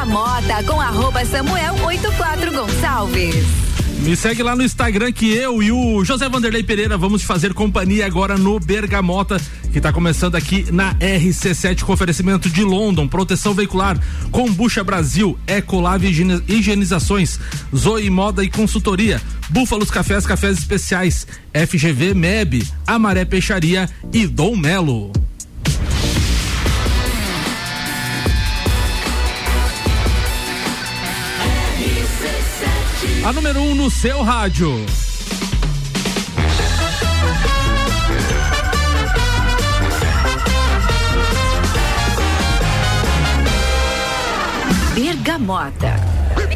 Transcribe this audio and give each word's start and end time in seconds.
Bergamota 0.00 0.64
com 0.64 0.80
arroba 0.80 1.22
Samuel 1.26 1.74
84 1.84 2.52
Gonçalves. 2.52 3.44
Me 3.98 4.16
segue 4.16 4.42
lá 4.42 4.56
no 4.56 4.62
Instagram 4.62 5.12
que 5.12 5.30
eu 5.30 5.62
e 5.62 5.70
o 5.70 6.02
José 6.02 6.26
Vanderlei 6.26 6.62
Pereira 6.62 6.96
vamos 6.96 7.22
fazer 7.22 7.52
companhia 7.52 8.06
agora 8.06 8.38
no 8.38 8.58
Bergamota, 8.58 9.38
que 9.70 9.76
está 9.76 9.92
começando 9.92 10.36
aqui 10.36 10.72
na 10.72 10.94
RC7 10.94 11.82
com 11.82 11.92
oferecimento 11.92 12.48
de 12.48 12.64
London, 12.64 13.06
proteção 13.06 13.52
veicular, 13.52 14.00
Combucha 14.30 14.82
Brasil, 14.82 15.38
Ecolave 15.46 16.08
Higienizações, 16.48 17.38
Zoe 17.76 18.08
Moda 18.08 18.42
e 18.42 18.48
Consultoria, 18.48 19.20
Búfalos 19.50 19.90
Cafés, 19.90 20.24
Cafés 20.24 20.56
Especiais, 20.56 21.26
FGV 21.52 22.14
MEB, 22.14 22.66
Amaré 22.86 23.26
Peixaria 23.26 23.86
e 24.14 24.26
Dom 24.26 24.56
Melo. 24.56 25.12
A 33.22 33.32
número 33.34 33.60
1 33.60 33.70
um 33.70 33.74
no 33.74 33.90
seu 33.90 34.22
rádio. 34.22 34.74
Bergamota. 44.94 45.94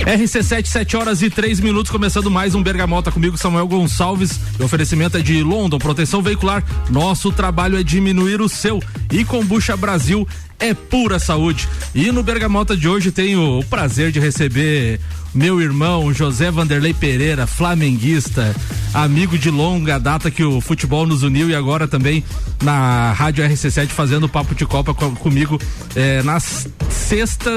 RC7, 0.06 0.66
7 0.66 0.96
horas 0.96 1.22
e 1.22 1.28
3 1.28 1.60
minutos, 1.60 1.90
começando 1.90 2.30
mais 2.30 2.54
um 2.54 2.62
Bergamota 2.62 3.12
comigo, 3.12 3.36
Samuel 3.36 3.68
Gonçalves. 3.68 4.40
O 4.58 4.64
oferecimento 4.64 5.18
é 5.18 5.20
de 5.20 5.42
London, 5.42 5.78
proteção 5.78 6.22
veicular. 6.22 6.64
Nosso 6.88 7.30
trabalho 7.30 7.78
é 7.78 7.82
diminuir 7.82 8.40
o 8.40 8.48
seu. 8.48 8.82
E 9.12 9.22
Combucha 9.22 9.76
Brasil 9.76 10.26
é 10.64 10.72
pura 10.72 11.18
saúde. 11.18 11.68
E 11.94 12.10
no 12.10 12.22
Bergamota 12.22 12.74
de 12.74 12.88
hoje 12.88 13.12
tenho 13.12 13.58
o 13.58 13.64
prazer 13.64 14.10
de 14.10 14.18
receber 14.18 14.98
meu 15.34 15.60
irmão 15.60 16.12
José 16.14 16.50
Vanderlei 16.50 16.94
Pereira, 16.94 17.46
flamenguista, 17.46 18.54
amigo 18.94 19.36
de 19.36 19.50
longa 19.50 19.98
data 19.98 20.30
que 20.30 20.42
o 20.42 20.60
futebol 20.62 21.06
nos 21.06 21.22
uniu 21.22 21.50
e 21.50 21.54
agora 21.54 21.86
também 21.86 22.24
na 22.62 23.12
Rádio 23.12 23.44
RC7 23.44 23.88
fazendo 23.88 24.28
papo 24.28 24.54
de 24.54 24.64
Copa 24.64 24.94
comigo 24.94 25.60
é, 25.94 26.22
na 26.22 26.40
sexta, 26.40 27.50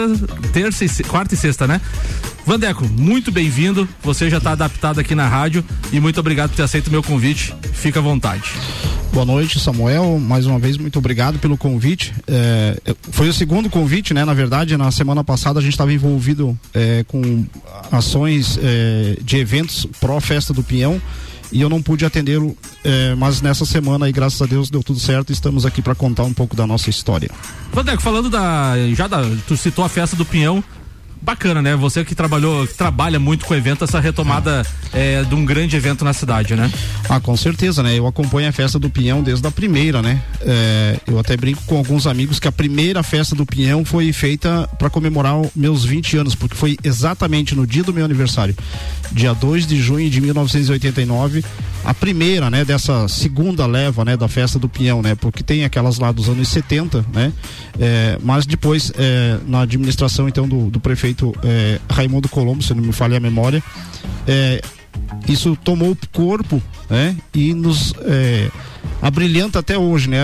terça 0.52 0.84
e 0.84 1.04
quarta 1.06 1.34
e 1.34 1.38
sexta, 1.38 1.66
né? 1.66 1.80
Vandeco, 2.48 2.88
muito 2.88 3.30
bem-vindo. 3.30 3.86
Você 4.02 4.30
já 4.30 4.38
está 4.38 4.54
adaptado 4.54 5.02
aqui 5.02 5.14
na 5.14 5.28
rádio 5.28 5.66
e 5.92 6.00
muito 6.00 6.18
obrigado 6.18 6.52
por 6.52 6.56
ter 6.56 6.64
aceito 6.64 6.88
o 6.88 6.92
meu 6.92 7.04
convite. 7.04 7.54
Fica 7.74 8.00
à 8.00 8.02
vontade. 8.02 8.54
Boa 9.12 9.26
noite, 9.26 9.60
Samuel. 9.60 10.18
Mais 10.18 10.46
uma 10.46 10.58
vez, 10.58 10.78
muito 10.78 10.98
obrigado 10.98 11.40
pelo 11.40 11.58
convite. 11.58 12.14
É, 12.26 12.80
foi 13.12 13.28
o 13.28 13.34
segundo 13.34 13.70
convite, 13.70 14.14
né? 14.14 14.24
Na 14.24 14.34
verdade, 14.34 14.78
na 14.78 14.90
semana 14.92 15.26
passada 15.26 15.60
a 15.60 15.62
gente 15.62 15.74
estava 15.74 15.92
envolvido 15.92 16.58
é, 16.74 17.04
com 17.06 17.46
ações 17.92 18.58
é, 18.64 19.18
de 19.22 19.36
eventos 19.36 19.86
pró-festa 20.00 20.54
do 20.54 20.64
Pinhão 20.64 21.02
e 21.52 21.62
eu 21.62 21.68
não 21.68 21.82
pude 21.82 22.06
atendê-lo, 22.06 22.58
é, 22.84 23.16
mas 23.16 23.42
nessa 23.42 23.66
semana 23.66 24.06
aí, 24.06 24.12
graças 24.12 24.42
a 24.42 24.46
Deus, 24.46 24.70
deu 24.70 24.82
tudo 24.82 25.00
certo. 25.00 25.34
Estamos 25.34 25.66
aqui 25.66 25.82
para 25.82 25.96
contar 25.96 26.24
um 26.24 26.34
pouco 26.34 26.56
da 26.56 26.66
nossa 26.66 26.90
história. 26.90 27.30
Vandeco, 27.74 28.02
falando 28.02 28.30
da. 28.30 28.74
Já 28.94 29.08
da. 29.08 29.22
Tu 29.48 29.58
citou 29.58 29.84
a 29.84 29.90
festa 29.90 30.16
do 30.16 30.26
Pinhão 30.26 30.64
bacana, 31.22 31.62
né? 31.62 31.76
Você 31.76 32.04
que 32.04 32.16
trabalhou, 32.16 32.66
que 32.68 32.74
trabalha 32.74 33.20
muito 33.20 33.46
com 33.46 33.54
o 33.54 33.58
evento, 33.58 33.84
essa 33.84 34.00
retomada 34.00 34.66
é, 34.94 35.24
de 35.24 35.36
um 35.36 35.46
grande 35.46 35.76
evento 35.76 36.04
na 36.06 36.14
cidade, 36.14 36.56
né? 36.56 36.72
Ah, 37.10 37.20
com 37.20 37.36
certeza, 37.36 37.84
né? 37.84 37.98
Eu 37.98 38.08
acompanho 38.08 38.50
a 38.50 38.52
festa 38.52 38.80
do 38.80 38.90
Pinhão 38.90 39.22
desde 39.22 39.46
a 39.48 39.52
primeira, 39.52 40.02
né? 40.02 40.22
É, 40.42 41.00
eu 41.08 41.20
até 41.20 41.36
brinco 41.36 41.64
com 41.66 41.78
alguns 41.78 42.08
amigos 42.08 42.40
que 42.40 42.48
a 42.48 42.52
primeira 42.52 43.04
festa 43.04 43.36
do 43.36 43.46
Pinhão 43.46 43.84
foi 43.84 44.12
feita 44.14 44.68
para 44.78 44.90
comemorar 44.90 45.36
meus 45.56 45.84
20 45.86 46.18
anos, 46.18 46.36
porque 46.36 46.56
foi 46.56 46.78
exatamente 46.84 47.56
no 47.56 47.66
dia 47.66 47.84
do 47.84 47.94
meu 47.94 48.06
aniversário, 48.06 48.56
dia 49.12 49.34
2 49.34 49.68
de 49.68 49.82
junho 49.82 50.10
de 50.10 50.22
1989 50.22 51.44
a 51.88 51.94
primeira, 51.94 52.50
né, 52.50 52.66
dessa 52.66 53.08
segunda 53.08 53.66
leva, 53.66 54.04
né, 54.04 54.18
da 54.18 54.28
festa 54.28 54.60
do 54.60 54.68
Pinhão, 54.68 55.02
né, 55.02 55.16
porque 55.16 55.42
tem 55.42 55.64
aquelas 55.64 55.98
lá 56.00 56.12
dos 56.12 56.28
anos 56.28 56.50
70, 56.50 57.06
né, 57.14 57.32
é, 57.80 58.18
mas 58.22 58.46
depois 58.46 58.92
é, 58.98 59.38
na 59.48 59.62
administração 59.62 60.28
então 60.28 60.46
do, 60.46 60.70
do 60.70 60.82
prefeito 60.82 61.17
é, 61.44 61.80
Raimundo 61.90 62.30
Colombo, 62.30 62.64
se 62.64 62.74
não 62.74 62.84
me 62.84 62.94
falha 62.94 63.18
a 63.18 63.20
memória, 63.20 63.64
é, 64.28 64.62
isso 65.28 65.58
tomou 65.64 65.96
corpo, 66.12 66.62
né, 66.90 67.16
e 67.34 67.54
nos 67.54 67.94
é, 68.02 68.50
abrilhanta 69.02 69.60
até 69.60 69.78
hoje, 69.78 70.10
né? 70.10 70.22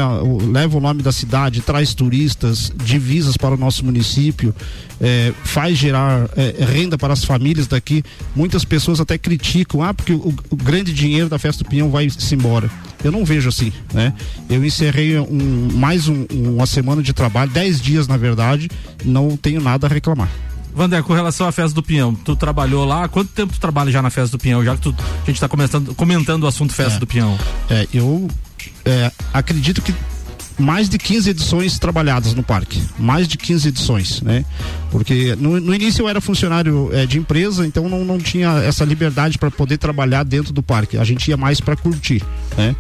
Leva 0.52 0.78
o 0.78 0.82
nome 0.82 1.02
da 1.02 1.12
cidade, 1.12 1.62
traz 1.62 1.94
turistas, 1.94 2.72
divisas 2.84 3.38
para 3.38 3.54
o 3.54 3.58
nosso 3.58 3.86
município, 3.86 4.54
é, 5.00 5.34
faz 5.44 5.78
gerar 5.78 6.30
é, 6.36 6.64
renda 6.64 6.98
para 6.98 7.14
as 7.14 7.24
famílias 7.24 7.68
daqui. 7.68 8.04
Muitas 8.36 8.66
pessoas 8.66 9.00
até 9.00 9.18
criticam, 9.18 9.84
ah, 9.84 9.94
porque 9.94 10.14
o, 10.14 10.34
o 10.50 10.56
grande 10.56 10.94
dinheiro 10.94 11.30
da 11.30 11.38
Festa 11.38 11.64
do 11.64 11.70
Pinhão 11.70 11.90
vai 11.90 12.10
se 12.10 12.34
embora. 12.34 12.70
Eu 13.04 13.12
não 13.12 13.26
vejo 13.26 13.50
assim, 13.50 13.72
né? 13.94 14.14
Eu 14.50 14.64
encerrei 14.64 15.20
um, 15.20 15.70
mais 15.74 16.08
um, 16.08 16.26
uma 16.32 16.66
semana 16.66 17.04
de 17.04 17.14
trabalho, 17.14 17.52
dez 17.52 17.82
dias 17.82 18.08
na 18.08 18.18
verdade, 18.18 18.70
não 19.04 19.36
tenho 19.36 19.62
nada 19.62 19.88
a 19.88 19.90
reclamar. 19.90 20.30
Vander, 20.74 21.04
com 21.04 21.14
relação 21.14 21.48
à 21.48 21.52
festa 21.52 21.74
do 21.76 21.84
Pinhão, 21.84 22.14
tu 22.14 22.36
trabalhou 22.36 22.86
lá, 22.86 23.08
quanto 23.08 23.32
tempo 23.32 23.54
tu 23.54 23.60
trabalha 23.60 23.92
já 23.92 24.02
na 24.02 24.10
festa 24.10 24.38
do 24.38 24.42
Pinhão, 24.42 24.64
já 24.64 24.76
que 24.76 24.82
tu, 24.82 24.96
a 24.98 25.26
gente 25.26 25.42
está 25.42 25.48
comentando 25.96 26.44
o 26.44 26.48
assunto 26.48 26.74
festa 26.74 26.96
é, 26.96 27.00
do 27.00 27.08
Pinhão? 27.08 27.38
É, 27.70 27.88
eu 27.94 28.28
é, 28.86 29.12
acredito 29.34 29.82
que 29.82 29.94
mais 30.58 30.88
de 30.88 30.98
15 30.98 31.30
edições 31.30 31.80
trabalhadas 31.80 32.34
no 32.34 32.44
parque, 32.44 32.82
mais 32.98 33.28
de 33.28 33.38
15 33.38 33.70
edições, 33.70 34.22
né? 34.22 34.46
Porque 34.92 35.36
no, 35.36 35.60
no 35.60 35.74
início 35.74 36.04
eu 36.04 36.10
era 36.10 36.22
funcionário 36.22 36.90
é, 36.94 37.06
de 37.06 37.18
empresa, 37.18 37.66
então 37.66 37.90
não, 37.90 38.06
não 38.06 38.18
tinha 38.18 38.50
essa 38.60 38.86
liberdade 38.86 39.38
para 39.38 39.50
poder 39.50 39.78
trabalhar 39.78 40.24
dentro 40.24 40.54
do 40.54 40.62
parque. 40.62 40.98
A 40.98 41.04
gente 41.04 41.28
ia 41.28 41.38
mais 41.38 41.60
para 41.60 41.76
curtir, 41.76 42.24
né? 42.58 42.76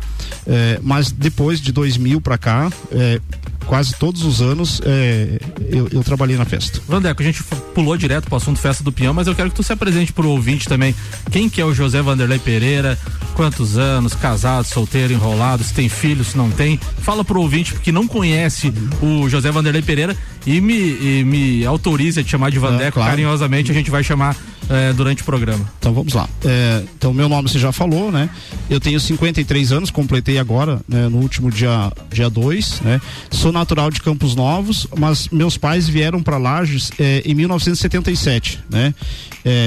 É, 0.45 0.79
mas 0.83 1.11
depois 1.11 1.59
de 1.59 1.71
2000 1.71 2.21
para 2.21 2.37
cá, 2.37 2.71
é, 2.91 3.19
quase 3.63 3.95
todos 3.95 4.23
os 4.23 4.41
anos 4.41 4.81
é, 4.85 5.39
eu, 5.69 5.87
eu, 5.91 6.03
trabalhei 6.03 6.37
na 6.37 6.45
festa. 6.45 6.81
Vandeco, 6.87 7.21
a 7.21 7.25
gente 7.25 7.43
pulou 7.73 7.97
direto 7.97 8.25
para 8.25 8.33
o 8.33 8.37
assunto 8.37 8.59
festa 8.59 8.83
do 8.83 8.91
Pinhão, 8.91 9.13
mas 9.13 9.27
eu 9.27 9.35
quero 9.35 9.49
que 9.49 9.55
tu 9.55 9.63
se 9.63 9.73
apresente 9.73 10.13
para 10.13 10.25
o 10.25 10.29
ouvinte 10.29 10.67
também. 10.67 10.95
Quem 11.31 11.49
que 11.49 11.61
é 11.61 11.65
o 11.65 11.73
José 11.73 12.01
Vanderlei 12.01 12.39
Pereira? 12.39 12.97
Quantos 13.35 13.77
anos? 13.77 14.13
Casado, 14.13 14.65
solteiro, 14.65 15.13
enrolado? 15.13 15.63
Se 15.63 15.73
tem 15.73 15.89
filho, 15.89 16.23
se 16.23 16.37
não 16.37 16.49
tem? 16.51 16.79
Fala 16.99 17.23
para 17.23 17.37
o 17.37 17.41
ouvinte 17.41 17.73
que 17.75 17.91
não 17.91 18.07
conhece 18.07 18.73
o 19.01 19.27
José 19.29 19.51
Vanderlei 19.51 19.81
Pereira 19.81 20.15
e 20.45 20.59
me, 20.59 20.73
e 20.73 21.23
me 21.23 21.65
autorize 21.65 22.19
a 22.19 22.23
te 22.23 22.29
chamar 22.29 22.51
de 22.51 22.59
Vandeco. 22.59 22.83
É, 22.83 22.91
claro. 22.91 23.09
Carinhosamente 23.11 23.71
a 23.71 23.73
gente 23.73 23.89
vai 23.89 24.03
chamar 24.03 24.35
é, 24.69 24.93
durante 24.93 25.21
o 25.21 25.25
programa. 25.25 25.69
Então 25.79 25.93
vamos 25.93 26.13
lá. 26.13 26.27
É, 26.43 26.83
então, 26.97 27.13
meu 27.13 27.27
nome 27.29 27.49
você 27.49 27.59
já 27.59 27.71
falou, 27.71 28.11
né? 28.11 28.29
Eu 28.69 28.79
tenho 28.79 28.99
53 28.99 29.71
anos, 29.71 29.89
completei 29.89 30.37
agora, 30.37 30.81
né, 30.87 31.07
no 31.07 31.17
último 31.17 31.49
dia 31.51 31.91
2, 31.95 32.09
dia 32.11 32.29
dois, 32.29 32.81
né? 32.81 33.01
Sou 33.29 33.51
natural 33.51 33.89
de 33.89 34.01
Campos 34.01 34.35
Novos, 34.35 34.87
mas 34.97 35.29
meus 35.29 35.57
pais 35.57 35.87
vieram 35.87 36.21
para 36.21 36.37
Lages 36.37 36.91
é, 36.99 37.21
em 37.25 37.33
1977, 37.33 38.59
né? 38.69 38.93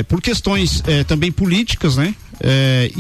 Por 0.08 0.22
questões 0.22 0.82
também 1.06 1.30
políticas, 1.30 1.98
né? 1.98 2.14
É, 2.40 2.90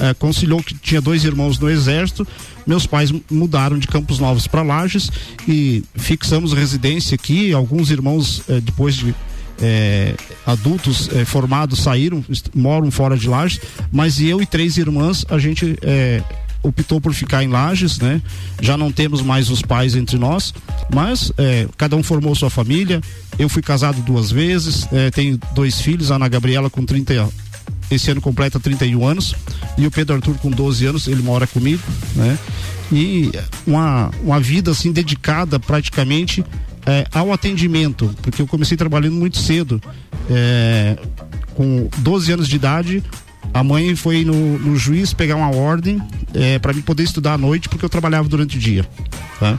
e 0.00 0.14
conciliou 0.14 0.62
que 0.62 0.74
tinha 0.74 1.00
dois 1.00 1.24
irmãos 1.24 1.58
no 1.58 1.68
exército. 1.68 2.26
Meus 2.66 2.86
pais 2.86 3.12
mudaram 3.30 3.78
de 3.78 3.86
Campos 3.86 4.18
Novos 4.18 4.46
para 4.46 4.62
Lages 4.62 5.10
e 5.46 5.84
fixamos 5.94 6.52
residência 6.52 7.14
aqui. 7.14 7.52
Alguns 7.52 7.90
irmãos, 7.90 8.42
depois 8.62 8.94
de 8.94 9.14
é, 9.60 10.14
adultos 10.46 11.08
é, 11.12 11.24
formados 11.24 11.80
saíram, 11.80 12.24
moram 12.54 12.90
fora 12.90 13.16
de 13.16 13.28
Lages, 13.28 13.60
mas 13.92 14.20
eu 14.20 14.40
e 14.40 14.46
três 14.46 14.76
irmãs, 14.76 15.24
a 15.28 15.38
gente 15.38 15.76
é, 15.82 16.22
optou 16.62 17.00
por 17.00 17.12
ficar 17.12 17.42
em 17.44 17.48
Lages, 17.48 17.98
né? 17.98 18.20
Já 18.60 18.76
não 18.76 18.90
temos 18.90 19.22
mais 19.22 19.50
os 19.50 19.62
pais 19.62 19.94
entre 19.94 20.18
nós, 20.18 20.54
mas 20.92 21.32
é, 21.36 21.66
cada 21.76 21.96
um 21.96 22.02
formou 22.02 22.34
sua 22.34 22.50
família. 22.50 23.00
Eu 23.38 23.48
fui 23.48 23.62
casado 23.62 24.00
duas 24.02 24.30
vezes, 24.30 24.88
é, 24.92 25.10
tenho 25.10 25.38
dois 25.54 25.80
filhos, 25.80 26.10
Ana 26.10 26.28
Gabriela 26.28 26.68
com 26.68 26.84
30 26.84 27.30
esse 27.90 28.10
ano 28.10 28.20
completa 28.20 28.60
31 28.60 29.06
anos 29.06 29.34
e 29.76 29.86
o 29.86 29.90
Pedro 29.90 30.16
Arthur 30.16 30.34
com 30.38 30.50
12 30.50 30.86
anos, 30.86 31.08
ele 31.08 31.22
mora 31.22 31.46
comigo, 31.46 31.82
né? 32.14 32.38
E 32.92 33.30
uma, 33.66 34.10
uma 34.22 34.40
vida 34.40 34.70
assim 34.70 34.92
dedicada 34.92 35.60
praticamente 35.60 36.44
é, 36.86 37.06
ao 37.12 37.32
atendimento, 37.32 38.14
porque 38.22 38.42
eu 38.42 38.46
comecei 38.46 38.76
trabalhando 38.76 39.14
muito 39.14 39.38
cedo. 39.38 39.80
É, 40.28 40.96
com 41.54 41.88
12 41.98 42.32
anos 42.32 42.48
de 42.48 42.56
idade, 42.56 43.02
a 43.52 43.62
mãe 43.62 43.94
foi 43.94 44.24
no, 44.24 44.58
no 44.58 44.76
juiz 44.76 45.12
pegar 45.12 45.36
uma 45.36 45.54
ordem 45.54 46.00
é, 46.34 46.58
para 46.58 46.72
mim 46.72 46.80
poder 46.80 47.02
estudar 47.02 47.34
à 47.34 47.38
noite, 47.38 47.68
porque 47.68 47.84
eu 47.84 47.88
trabalhava 47.88 48.28
durante 48.28 48.56
o 48.56 48.60
dia. 48.60 48.86
Tá? 49.38 49.58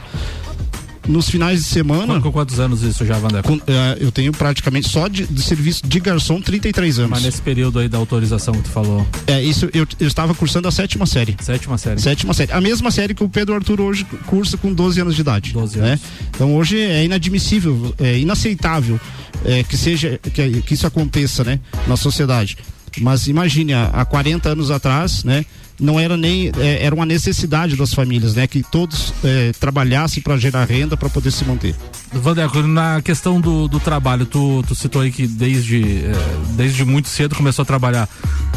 Nos 1.11 1.29
finais 1.29 1.59
de 1.59 1.65
semana. 1.65 2.19
Com 2.19 2.31
quantos 2.31 2.59
anos 2.59 2.81
isso 2.81 3.05
já, 3.05 3.17
Vander? 3.17 3.43
Com, 3.43 3.55
é, 3.67 3.97
eu 3.99 4.11
tenho 4.11 4.31
praticamente 4.31 4.89
só 4.89 5.07
de, 5.07 5.25
de, 5.25 5.41
serviço 5.41 5.85
de 5.85 5.99
garçom 5.99 6.41
33 6.41 6.99
anos. 6.99 7.11
Mas 7.11 7.23
nesse 7.23 7.41
período 7.41 7.79
aí 7.79 7.87
da 7.87 7.97
autorização 7.97 8.53
que 8.53 8.63
tu 8.63 8.69
falou. 8.69 9.05
É, 9.27 9.41
isso 9.43 9.69
eu, 9.73 9.85
eu 9.99 10.07
estava 10.07 10.33
cursando 10.33 10.67
a 10.67 10.71
sétima 10.71 11.05
série. 11.05 11.35
Sétima 11.41 11.77
série. 11.77 12.01
Sétima 12.01 12.33
série. 12.33 12.51
A 12.51 12.61
mesma 12.61 12.89
série 12.89 13.13
que 13.13 13.23
o 13.23 13.29
Pedro 13.29 13.55
Arthur 13.55 13.81
hoje 13.81 14.05
cursa 14.25 14.57
com 14.57 14.73
12 14.73 15.01
anos 15.01 15.15
de 15.15 15.21
idade. 15.21 15.53
12 15.53 15.77
né? 15.77 15.87
anos. 15.89 16.01
Então 16.29 16.55
hoje 16.55 16.79
é 16.79 17.03
inadmissível, 17.03 17.93
é 17.99 18.17
inaceitável 18.17 18.99
é, 19.45 19.63
que 19.63 19.77
seja 19.77 20.19
que, 20.33 20.61
que 20.61 20.73
isso 20.73 20.87
aconteça, 20.87 21.43
né, 21.43 21.59
na 21.87 21.97
sociedade. 21.97 22.57
Mas 22.99 23.27
imagine, 23.27 23.73
há, 23.73 23.85
há 23.85 24.05
40 24.05 24.49
anos 24.49 24.71
atrás, 24.71 25.23
né, 25.23 25.45
não 25.81 25.99
era 25.99 26.15
nem 26.15 26.51
é, 26.59 26.85
era 26.85 26.93
uma 26.93 27.05
necessidade 27.05 27.75
das 27.75 27.93
famílias, 27.93 28.35
né, 28.35 28.45
que 28.45 28.61
todos 28.61 29.13
é, 29.23 29.51
trabalhassem 29.59 30.21
para 30.21 30.37
gerar 30.37 30.63
renda 30.65 30.95
para 30.95 31.09
poder 31.09 31.31
se 31.31 31.43
manter. 31.43 31.75
Vandeco, 32.13 32.61
na 32.61 33.01
questão 33.01 33.41
do, 33.41 33.67
do 33.67 33.79
trabalho, 33.79 34.25
tu, 34.25 34.63
tu 34.67 34.75
citou 34.75 35.01
aí 35.01 35.11
que 35.11 35.25
desde, 35.25 36.05
é, 36.05 36.13
desde 36.51 36.85
muito 36.85 37.07
cedo 37.07 37.35
começou 37.35 37.63
a 37.63 37.65
trabalhar. 37.65 38.07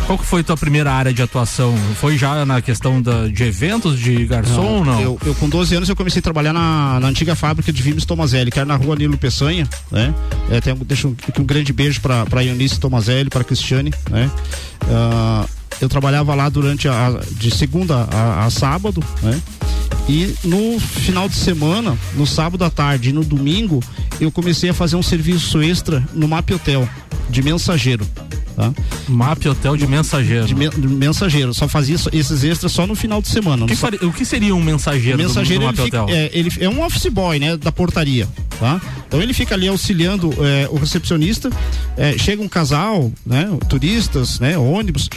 Qual 0.07 0.19
que 0.19 0.27
foi 0.27 0.43
tua 0.43 0.57
primeira 0.57 0.93
área 0.93 1.15
de 1.15 1.23
atuação? 1.23 1.75
Foi 1.99 2.19
já 2.19 2.45
na 2.45 2.61
questão 2.61 3.01
da, 3.01 3.27
de 3.27 3.43
eventos, 3.45 3.99
de 3.99 4.27
garçom 4.27 4.85
não, 4.85 4.85
não? 4.85 5.01
Eu, 5.01 5.19
eu, 5.25 5.35
com 5.37 5.49
12 5.49 5.77
anos 5.77 5.89
eu 5.89 5.97
comecei 5.97 6.19
a 6.19 6.23
trabalhar 6.23 6.53
na, 6.53 7.01
na 7.01 7.09
antiga 7.09 7.35
fábrica 7.35 7.73
de 7.73 7.83
Vimes 7.83 8.05
Tomazelli, 8.05 8.51
que 8.51 8.59
era 8.59 8.67
na 8.67 8.77
rua 8.77 8.97
Nilo 8.97 9.17
Peçanha, 9.17 9.67
né? 9.91 10.13
É, 10.51 10.61
tem, 10.61 10.75
deixa 10.75 11.09
um, 11.09 11.17
um 11.39 11.45
grande 11.45 11.73
beijo 11.73 12.01
para 12.01 12.27
para 12.27 12.45
Eunice 12.45 12.79
Tomazelli, 12.79 13.31
para 13.31 13.45
Cristiane, 13.45 13.93
né? 14.11 14.31
Uh, 14.83 15.49
eu 15.81 15.89
trabalhava 15.89 16.35
lá 16.35 16.49
durante 16.49 16.89
a, 16.89 17.21
de 17.33 17.51
segunda 17.51 18.09
a, 18.11 18.45
a, 18.45 18.51
sábado, 18.51 19.03
né? 19.23 19.41
E 20.09 20.35
no 20.45 20.79
final 20.79 21.29
de 21.29 21.37
semana, 21.37 21.97
no 22.15 22.27
sábado 22.27 22.63
à 22.65 22.71
tarde 22.71 23.11
e 23.11 23.13
no 23.13 23.25
domingo, 23.25 23.83
eu 24.21 24.31
comecei 24.31 24.69
a 24.71 24.75
fazer 24.75 24.97
um 24.97 25.03
serviço 25.03 25.63
extra 25.63 26.07
no 26.13 26.29
Map 26.29 26.51
Hotel 26.51 26.87
de 27.31 27.43
mensageiro. 27.43 28.07
Tá? 28.57 28.73
MAP 29.09 29.47
Hotel 29.47 29.77
de 29.77 29.87
mensageiro. 29.87 30.47
De, 30.47 30.55
de 30.55 30.89
mensageiro. 30.89 31.53
Só 31.53 31.67
fazia 31.67 31.97
esses 32.13 32.45
extras 32.45 32.71
só 32.71 32.87
no 32.87 32.95
final 32.95 33.21
de 33.21 33.29
semana. 33.29 33.67
Que 33.67 34.05
o 34.05 34.13
que 34.13 34.25
seria 34.25 34.55
um 34.55 34.63
mensageiro? 34.63 35.19
mensageiro 35.19 35.67
do, 35.67 35.73
do 35.73 35.83
ele, 35.83 35.85
fica, 35.85 36.07
é, 36.09 36.31
ele, 36.33 36.53
é, 36.61 36.69
um 36.69 36.85
office 36.85 37.07
boy, 37.07 37.39
né? 37.39 37.57
Da 37.57 37.73
portaria. 37.73 38.29
Tá? 38.61 38.81
Então 39.09 39.21
ele 39.21 39.35
fica 39.35 39.55
ali 39.55 39.67
auxiliando 39.67 40.33
é, 40.45 40.69
o 40.71 40.77
recepcionista. 40.77 41.51
É, 41.97 42.17
chega 42.17 42.43
um 42.43 42.49
casal, 42.49 43.11
né? 43.27 43.49
Turistas, 43.69 44.39
né? 44.39 44.57
Ônibus, 44.57 45.11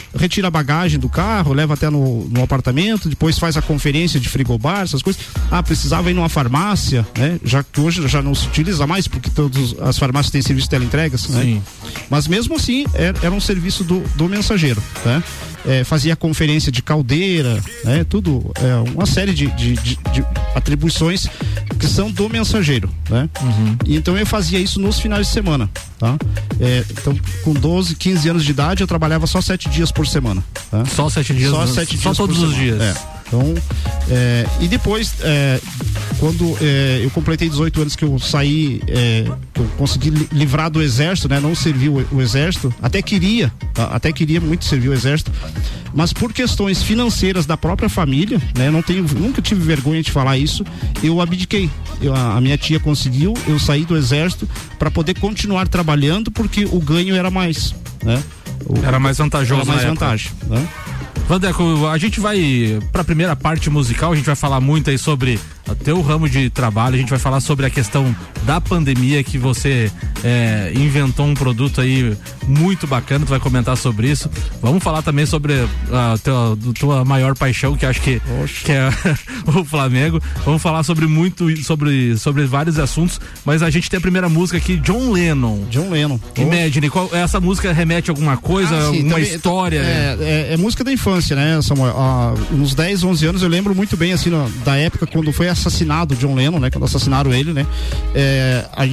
a 0.48 0.50
bagagem 0.50 0.98
do 0.98 1.08
carro, 1.08 1.52
leva 1.52 1.74
até 1.74 1.88
no, 1.88 2.28
no 2.28 2.42
apartamento, 2.42 3.08
depois 3.08 3.38
faz 3.38 3.56
a 3.56 3.62
conferência 3.62 4.18
de 4.18 4.28
frigobar, 4.28 4.82
essas 4.82 5.02
coisas. 5.02 5.22
Ah, 5.50 5.62
precisava 5.62 6.10
ir 6.10 6.14
numa 6.14 6.28
farmácia, 6.28 7.06
né? 7.16 7.38
Já 7.44 7.62
que 7.62 7.80
hoje 7.80 8.06
já 8.08 8.20
não 8.22 8.34
se 8.34 8.46
utiliza 8.46 8.86
mais, 8.86 9.06
porque 9.06 9.30
todas 9.30 9.74
as 9.80 9.98
farmácias 9.98 10.30
têm 10.30 10.42
serviço 10.42 10.66
de 10.66 10.70
teleentregas, 10.70 11.28
né? 11.28 11.42
Sim. 11.42 11.62
Mas 12.10 12.26
mesmo 12.26 12.56
assim, 12.56 12.84
era, 12.94 13.18
era 13.22 13.34
um 13.34 13.40
serviço 13.40 13.84
do, 13.84 14.00
do 14.16 14.28
mensageiro, 14.28 14.82
né? 15.04 15.22
É, 15.66 15.84
fazia 15.84 16.16
conferência 16.16 16.70
de 16.72 16.82
caldeira, 16.82 17.62
né? 17.84 18.04
Tudo, 18.04 18.50
é, 18.56 18.90
uma 18.90 19.06
série 19.06 19.34
de, 19.34 19.48
de, 19.48 19.74
de, 19.74 19.96
de, 19.96 20.24
atribuições 20.54 21.26
que 21.78 21.86
são 21.86 22.10
do 22.10 22.28
mensageiro, 22.28 22.88
né? 23.10 23.28
Uhum. 23.42 23.76
Então 23.86 24.16
eu 24.16 24.24
fazia 24.24 24.58
isso 24.58 24.80
nos 24.80 24.98
finais 24.98 25.26
de 25.26 25.32
semana, 25.32 25.68
tá? 25.98 26.16
É, 26.60 26.84
então, 26.90 27.18
com 27.44 27.52
12, 27.52 27.94
15 27.96 28.28
anos 28.28 28.44
de 28.44 28.50
idade, 28.50 28.82
eu 28.82 28.86
trabalhava 28.86 29.26
só 29.26 29.40
sete 29.40 29.68
dias 29.68 29.90
por 29.90 30.06
semana. 30.06 30.42
Tá? 30.70 30.84
Só 30.86 31.08
sete 31.08 31.34
dias? 31.34 31.50
Só 31.50 31.66
sete 31.66 31.96
só 31.96 32.02
dias 32.02 32.16
todos 32.16 32.42
os 32.42 32.54
dias? 32.54 32.80
É. 32.80 32.94
Então, 33.26 33.54
é, 34.10 34.46
e 34.60 34.68
depois, 34.68 35.14
é, 35.20 35.60
quando 36.18 36.56
é, 36.60 37.00
eu 37.02 37.10
completei 37.10 37.48
18 37.48 37.80
anos 37.80 37.96
que 37.96 38.04
eu 38.04 38.18
saí, 38.18 38.82
é, 38.88 39.24
que 39.54 39.60
eu 39.60 39.66
consegui 39.76 40.10
livrar 40.32 40.70
do 40.70 40.82
exército, 40.82 41.28
né? 41.28 41.38
Não 41.40 41.54
servi 41.54 41.88
o, 41.88 42.06
o 42.12 42.20
exército, 42.20 42.74
até 42.82 43.00
queria, 43.00 43.52
até 43.90 44.12
queria 44.12 44.40
muito 44.40 44.64
servir 44.64 44.88
o 44.88 44.92
exército, 44.92 45.30
mas 45.94 46.12
por 46.12 46.32
questões 46.32 46.82
financeiras 46.82 47.46
da 47.46 47.56
própria 47.56 47.88
família, 47.88 48.40
né? 48.56 48.70
Não 48.70 48.82
tenho, 48.82 49.04
nunca 49.14 49.40
tive 49.40 49.60
vergonha 49.60 50.02
de 50.02 50.10
falar 50.10 50.36
isso, 50.36 50.64
eu 51.02 51.20
abdiquei. 51.20 51.70
Eu, 52.00 52.14
a, 52.14 52.40
minha 52.40 52.58
tia 52.58 52.80
conseguiu, 52.80 53.34
eu 53.46 53.58
saí 53.58 53.84
do 53.84 53.96
exército 53.96 54.48
para 54.78 54.90
poder 54.90 55.18
continuar 55.18 55.68
trabalhando 55.68 56.30
porque 56.30 56.64
o 56.64 56.80
ganho 56.80 57.14
era 57.14 57.30
mais, 57.30 57.74
né? 58.02 58.22
O, 58.66 58.84
era 58.84 58.98
mais 58.98 59.18
vantajoso. 59.18 59.62
Era 59.62 59.72
mais 59.72 59.84
vantagem, 59.84 60.32
né? 60.48 60.68
Vandeco, 61.28 61.86
a 61.86 61.98
gente 61.98 62.20
vai 62.20 62.80
para 62.90 63.02
a 63.02 63.04
primeira 63.04 63.36
parte 63.36 63.68
musical, 63.68 64.12
a 64.12 64.16
gente 64.16 64.24
vai 64.24 64.34
falar 64.34 64.60
muito 64.60 64.88
aí 64.88 64.96
sobre 64.96 65.38
teu 65.74 66.00
ramo 66.00 66.28
de 66.28 66.50
trabalho, 66.50 66.94
a 66.94 66.98
gente 66.98 67.10
vai 67.10 67.18
falar 67.18 67.40
sobre 67.40 67.66
a 67.66 67.70
questão 67.70 68.14
da 68.44 68.60
pandemia 68.60 69.22
que 69.22 69.36
você 69.36 69.90
é, 70.24 70.72
inventou 70.74 71.26
um 71.26 71.34
produto 71.34 71.80
aí 71.80 72.16
muito 72.46 72.86
bacana, 72.86 73.24
tu 73.24 73.28
vai 73.28 73.40
comentar 73.40 73.76
sobre 73.76 74.10
isso. 74.10 74.30
Vamos 74.62 74.82
falar 74.82 75.02
também 75.02 75.26
sobre 75.26 75.54
a 75.92 76.16
tua, 76.22 76.58
tua 76.78 77.04
maior 77.04 77.36
paixão, 77.36 77.76
que 77.76 77.84
acho 77.84 78.00
que, 78.00 78.20
que 78.64 78.72
é 78.72 78.88
o 79.58 79.64
Flamengo. 79.64 80.20
Vamos 80.44 80.62
falar 80.62 80.82
sobre 80.82 81.06
muito, 81.06 81.54
sobre, 81.62 82.16
sobre 82.16 82.44
vários 82.46 82.78
assuntos, 82.78 83.20
mas 83.44 83.62
a 83.62 83.70
gente 83.70 83.90
tem 83.90 83.98
a 83.98 84.00
primeira 84.00 84.28
música 84.28 84.58
aqui, 84.58 84.76
John 84.76 85.12
Lennon. 85.12 85.66
John 85.70 85.90
Lennon. 85.90 86.18
Imagine, 86.36 86.88
qual, 86.90 87.10
essa 87.12 87.40
música 87.40 87.72
remete 87.72 88.10
a 88.10 88.12
alguma 88.12 88.36
coisa, 88.36 88.74
ah, 88.74 88.80
sim, 88.80 88.86
alguma 88.86 89.10
também, 89.10 89.22
história? 89.22 89.78
É, 89.78 90.16
é, 90.20 90.54
é, 90.54 90.56
música 90.56 90.82
da 90.82 90.92
infância, 90.92 91.36
né, 91.36 91.60
Samuel? 91.62 91.94
Ah, 91.96 92.34
uns 92.52 92.74
10, 92.74 93.04
11 93.04 93.26
anos 93.26 93.42
eu 93.42 93.48
lembro 93.48 93.74
muito 93.74 93.96
bem, 93.96 94.12
assim, 94.12 94.30
da 94.64 94.76
época 94.76 95.06
quando 95.06 95.32
foi 95.32 95.48
assassinado 95.58 96.14
John 96.16 96.34
Lennon, 96.34 96.58
né? 96.58 96.70
Quando 96.70 96.84
assassinaram 96.84 97.32
ele, 97.32 97.52
né? 97.52 97.66
É, 98.14 98.64
a, 98.72 98.84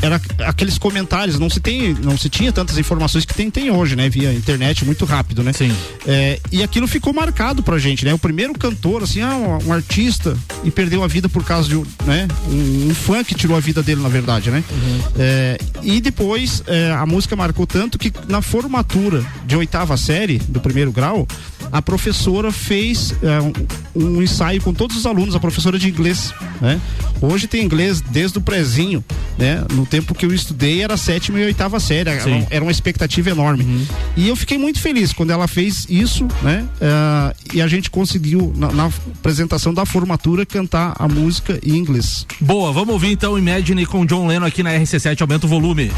era 0.00 0.20
aqueles 0.46 0.78
comentários, 0.78 1.38
não 1.38 1.48
se 1.48 1.60
tem, 1.60 1.94
não 1.94 2.16
se 2.16 2.28
tinha 2.28 2.52
tantas 2.52 2.78
informações 2.78 3.24
que 3.24 3.34
tem, 3.34 3.50
tem 3.50 3.70
hoje, 3.70 3.96
né? 3.96 4.08
Via 4.08 4.32
internet 4.32 4.84
muito 4.84 5.04
rápido, 5.04 5.42
né? 5.42 5.52
Sim. 5.52 5.74
É, 6.06 6.38
e 6.52 6.62
aquilo 6.62 6.86
ficou 6.86 7.12
marcado 7.12 7.62
pra 7.62 7.78
gente, 7.78 8.04
né? 8.04 8.12
O 8.12 8.18
primeiro 8.18 8.52
cantor, 8.54 9.02
assim, 9.02 9.20
ah, 9.20 9.36
um, 9.36 9.68
um 9.68 9.72
artista 9.72 10.36
e 10.64 10.70
perdeu 10.70 11.02
a 11.02 11.06
vida 11.06 11.28
por 11.28 11.44
causa 11.44 11.68
de, 11.68 11.76
né? 12.04 12.28
Um, 12.48 12.88
um, 12.90 12.94
fã 12.94 13.24
que 13.24 13.34
tirou 13.34 13.56
a 13.56 13.60
vida 13.60 13.82
dele, 13.82 14.02
na 14.02 14.08
verdade, 14.08 14.50
né? 14.50 14.62
Uhum. 14.70 15.00
É, 15.18 15.58
e 15.82 16.00
depois 16.00 16.62
é, 16.66 16.92
a 16.92 17.06
música 17.06 17.34
marcou 17.34 17.66
tanto 17.66 17.98
que 17.98 18.12
na 18.28 18.42
formatura 18.42 19.24
de 19.46 19.56
oitava 19.56 19.96
série 19.96 20.38
do 20.38 20.60
primeiro 20.60 20.92
grau, 20.92 21.26
a 21.72 21.82
professora 21.82 22.52
fez 22.52 23.14
é, 23.22 23.40
um, 23.40 23.52
um, 23.94 24.22
ensaio 24.22 24.60
com 24.60 24.72
todos 24.72 24.96
os 24.96 25.06
alunos, 25.06 25.34
a 25.34 25.40
professora 25.40 25.78
de 25.78 25.88
inglês, 25.88 26.32
né? 26.60 26.80
Hoje 27.20 27.46
tem 27.46 27.64
inglês 27.64 28.00
desde 28.00 28.38
o 28.38 28.40
prezinho, 28.40 29.04
né? 29.38 29.64
No 29.86 29.90
tempo 29.90 30.16
que 30.16 30.26
eu 30.26 30.34
estudei 30.34 30.82
era 30.82 30.96
sétima 30.96 31.38
e 31.38 31.44
oitava 31.44 31.78
série, 31.78 32.10
era, 32.10 32.46
era, 32.50 32.64
uma 32.64 32.72
expectativa 32.72 33.30
enorme. 33.30 33.62
Uhum. 33.62 33.86
E 34.16 34.26
eu 34.26 34.34
fiquei 34.34 34.58
muito 34.58 34.80
feliz 34.80 35.12
quando 35.12 35.30
ela 35.30 35.46
fez 35.46 35.86
isso, 35.88 36.26
né? 36.42 36.66
Uh, 36.80 37.54
e 37.54 37.62
a 37.62 37.68
gente 37.68 37.88
conseguiu, 37.88 38.52
na, 38.56 38.72
na, 38.72 38.86
apresentação 38.86 39.72
da 39.72 39.86
formatura, 39.86 40.44
cantar 40.44 40.96
a 40.98 41.06
música 41.06 41.60
em 41.64 41.76
inglês. 41.76 42.26
Boa, 42.40 42.72
vamos 42.72 42.94
ouvir 42.94 43.12
então 43.12 43.38
Imagine 43.38 43.86
com 43.86 44.04
John 44.04 44.26
Lennon 44.26 44.46
aqui 44.46 44.60
na 44.60 44.70
RC7, 44.70 45.20
aumenta 45.20 45.46
o 45.46 45.48
volume. 45.48 45.92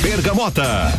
Bergamota. 0.00 0.98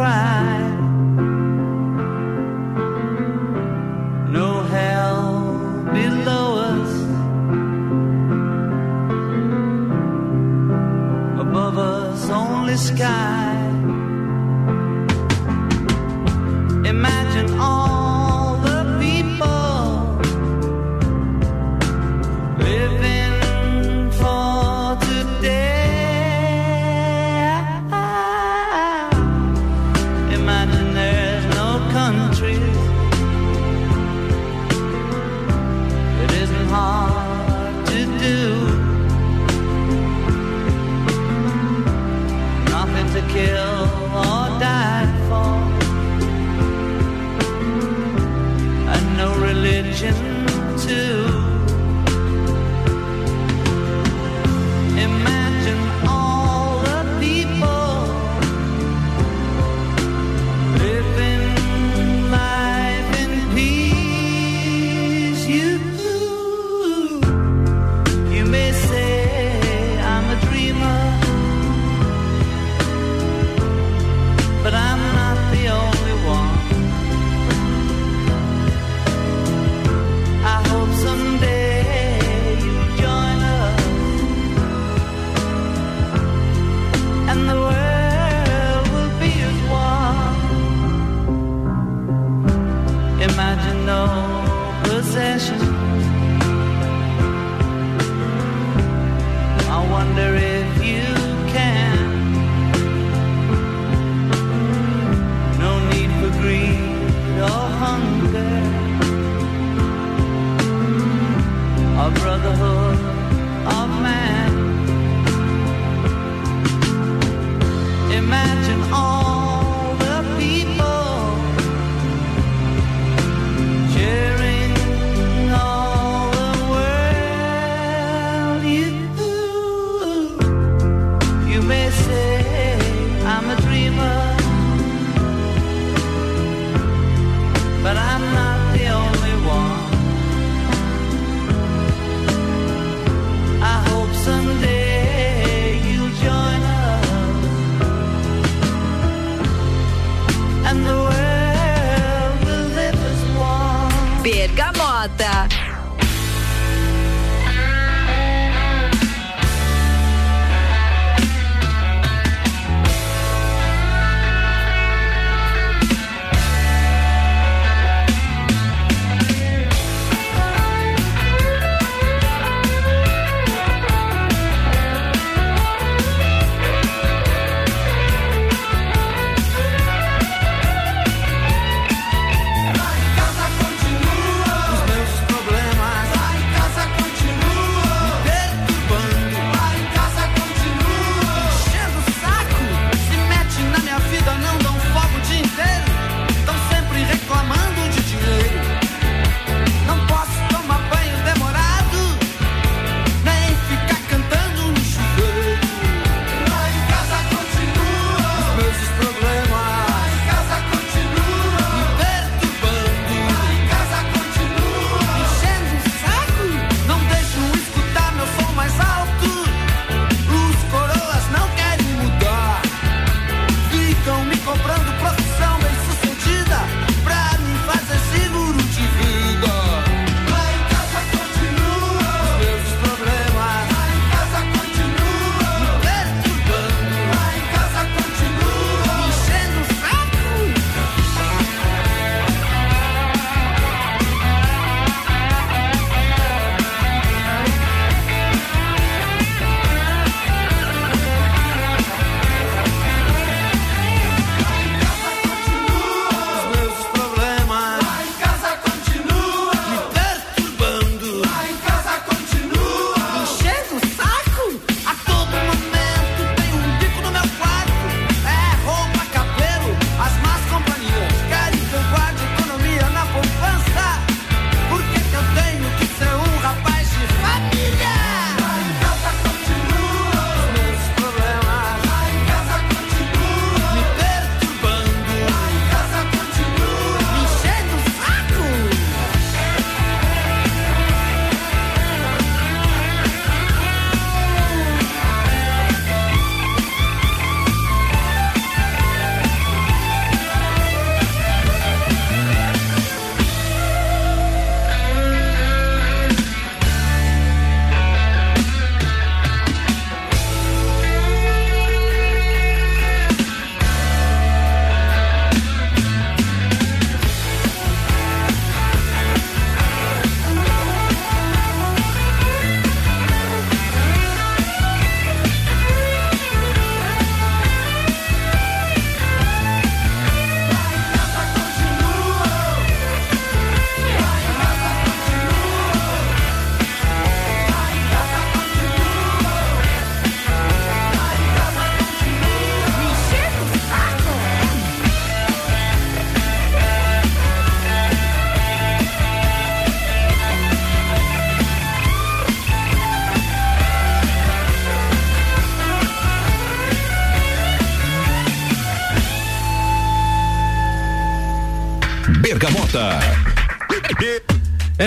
try. 0.00 0.59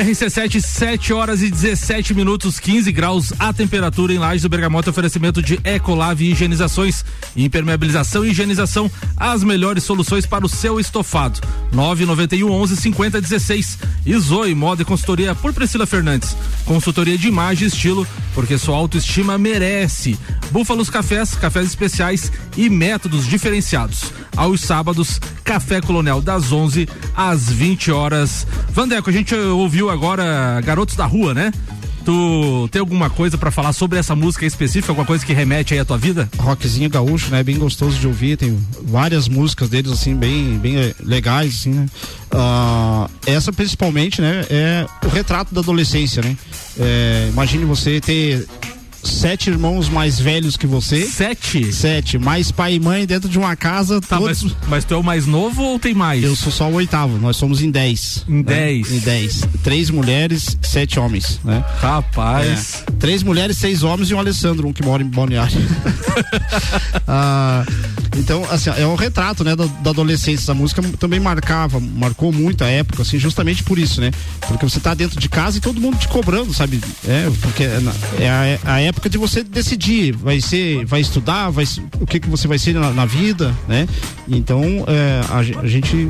RC7, 0.03 0.59
7 0.59 1.13
horas 1.13 1.41
e 1.41 1.49
17 1.49 2.13
minutos, 2.13 2.59
15 2.59 2.91
graus 2.91 3.31
a 3.39 3.53
temperatura 3.53 4.11
em 4.11 4.17
Lages 4.17 4.41
do 4.41 4.49
Bergamota, 4.49 4.89
oferecimento 4.89 5.41
de 5.41 5.57
Ecolave 5.63 6.29
Higienizações, 6.29 7.05
impermeabilização 7.37 8.25
e 8.25 8.31
higienização, 8.31 8.91
as 9.15 9.45
melhores 9.45 9.85
soluções 9.85 10.25
para 10.25 10.45
o 10.45 10.49
seu 10.49 10.77
estofado. 10.77 11.39
991 11.71 12.51
11 12.51 12.75
50 12.75 13.21
16. 13.21 13.77
E 14.05 14.17
Zoe, 14.19 14.53
moda 14.53 14.81
e 14.81 14.85
consultoria 14.85 15.33
por 15.33 15.53
Priscila 15.53 15.85
Fernandes. 15.85 16.35
Consultoria 16.65 17.17
de 17.17 17.29
imagem 17.29 17.63
e 17.63 17.67
estilo, 17.69 18.05
porque 18.35 18.57
sua 18.57 18.75
autoestima 18.75 19.37
merece. 19.37 20.19
Búfalos 20.51 20.89
Cafés, 20.89 21.33
cafés 21.33 21.67
especiais 21.67 22.29
e 22.57 22.69
métodos 22.69 23.25
diferenciados. 23.25 24.11
Aos 24.35 24.61
sábados, 24.61 25.19
Café 25.43 25.81
Colonial 25.81 26.21
das 26.21 26.51
11 26.51 26.87
às 27.15 27.49
20 27.49 27.91
horas. 27.91 28.47
Vandeco, 28.69 29.09
a 29.09 29.13
gente 29.13 29.35
ouviu 29.35 29.89
agora 29.89 30.61
Garotos 30.61 30.95
da 30.95 31.05
Rua, 31.05 31.33
né? 31.33 31.51
Tu 32.05 32.67
tem 32.69 32.81
alguma 32.81 33.09
coisa 33.09 33.37
para 33.37 33.49
falar 33.49 33.71
sobre 33.71 33.97
essa 33.97 34.15
música 34.15 34.45
específica, 34.45 34.91
alguma 34.91 35.07
coisa 35.07 35.25
que 35.25 35.31
remete 35.31 35.73
aí 35.73 35.79
à 35.79 35.85
tua 35.85 35.97
vida? 35.97 36.29
Rockzinho 36.37 36.89
gaúcho, 36.89 37.31
né? 37.31 37.41
Bem 37.43 37.57
gostoso 37.57 37.97
de 37.97 38.05
ouvir, 38.05 38.35
tem 38.35 38.57
várias 38.81 39.29
músicas 39.29 39.69
deles 39.69 39.91
assim 39.91 40.13
bem, 40.13 40.57
bem 40.57 40.75
eh, 40.75 40.93
legais 40.99 41.59
assim, 41.59 41.69
né? 41.69 41.85
Uh, 42.33 43.09
essa 43.25 43.53
principalmente, 43.53 44.21
né, 44.21 44.45
é 44.49 44.85
o 45.05 45.07
retrato 45.07 45.53
da 45.53 45.61
adolescência, 45.61 46.21
né? 46.21 46.35
É, 46.77 47.29
imagine 47.31 47.63
você 47.63 48.01
ter 48.01 48.45
sete 49.03 49.49
irmãos 49.49 49.89
mais 49.89 50.19
velhos 50.19 50.57
que 50.57 50.65
você. 50.65 51.05
Sete? 51.05 51.71
Sete. 51.71 52.17
Mais 52.17 52.51
pai 52.51 52.75
e 52.75 52.79
mãe 52.79 53.05
dentro 53.05 53.29
de 53.29 53.37
uma 53.37 53.55
casa. 53.55 53.99
Tá, 54.01 54.17
todos... 54.17 54.43
mas, 54.43 54.55
mas 54.67 54.85
tu 54.85 54.93
é 54.93 54.97
o 54.97 55.03
mais 55.03 55.25
novo 55.25 55.61
ou 55.63 55.79
tem 55.79 55.93
mais? 55.93 56.23
Eu 56.23 56.35
sou 56.35 56.51
só 56.51 56.69
o 56.69 56.73
oitavo. 56.73 57.17
Nós 57.19 57.37
somos 57.37 57.61
em 57.61 57.69
dez. 57.69 58.23
Em 58.27 58.37
né? 58.37 58.43
dez? 58.43 58.91
Em 58.91 58.99
dez. 58.99 59.41
Três 59.63 59.89
mulheres, 59.89 60.57
sete 60.61 60.99
homens, 60.99 61.39
né? 61.43 61.63
Rapaz. 61.79 62.83
É. 62.87 62.91
Três 62.93 63.23
mulheres, 63.23 63.57
seis 63.57 63.83
homens 63.83 64.09
e 64.09 64.13
um 64.13 64.19
Alessandro, 64.19 64.67
um 64.67 64.73
que 64.73 64.83
mora 64.83 65.03
em 65.03 65.07
Balneário. 65.07 65.53
ah, 67.07 67.65
então, 68.15 68.43
assim, 68.49 68.71
é 68.75 68.87
um 68.87 68.95
retrato, 68.95 69.43
né, 69.43 69.55
da, 69.55 69.65
da, 69.65 69.89
adolescência. 69.91 70.43
Essa 70.43 70.53
música 70.53 70.81
também 70.99 71.19
marcava, 71.19 71.79
marcou 71.79 72.31
muito 72.31 72.63
a 72.63 72.67
época, 72.67 73.03
assim, 73.03 73.19
justamente 73.19 73.63
por 73.63 73.77
isso, 73.77 74.01
né? 74.01 74.11
Porque 74.47 74.67
você 74.67 74.79
tá 74.79 74.93
dentro 74.93 75.19
de 75.19 75.29
casa 75.29 75.57
e 75.57 75.61
todo 75.61 75.79
mundo 75.79 75.97
te 75.97 76.07
cobrando, 76.07 76.53
sabe? 76.53 76.81
É, 77.07 77.29
porque 77.41 77.63
é, 77.63 77.79
é 78.19 78.29
a, 78.29 78.73
a 78.73 78.81
época 78.81 79.03
época 79.03 79.09
de 79.09 79.17
você 79.17 79.43
decidir, 79.43 80.15
vai 80.15 80.39
ser, 80.39 80.85
vai 80.85 81.01
estudar, 81.01 81.49
vai, 81.49 81.65
o 81.99 82.05
que 82.05 82.19
que 82.19 82.29
você 82.29 82.47
vai 82.47 82.57
ser 82.57 82.73
na, 82.73 82.91
na 82.91 83.05
vida, 83.05 83.53
né? 83.67 83.87
Então, 84.27 84.85
é, 84.87 85.21
a, 85.29 85.61
a 85.61 85.67
gente 85.67 86.09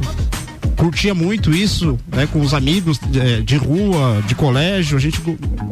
curtia 0.75 1.13
muito 1.13 1.51
isso, 1.51 1.97
né, 2.07 2.27
com 2.31 2.41
os 2.41 2.53
amigos 2.53 2.99
de, 2.99 3.41
de, 3.43 3.57
rua, 3.57 4.21
de 4.27 4.35
colégio, 4.35 4.97
a 4.97 4.99
gente 4.99 5.21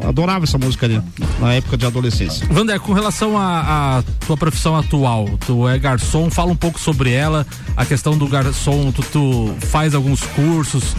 adorava 0.06 0.44
essa 0.44 0.58
música 0.58 0.86
ali, 0.86 1.00
na 1.40 1.54
época 1.54 1.76
de 1.76 1.86
adolescência. 1.86 2.46
Vander, 2.50 2.80
com 2.80 2.92
relação 2.92 3.36
à 3.36 4.02
tua 4.26 4.36
profissão 4.36 4.76
atual, 4.76 5.28
tu 5.46 5.68
é 5.68 5.78
garçom, 5.78 6.30
fala 6.30 6.52
um 6.52 6.56
pouco 6.56 6.80
sobre 6.80 7.12
ela, 7.12 7.46
a 7.76 7.84
questão 7.84 8.16
do 8.16 8.26
garçom, 8.26 8.92
tu, 8.92 9.02
tu 9.02 9.54
faz 9.60 9.94
alguns 9.94 10.22
cursos, 10.22 10.94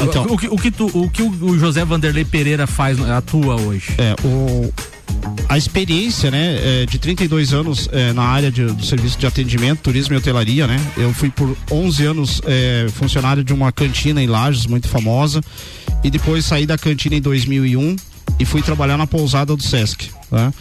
então, 0.00 0.24
o, 0.26 0.34
o, 0.34 0.38
que, 0.38 0.48
o 0.48 0.56
que, 0.56 0.70
tu, 0.70 0.86
o 0.86 1.10
que 1.10 1.22
o 1.22 1.58
José 1.58 1.84
Vanderlei 1.84 2.24
Pereira 2.24 2.66
faz, 2.66 3.00
atua 3.00 3.60
hoje? 3.60 3.94
É, 3.98 4.14
o 4.24 4.72
a 5.48 5.56
experiência, 5.56 6.30
né, 6.30 6.82
é, 6.82 6.86
de 6.86 6.98
32 6.98 7.54
anos 7.54 7.88
é, 7.90 8.12
na 8.12 8.22
área 8.22 8.50
de, 8.50 8.66
do 8.66 8.84
serviço 8.84 9.18
de 9.18 9.26
atendimento, 9.26 9.80
turismo 9.80 10.14
e 10.14 10.18
hotelaria, 10.18 10.66
né? 10.66 10.78
Eu 10.96 11.12
fui 11.14 11.30
por 11.30 11.56
11 11.70 12.04
anos 12.04 12.42
é, 12.44 12.86
funcionário 12.92 13.42
de 13.42 13.54
uma 13.54 13.72
cantina 13.72 14.22
em 14.22 14.26
Lages, 14.26 14.66
muito 14.66 14.88
famosa, 14.88 15.40
e 16.04 16.10
depois 16.10 16.44
saí 16.44 16.66
da 16.66 16.76
cantina 16.76 17.16
em 17.16 17.20
2001 17.20 17.96
e 18.38 18.44
fui 18.44 18.60
trabalhar 18.60 18.98
na 18.98 19.06
pousada 19.06 19.56
do 19.56 19.62
Sesc. 19.62 20.17
Né? 20.30 20.52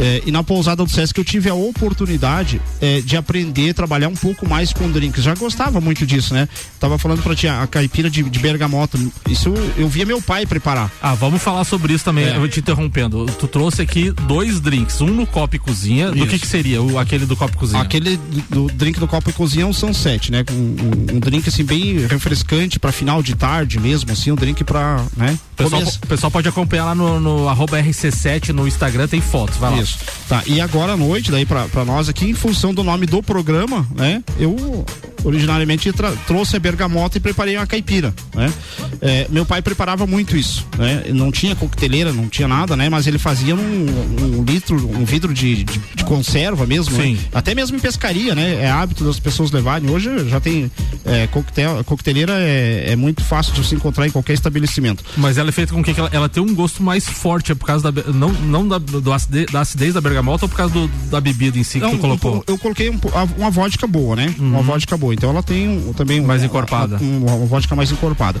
É, 0.00 0.22
e 0.26 0.30
na 0.30 0.42
pousada 0.42 0.84
do 0.84 0.90
Sesc 0.90 1.18
eu 1.18 1.24
tive 1.24 1.48
a 1.48 1.54
oportunidade 1.54 2.60
é, 2.80 3.00
de 3.00 3.16
aprender 3.16 3.70
a 3.70 3.74
trabalhar 3.74 4.08
um 4.08 4.14
pouco 4.14 4.48
mais 4.48 4.72
com 4.72 4.90
drinks. 4.90 5.22
Já 5.22 5.34
gostava 5.34 5.80
muito 5.80 6.06
disso, 6.06 6.34
né? 6.34 6.48
Tava 6.78 6.98
falando 6.98 7.22
pra 7.22 7.34
ti 7.34 7.48
a 7.48 7.66
caipira 7.66 8.10
de, 8.10 8.22
de 8.22 8.38
bergamota. 8.38 8.98
Isso 9.28 9.48
eu, 9.48 9.72
eu 9.78 9.88
via 9.88 10.04
meu 10.04 10.20
pai 10.20 10.46
preparar. 10.46 10.90
Ah, 11.00 11.14
vamos 11.14 11.42
falar 11.42 11.64
sobre 11.64 11.92
isso 11.92 12.04
também. 12.04 12.26
É. 12.26 12.36
Eu 12.36 12.40
vou 12.40 12.48
te 12.48 12.60
interrompendo. 12.60 13.26
Tu 13.26 13.48
trouxe 13.48 13.82
aqui 13.82 14.10
dois 14.10 14.60
drinks, 14.60 15.00
um 15.00 15.08
no 15.08 15.26
copo 15.26 15.56
e 15.56 15.58
cozinha. 15.58 16.06
Isso. 16.06 16.16
Do 16.16 16.26
que 16.26 16.38
que 16.38 16.46
seria 16.46 16.82
o, 16.82 16.98
aquele 16.98 17.26
do 17.26 17.36
copo 17.36 17.54
e 17.54 17.58
cozinha? 17.58 17.82
Aquele 17.82 18.16
do, 18.16 18.66
do 18.66 18.74
drink 18.74 19.00
do 19.00 19.08
copo 19.08 19.30
e 19.30 19.32
cozinha 19.32 19.66
um 19.66 19.72
sunset, 19.72 20.30
né? 20.30 20.44
Um, 20.50 21.16
um, 21.16 21.20
drink 21.20 21.48
assim 21.48 21.64
bem 21.64 22.06
refrescante 22.06 22.78
para 22.78 22.92
final 22.92 23.22
de 23.22 23.34
tarde 23.34 23.78
mesmo, 23.78 24.10
assim, 24.12 24.30
um 24.30 24.36
drink 24.36 24.62
para, 24.64 25.04
né? 25.16 25.38
O 25.52 25.56
pessoal, 25.56 25.82
pessoal 26.08 26.30
pode 26.30 26.48
acompanhar 26.48 26.86
lá 26.86 26.94
no, 26.94 27.20
no 27.20 27.46
RC7 27.46 28.50
no 28.50 28.66
Instagram, 28.66 29.08
tem 29.08 29.15
fotos, 29.20 29.56
vai 29.56 29.70
lá. 29.70 29.82
Isso. 29.82 29.98
Tá, 30.28 30.42
e 30.46 30.60
agora 30.60 30.92
à 30.92 30.96
noite, 30.96 31.30
daí 31.30 31.46
pra 31.46 31.84
nós 31.84 32.08
aqui, 32.08 32.26
em 32.30 32.34
função 32.34 32.74
do 32.74 32.82
nome 32.82 33.06
do 33.06 33.22
programa, 33.22 33.86
né? 33.94 34.22
Eu 34.38 34.84
originariamente 35.26 35.92
trouxe 36.26 36.56
a 36.56 36.60
bergamota 36.60 37.18
e 37.18 37.20
preparei 37.20 37.56
uma 37.56 37.66
caipira, 37.66 38.14
né? 38.34 38.52
É, 39.00 39.26
meu 39.28 39.44
pai 39.44 39.60
preparava 39.60 40.06
muito 40.06 40.36
isso, 40.36 40.66
né? 40.78 41.04
Não 41.12 41.32
tinha 41.32 41.56
coqueteleira, 41.56 42.12
não 42.12 42.28
tinha 42.28 42.46
nada, 42.46 42.76
né? 42.76 42.88
Mas 42.88 43.06
ele 43.06 43.18
fazia 43.18 43.54
um, 43.54 43.58
um 43.58 44.44
litro, 44.44 44.76
um 44.76 45.04
vidro 45.04 45.34
de, 45.34 45.64
de, 45.64 45.78
de 45.94 46.04
conserva 46.04 46.64
mesmo. 46.64 46.96
Né? 46.96 47.18
Até 47.34 47.54
mesmo 47.54 47.76
em 47.76 47.80
pescaria, 47.80 48.34
né? 48.34 48.62
É 48.62 48.70
hábito 48.70 49.04
das 49.04 49.18
pessoas 49.18 49.50
levarem. 49.50 49.90
Hoje 49.90 50.28
já 50.28 50.38
tem 50.38 50.70
é, 51.04 51.26
coquetel, 51.26 51.82
coqueteleira 51.84 52.34
é, 52.38 52.92
é, 52.92 52.96
muito 52.96 53.24
fácil 53.24 53.52
de 53.52 53.64
se 53.64 53.74
encontrar 53.74 54.06
em 54.06 54.10
qualquer 54.10 54.34
estabelecimento. 54.34 55.04
Mas 55.16 55.38
ela 55.38 55.48
é 55.48 55.52
feita 55.52 55.74
com 55.74 55.82
que 55.82 55.98
ela, 55.98 56.10
ela 56.12 56.28
tem 56.28 56.42
um 56.42 56.54
gosto 56.54 56.82
mais 56.82 57.08
forte, 57.08 57.50
é 57.50 57.54
por 57.54 57.66
causa 57.66 57.90
da 57.90 58.02
não, 58.12 58.32
não 58.32 58.68
da, 58.68 58.78
do 58.78 59.12
acidez, 59.12 59.46
da 59.50 59.60
acidez 59.60 59.94
da 59.94 60.00
bergamota 60.00 60.44
ou 60.44 60.48
por 60.48 60.56
causa 60.56 60.72
do, 60.72 60.88
da 61.10 61.20
bebida 61.20 61.58
em 61.58 61.64
si 61.64 61.78
não, 61.78 61.90
que 61.90 61.96
tu 61.96 62.00
colocou? 62.00 62.44
Eu, 62.46 62.54
eu 62.54 62.58
coloquei 62.58 62.90
um, 62.90 62.98
uma 63.36 63.50
vodka 63.50 63.86
boa, 63.86 64.14
né? 64.14 64.34
Uhum. 64.38 64.50
Uma 64.50 64.62
vodka 64.62 64.96
boa. 64.96 65.15
Então 65.16 65.30
ela 65.30 65.42
tem 65.42 65.66
um, 65.68 65.92
também 65.94 66.20
mais 66.20 66.42
um, 66.42 66.46
encorpada, 66.46 66.98
um, 67.00 67.24
uma, 67.24 67.46
vodka 67.46 67.74
mais 67.74 67.90
encorpada. 67.90 68.40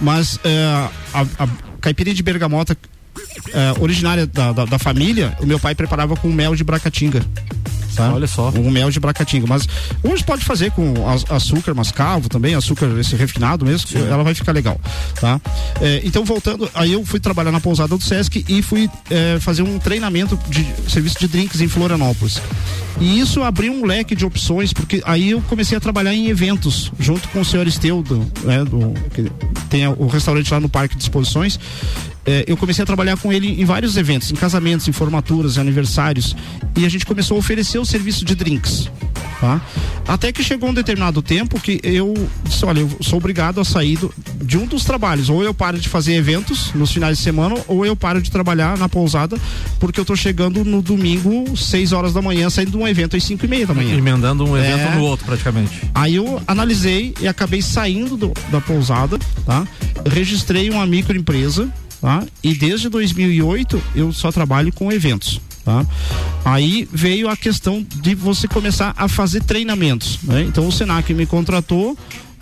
Mas 0.00 0.36
uh, 0.36 0.90
a, 1.12 1.44
a 1.44 1.48
caipirinha 1.80 2.14
de 2.14 2.22
bergamota 2.22 2.74
uh, 2.74 3.82
originária 3.82 4.26
da, 4.26 4.52
da, 4.52 4.64
da, 4.64 4.78
família, 4.78 5.36
o 5.40 5.46
meu 5.46 5.60
pai 5.60 5.74
preparava 5.74 6.16
com 6.16 6.28
mel 6.28 6.56
de 6.56 6.64
bracatinga. 6.64 7.22
Tá? 7.94 8.12
Olha 8.12 8.26
só. 8.26 8.50
Um 8.50 8.70
mel 8.70 8.90
de 8.90 8.98
bracatinga. 8.98 9.46
Mas 9.46 9.68
hoje 10.02 10.24
pode 10.24 10.44
fazer 10.44 10.72
com 10.72 10.94
açúcar 11.30 11.74
mascavo 11.74 12.28
também, 12.28 12.54
açúcar 12.54 12.86
esse 12.98 13.14
refinado 13.14 13.64
mesmo, 13.64 13.88
Sim. 13.88 14.06
ela 14.08 14.24
vai 14.24 14.34
ficar 14.34 14.52
legal. 14.52 14.80
Tá? 15.20 15.40
É, 15.80 16.00
então, 16.04 16.24
voltando, 16.24 16.68
aí 16.74 16.92
eu 16.94 17.04
fui 17.04 17.20
trabalhar 17.20 17.52
na 17.52 17.60
pousada 17.60 17.96
do 17.96 18.02
Sesc 18.02 18.44
e 18.48 18.62
fui 18.62 18.90
é, 19.10 19.38
fazer 19.40 19.62
um 19.62 19.78
treinamento 19.78 20.38
de 20.48 20.66
serviço 20.88 21.18
de 21.20 21.28
drinks 21.28 21.60
em 21.60 21.68
Florianópolis. 21.68 22.40
E 23.00 23.18
isso 23.18 23.42
abriu 23.42 23.72
um 23.72 23.84
leque 23.84 24.14
de 24.14 24.24
opções, 24.24 24.72
porque 24.72 25.02
aí 25.04 25.30
eu 25.30 25.42
comecei 25.42 25.76
a 25.76 25.80
trabalhar 25.80 26.14
em 26.14 26.28
eventos, 26.28 26.92
junto 26.98 27.28
com 27.28 27.40
o 27.40 27.44
senhor 27.44 27.66
Esteudo, 27.66 28.24
né, 28.42 28.64
do, 28.64 28.94
que 29.10 29.30
tem 29.68 29.86
o 29.86 30.06
restaurante 30.06 30.50
lá 30.52 30.60
no 30.60 30.68
Parque 30.68 30.96
de 30.96 31.02
Exposições. 31.02 31.58
É, 32.26 32.44
eu 32.46 32.56
comecei 32.56 32.82
a 32.82 32.86
trabalhar 32.86 33.16
com 33.18 33.32
ele 33.32 33.60
em 33.60 33.64
vários 33.64 33.96
eventos, 33.96 34.30
em 34.30 34.34
casamentos, 34.34 34.88
em 34.88 34.92
formaturas, 34.92 35.56
em 35.56 35.60
aniversários. 35.60 36.34
E 36.76 36.86
a 36.86 36.88
gente 36.88 37.04
começou 37.04 37.36
a 37.36 37.40
oferecer 37.40 37.78
o 37.78 37.84
serviço 37.84 38.24
de 38.24 38.34
drinks. 38.34 38.88
Tá? 39.40 39.60
Até 40.06 40.32
que 40.32 40.42
chegou 40.42 40.70
um 40.70 40.74
determinado 40.74 41.20
tempo 41.20 41.60
que 41.60 41.80
eu 41.82 42.14
disse, 42.44 42.64
olha, 42.64 42.80
eu 42.80 42.90
sou 43.00 43.18
obrigado 43.18 43.60
a 43.60 43.64
sair 43.64 43.96
do, 43.98 44.14
de 44.42 44.56
um 44.56 44.64
dos 44.64 44.84
trabalhos. 44.84 45.28
Ou 45.28 45.42
eu 45.42 45.52
paro 45.52 45.78
de 45.78 45.88
fazer 45.88 46.14
eventos 46.14 46.72
nos 46.74 46.90
finais 46.90 47.18
de 47.18 47.24
semana, 47.24 47.56
ou 47.66 47.84
eu 47.84 47.94
paro 47.94 48.22
de 48.22 48.30
trabalhar 48.30 48.78
na 48.78 48.88
pousada, 48.88 49.38
porque 49.78 50.00
eu 50.00 50.04
tô 50.04 50.16
chegando 50.16 50.64
no 50.64 50.80
domingo, 50.80 51.56
6 51.56 51.92
horas 51.92 52.14
da 52.14 52.22
manhã, 52.22 52.48
saindo 52.48 52.70
de 52.70 52.76
um 52.84 52.88
evento 52.88 53.16
às 53.16 53.24
5 53.24 53.44
e 53.44 53.48
meia 53.48 53.66
da 53.66 53.74
manhã. 53.74 53.96
Emendando 53.96 54.44
um 54.44 54.56
evento 54.56 54.80
é... 54.80 54.94
no 54.94 55.02
outro, 55.02 55.26
praticamente. 55.26 55.82
Aí 55.94 56.14
eu 56.14 56.40
analisei 56.46 57.14
e 57.20 57.26
acabei 57.26 57.62
saindo 57.62 58.16
do, 58.16 58.32
da 58.50 58.60
pousada, 58.60 59.18
tá? 59.44 59.66
Registrei 60.06 60.70
uma 60.70 60.86
microempresa 60.86 61.70
tá? 62.04 62.22
E 62.42 62.54
desde 62.54 62.90
2008 62.90 63.82
eu 63.96 64.12
só 64.12 64.30
trabalho 64.30 64.70
com 64.70 64.92
eventos. 64.92 65.40
Tá? 65.64 65.86
Aí 66.44 66.86
veio 66.92 67.30
a 67.30 67.36
questão 67.36 67.84
de 68.02 68.14
você 68.14 68.46
começar 68.46 68.92
a 68.94 69.08
fazer 69.08 69.42
treinamentos. 69.42 70.18
Né? 70.22 70.42
Então 70.42 70.68
o 70.68 70.72
Senac 70.72 71.12
me 71.14 71.24
contratou, 71.24 71.96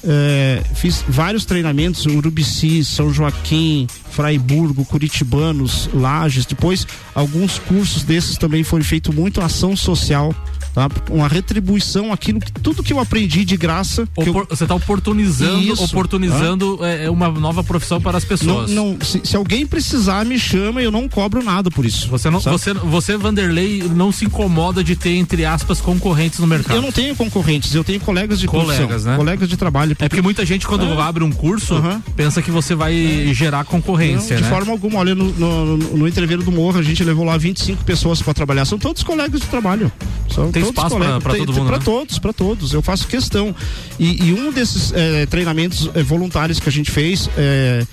é, 0.04 0.62
fiz 0.74 1.04
vários 1.08 1.44
treinamentos, 1.44 2.06
Urubici, 2.06 2.84
São 2.84 3.12
Joaquim, 3.12 3.86
Fraiburgo, 4.10 4.84
Curitibanos, 4.84 5.88
Lages. 5.92 6.46
Depois, 6.46 6.86
alguns 7.14 7.58
cursos 7.58 8.02
desses 8.02 8.36
também 8.36 8.64
foram 8.64 8.84
feitos 8.84 9.14
muito 9.14 9.40
ação 9.40 9.76
social 9.76 10.34
tá? 10.74 10.88
Uma 11.10 11.28
retribuição, 11.28 12.12
aquilo 12.12 12.40
que 12.40 12.52
tudo 12.52 12.82
que 12.82 12.92
eu 12.92 13.00
aprendi 13.00 13.44
de 13.44 13.56
graça. 13.56 14.08
Opor, 14.16 14.42
eu... 14.42 14.46
Você 14.50 14.64
está 14.64 14.74
oportunizando, 14.74 15.62
Isso, 15.62 15.84
oportunizando 15.84 16.78
tá? 16.78 16.88
é, 16.88 17.10
uma 17.10 17.28
nova 17.30 17.62
profissão 17.62 18.00
para 18.00 18.18
as 18.18 18.24
pessoas. 18.24 18.70
Não, 18.70 18.92
não 18.92 19.00
se, 19.00 19.20
se, 19.24 19.36
alguém 19.36 19.66
precisar, 19.66 20.24
me 20.24 20.38
chama 20.38 20.80
e 20.80 20.84
eu 20.84 20.90
não 20.90 21.08
cobro 21.08 21.42
nada 21.42 21.70
por 21.70 21.84
isso. 21.84 22.08
Você 22.08 22.30
não, 22.30 22.40
você, 22.40 22.72
você, 22.72 23.16
Vanderlei, 23.16 23.82
não 23.94 24.10
se 24.12 24.24
incomoda 24.24 24.82
de 24.82 24.96
ter, 24.96 25.16
entre 25.16 25.44
aspas, 25.44 25.80
concorrentes 25.80 26.38
no 26.38 26.46
mercado. 26.46 26.76
Eu 26.76 26.82
não 26.82 26.92
tenho 26.92 27.14
concorrentes, 27.14 27.74
eu 27.74 27.84
tenho 27.84 28.00
colegas 28.00 28.38
de 28.38 28.46
colegas, 28.46 29.04
né? 29.04 29.16
Colegas 29.16 29.48
de 29.48 29.56
trabalho. 29.56 29.90
Porque... 29.90 30.04
É 30.04 30.08
porque 30.08 30.22
muita 30.22 30.44
gente, 30.44 30.66
quando 30.66 30.84
é. 30.84 31.00
abre 31.00 31.24
um 31.24 31.32
curso, 31.32 31.74
uhum. 31.74 32.00
pensa 32.16 32.42
que 32.42 32.50
você 32.50 32.74
vai 32.74 33.30
é. 33.30 33.34
gerar 33.34 33.64
concorrência. 33.64 34.34
Não, 34.34 34.42
de 34.42 34.48
né? 34.48 34.48
forma 34.48 34.72
alguma, 34.72 35.00
olha, 35.00 35.14
no, 35.14 35.32
no, 35.32 35.76
no 35.76 36.08
entreveiro 36.08 36.42
do 36.42 36.52
Morro, 36.52 36.78
a 36.78 36.82
gente 36.82 37.02
levou 37.04 37.24
lá 37.24 37.36
25 37.36 37.84
pessoas 37.84 38.22
para 38.22 38.34
trabalhar. 38.34 38.64
São 38.64 38.78
todos 38.78 39.02
colegas 39.02 39.40
de 39.40 39.46
trabalho. 39.46 39.90
São 40.30 40.50
Tem 40.50 40.61
espaço 40.68 40.96
para 40.96 41.36
todo 41.36 41.52
mundo. 41.52 41.66
Para 41.66 41.78
né? 41.78 41.84
todos, 41.84 42.18
para 42.18 42.32
todos. 42.32 42.72
Eu 42.72 42.82
faço 42.82 43.06
questão. 43.06 43.54
E, 43.98 44.24
e 44.24 44.32
um 44.32 44.52
desses 44.52 44.92
é, 44.92 45.26
treinamentos 45.26 45.90
é, 45.94 46.02
voluntários 46.02 46.58
que 46.60 46.68
a 46.68 46.72
gente 46.72 46.90
fez, 46.90 47.28
é, 47.36 47.86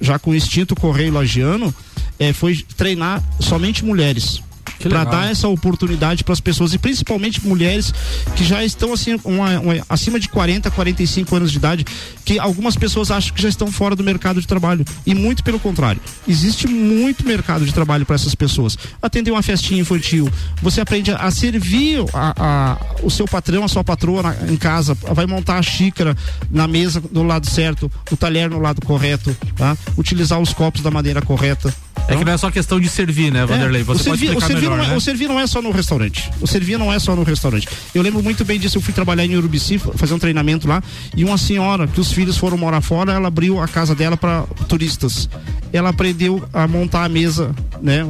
já 0.00 0.18
com 0.18 0.30
o 0.30 0.34
instinto 0.34 0.74
Correio 0.74 1.12
Lagiano, 1.12 1.74
foi 2.34 2.64
treinar 2.76 3.22
somente 3.38 3.84
mulheres 3.84 4.42
para 4.78 5.04
dar 5.04 5.30
essa 5.30 5.48
oportunidade 5.48 6.24
para 6.24 6.32
as 6.32 6.40
pessoas 6.40 6.72
e 6.72 6.78
principalmente 6.78 7.44
mulheres 7.46 7.92
que 8.36 8.44
já 8.44 8.64
estão 8.64 8.92
assim 8.92 9.18
uma, 9.24 9.58
uma, 9.60 9.74
acima 9.88 10.20
de 10.20 10.28
40, 10.28 10.70
45 10.70 11.36
anos 11.36 11.50
de 11.50 11.58
idade, 11.58 11.84
que 12.24 12.38
algumas 12.38 12.76
pessoas 12.76 13.10
acham 13.10 13.34
que 13.34 13.42
já 13.42 13.48
estão 13.48 13.70
fora 13.72 13.96
do 13.96 14.04
mercado 14.04 14.40
de 14.40 14.46
trabalho 14.46 14.84
e 15.06 15.14
muito 15.14 15.42
pelo 15.42 15.58
contrário. 15.58 16.00
Existe 16.26 16.66
muito 16.66 17.26
mercado 17.26 17.64
de 17.64 17.72
trabalho 17.72 18.04
para 18.04 18.14
essas 18.14 18.34
pessoas. 18.34 18.76
Atender 19.02 19.30
uma 19.30 19.42
festinha 19.42 19.80
infantil, 19.80 20.28
você 20.62 20.80
aprende 20.80 21.10
a 21.10 21.30
servir 21.30 22.04
a, 22.12 22.34
a, 22.36 22.78
o 23.02 23.10
seu 23.10 23.26
patrão, 23.26 23.64
a 23.64 23.68
sua 23.68 23.82
patroa 23.82 24.22
na, 24.22 24.52
em 24.52 24.56
casa, 24.56 24.94
vai 24.94 25.26
montar 25.26 25.58
a 25.58 25.62
xícara 25.62 26.16
na 26.50 26.66
mesa 26.68 27.00
do 27.00 27.22
lado 27.22 27.48
certo, 27.48 27.90
o 28.10 28.16
talher 28.16 28.50
no 28.50 28.58
lado 28.58 28.84
correto, 28.84 29.36
tá? 29.56 29.76
Utilizar 29.96 30.38
os 30.40 30.52
copos 30.52 30.82
da 30.82 30.90
maneira 30.90 31.22
correta. 31.22 31.74
É 32.08 32.16
que 32.16 32.24
não 32.24 32.32
é 32.32 32.38
só 32.38 32.50
questão 32.50 32.80
de 32.80 32.88
servir, 32.88 33.30
né, 33.30 33.44
Vanderlei? 33.44 33.82
Você 33.82 34.04
pode 34.04 34.18
servir, 34.18 34.36
explicar 34.36 34.48
melhor, 34.54 34.78
não 34.78 34.84
é, 34.84 34.88
né? 34.88 34.96
O 34.96 35.00
servir 35.00 35.28
não 35.28 35.38
é 35.38 35.46
só 35.46 35.60
no 35.60 35.70
restaurante. 35.70 36.30
O 36.40 36.46
servir 36.46 36.78
não 36.78 36.92
é 36.92 36.98
só 36.98 37.14
no 37.14 37.22
restaurante. 37.22 37.68
Eu 37.94 38.02
lembro 38.02 38.22
muito 38.22 38.44
bem 38.44 38.58
disso. 38.58 38.78
Eu 38.78 38.82
fui 38.82 38.94
trabalhar 38.94 39.26
em 39.26 39.36
Urubici, 39.36 39.78
fazer 39.78 40.14
um 40.14 40.18
treinamento 40.18 40.66
lá, 40.66 40.82
e 41.14 41.22
uma 41.22 41.36
senhora 41.36 41.86
que 41.86 42.00
os 42.00 42.10
filhos 42.10 42.38
foram 42.38 42.56
morar 42.56 42.80
fora, 42.80 43.12
ela 43.12 43.28
abriu 43.28 43.60
a 43.60 43.68
casa 43.68 43.94
dela 43.94 44.16
para 44.16 44.42
turistas. 44.68 45.28
Ela 45.70 45.90
aprendeu 45.90 46.42
a 46.52 46.66
montar 46.66 47.04
a 47.04 47.08
mesa, 47.10 47.54
né, 47.82 48.08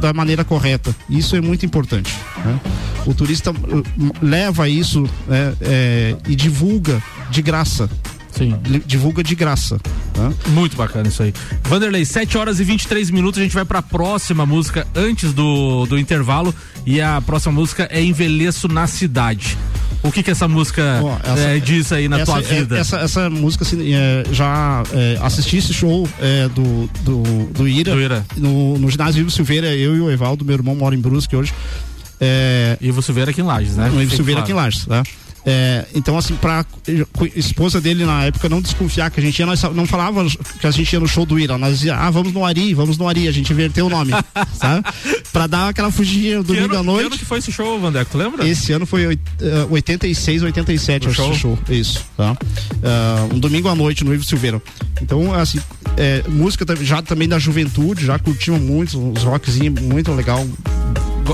da 0.00 0.12
maneira 0.12 0.44
correta. 0.44 0.94
Isso 1.10 1.34
é 1.34 1.40
muito 1.40 1.66
importante. 1.66 2.14
Né? 2.44 2.60
O 3.06 3.14
turista 3.14 3.50
uh, 3.50 3.84
leva 4.22 4.68
isso 4.68 5.02
né, 5.26 5.54
é, 5.60 6.16
e 6.28 6.34
divulga 6.34 7.02
de 7.30 7.42
graça. 7.42 7.90
Sim. 8.36 8.54
Divulga 8.84 9.22
de 9.22 9.34
graça. 9.34 9.78
Tá? 10.12 10.32
Muito 10.50 10.76
bacana 10.76 11.08
isso 11.08 11.22
aí. 11.22 11.32
Vanderlei, 11.64 12.04
7 12.04 12.36
horas 12.36 12.60
e 12.60 12.64
23 12.64 13.10
minutos. 13.10 13.40
A 13.40 13.42
gente 13.42 13.54
vai 13.54 13.64
para 13.64 13.78
a 13.78 13.82
próxima 13.82 14.44
música 14.44 14.86
antes 14.94 15.32
do, 15.32 15.86
do 15.86 15.98
intervalo. 15.98 16.54
E 16.84 17.00
a 17.00 17.20
próxima 17.20 17.52
música 17.52 17.88
é 17.90 18.02
Envelheço 18.02 18.68
na 18.68 18.86
Cidade. 18.86 19.56
O 20.02 20.12
que 20.12 20.22
que 20.22 20.30
essa 20.30 20.46
música 20.46 20.98
Bom, 21.00 21.18
essa, 21.24 21.40
é, 21.40 21.58
diz 21.58 21.90
aí 21.90 22.08
na 22.08 22.20
essa, 22.20 22.32
tua 22.32 22.40
é, 22.40 22.42
vida? 22.42 22.78
Essa, 22.78 22.98
essa 22.98 23.30
música, 23.30 23.64
assim, 23.64 23.92
é, 23.92 24.24
já 24.30 24.82
é, 24.92 25.18
assisti 25.20 25.56
esse 25.56 25.74
show 25.74 26.08
é, 26.20 26.48
do, 26.48 26.88
do, 27.02 27.46
do, 27.52 27.68
Ira, 27.68 27.92
do 27.92 28.00
Ira. 28.00 28.26
No, 28.36 28.78
no 28.78 28.90
ginásio 28.90 29.20
Ivo 29.20 29.30
Silveira, 29.30 29.74
eu 29.74 29.96
e 29.96 30.00
o 30.00 30.10
Evaldo, 30.10 30.44
meu 30.44 30.54
irmão 30.54 30.76
mora 30.76 30.94
em 30.94 31.00
Brusque 31.00 31.34
hoje. 31.34 31.52
É, 32.20 32.78
Ivo 32.80 33.02
Silveira 33.02 33.30
aqui 33.30 33.40
em 33.40 33.44
Lages, 33.44 33.76
né? 33.76 33.90
Ivo 34.00 34.14
Silveira 34.14 34.42
aqui 34.42 34.52
em 34.52 34.54
Lages, 34.54 34.86
tá? 34.86 35.02
É, 35.48 35.86
então, 35.94 36.18
assim, 36.18 36.34
pra 36.34 36.66
esposa 37.36 37.80
dele 37.80 38.04
na 38.04 38.24
época 38.24 38.48
não 38.48 38.60
desconfiar 38.60 39.12
que 39.12 39.20
a 39.20 39.22
gente 39.22 39.38
ia, 39.38 39.46
nós 39.46 39.62
não 39.74 39.86
falava 39.86 40.26
que 40.60 40.66
a 40.66 40.70
gente 40.72 40.92
ia 40.92 40.98
no 40.98 41.06
show 41.06 41.24
do 41.24 41.38
Ira, 41.38 41.56
nós 41.56 41.74
dizia, 41.74 41.94
ah, 41.94 42.10
vamos 42.10 42.32
no 42.32 42.44
Ari, 42.44 42.74
vamos 42.74 42.98
no 42.98 43.08
Ari, 43.08 43.28
a 43.28 43.32
gente 43.32 43.52
inverteu 43.52 43.86
o 43.86 43.88
nome, 43.88 44.10
sabe? 44.58 44.84
Pra 45.32 45.46
dar 45.46 45.68
aquela 45.68 45.92
fugidinha 45.92 46.42
domingo 46.42 46.74
ano, 46.74 46.78
à 46.78 46.82
noite. 46.82 47.00
Que 47.00 47.06
ano 47.06 47.18
que 47.18 47.24
foi 47.24 47.38
esse 47.38 47.52
show, 47.52 47.78
Vander, 47.78 48.04
tu 48.04 48.18
lembra? 48.18 48.44
Esse 48.44 48.72
ano 48.72 48.84
foi 48.84 49.06
uh, 49.06 49.18
86, 49.70 50.42
87, 50.42 51.06
o 51.06 51.14
show? 51.14 51.32
show, 51.32 51.58
isso, 51.68 52.04
tá? 52.16 52.32
Uh, 52.32 53.36
um 53.36 53.38
domingo 53.38 53.68
à 53.68 53.74
noite 53.76 54.02
no 54.04 54.12
Ivo 54.12 54.24
Silveira. 54.24 54.60
Então, 55.00 55.32
assim, 55.32 55.60
é, 55.96 56.24
música 56.28 56.66
já 56.80 57.00
também 57.02 57.28
da 57.28 57.38
juventude, 57.38 58.04
já 58.04 58.18
curtimos 58.18 58.60
muito, 58.60 59.12
os 59.12 59.22
rockzinhos 59.22 59.80
muito 59.80 60.12
legal, 60.12 60.44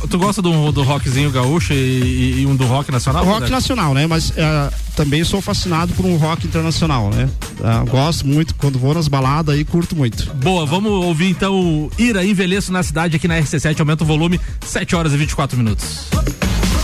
Tu 0.08 0.18
gosta 0.18 0.40
do, 0.40 0.72
do 0.72 0.82
rockzinho 0.82 1.30
gaúcho 1.30 1.72
e, 1.72 2.40
e, 2.40 2.46
um 2.46 2.56
do 2.56 2.64
rock 2.64 2.90
nacional? 2.90 3.24
Rock 3.24 3.50
nacional, 3.50 3.94
né? 3.94 4.06
Mas 4.06 4.32
é, 4.36 4.70
também 4.96 5.22
sou 5.24 5.40
fascinado 5.40 5.92
por 5.94 6.06
um 6.06 6.16
rock 6.16 6.46
internacional, 6.46 7.10
né? 7.10 7.28
É, 7.60 7.90
gosto 7.90 8.26
muito, 8.26 8.54
quando 8.54 8.78
vou 8.78 8.94
nas 8.94 9.08
baladas 9.08 9.54
aí, 9.54 9.64
curto 9.64 9.94
muito. 9.94 10.32
Boa, 10.34 10.64
vamos 10.64 10.90
ouvir 10.90 11.30
então 11.30 11.90
Ira 11.98 12.24
Envelheço 12.24 12.72
na 12.72 12.82
cidade 12.82 13.16
aqui 13.16 13.28
na 13.28 13.38
RC7, 13.38 13.78
aumenta 13.80 14.04
o 14.04 14.06
volume, 14.06 14.40
7 14.64 14.96
horas 14.96 15.12
e 15.12 15.16
24 15.16 15.56
minutos. 15.56 16.08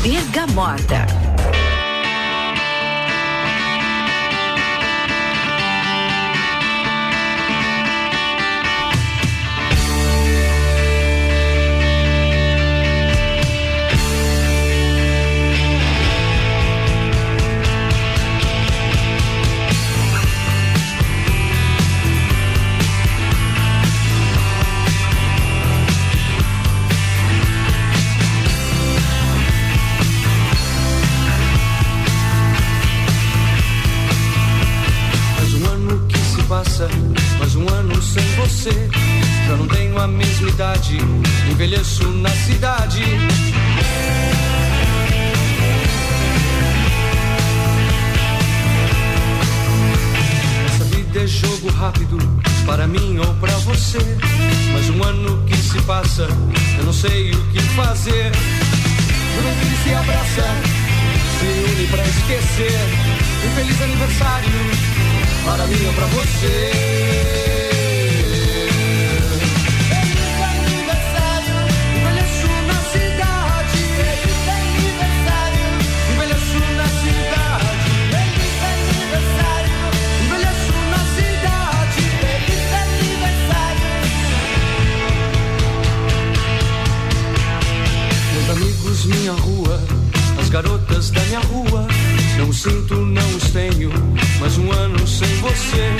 Bergamota. 0.03 1.28
Esquecer. 62.29 62.79
Um 63.47 63.51
feliz 63.55 63.81
aniversário 63.81 64.51
para 65.45 65.67
mim 65.67 65.87
ou 65.87 65.93
pra 65.95 66.07
você. 66.07 67.09
minha 89.09 89.33
rua, 89.33 89.81
as 90.39 90.49
garotas 90.49 91.11
da 91.11 91.21
minha 91.23 91.41
rua. 91.41 91.68
Sinto, 92.59 92.97
não 92.97 93.37
os 93.37 93.53
tenho, 93.53 93.89
mas 94.41 94.59
um 94.59 94.73
ano 94.73 95.07
sem 95.07 95.29
você. 95.37 95.97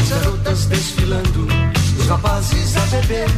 As 0.00 0.08
garotas 0.08 0.66
desfilando, 0.66 1.46
os 2.00 2.06
rapazes 2.08 2.76
a 2.76 2.80
beber. 2.86 3.28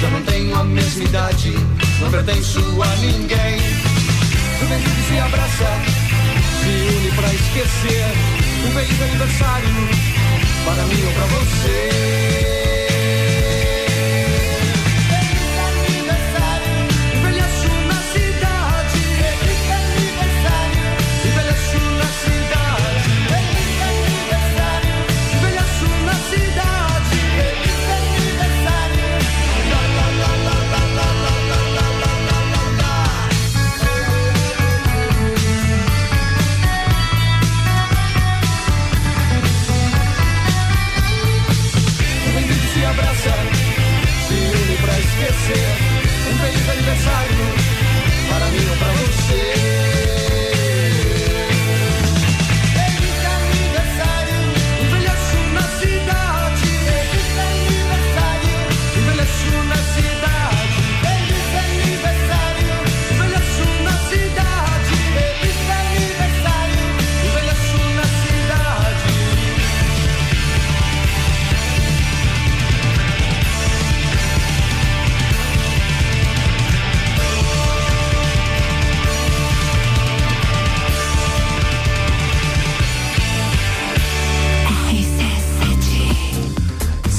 Já 0.00 0.08
não 0.08 0.22
tenho 0.22 0.56
a 0.58 0.64
mesma 0.64 1.04
idade, 1.04 1.52
não 2.00 2.10
pertenço 2.10 2.60
a 2.82 2.96
ninguém. 2.96 3.58
Juventude 4.58 5.02
se 5.06 5.18
abraça, 5.18 5.70
se 6.62 6.96
une 6.96 7.10
pra 7.14 7.34
esquecer. 7.34 8.06
Um 8.66 8.70
feliz 8.70 9.02
aniversário 9.02 9.68
para 10.64 10.82
mim 10.84 11.04
ou 11.04 11.12
para 11.12 11.26
você. 11.26 12.57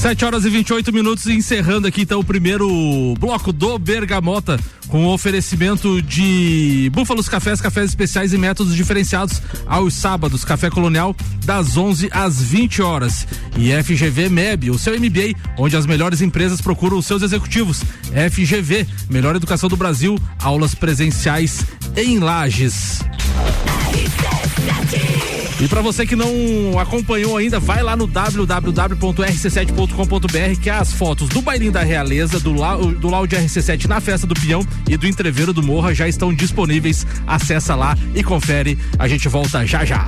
7 0.09 0.25
horas 0.25 0.43
e 0.43 0.49
28 0.49 0.91
minutos, 0.91 1.27
encerrando 1.27 1.85
aqui 1.87 2.01
então 2.01 2.19
o 2.19 2.23
primeiro 2.23 2.67
bloco 3.19 3.53
do 3.53 3.77
Bergamota, 3.77 4.59
com 4.87 5.05
o 5.05 5.13
oferecimento 5.13 6.01
de 6.01 6.89
Búfalos 6.91 7.29
Cafés, 7.29 7.61
cafés 7.61 7.91
especiais 7.91 8.33
e 8.33 8.37
métodos 8.39 8.75
diferenciados 8.75 9.39
aos 9.67 9.93
sábados. 9.93 10.43
Café 10.43 10.71
Colonial, 10.71 11.15
das 11.45 11.77
11 11.77 12.09
às 12.11 12.41
20 12.41 12.81
horas. 12.81 13.27
E 13.55 13.71
FGV 13.83 14.29
MEB, 14.29 14.71
o 14.71 14.79
seu 14.79 14.99
MBA, 14.99 15.35
onde 15.59 15.77
as 15.77 15.85
melhores 15.85 16.21
empresas 16.21 16.59
procuram 16.59 16.97
os 16.97 17.05
seus 17.05 17.21
executivos. 17.21 17.83
FGV, 18.31 18.87
melhor 19.11 19.35
educação 19.35 19.69
do 19.69 19.77
Brasil, 19.77 20.17
aulas 20.39 20.73
presenciais 20.73 21.63
em 21.95 22.17
Lages. 22.17 23.03
E 25.59 25.67
para 25.67 25.81
você 25.81 26.05
que 26.05 26.15
não 26.15 26.79
acompanhou 26.79 27.35
ainda, 27.35 27.59
vai 27.59 27.83
lá 27.83 27.95
no 27.95 28.07
www.rc7.com.br 28.07 30.61
que 30.61 30.69
as 30.69 30.93
fotos 30.93 31.27
do 31.27 31.41
bailinho 31.41 31.71
da 31.71 31.83
Realeza, 31.83 32.39
do, 32.39 32.53
do 32.93 33.09
Laude 33.09 33.35
RC7 33.35 33.85
na 33.85 33.99
festa 33.99 34.25
do 34.25 34.33
Peão 34.33 34.65
e 34.87 34.95
do 34.95 35.05
Entreveiro 35.05 35.51
do 35.51 35.61
Morra 35.61 35.93
já 35.93 36.07
estão 36.07 36.33
disponíveis. 36.33 37.05
Acessa 37.27 37.75
lá 37.75 37.97
e 38.15 38.23
confere. 38.23 38.79
A 38.97 39.07
gente 39.07 39.27
volta 39.27 39.65
já 39.65 39.83
já. 39.83 40.07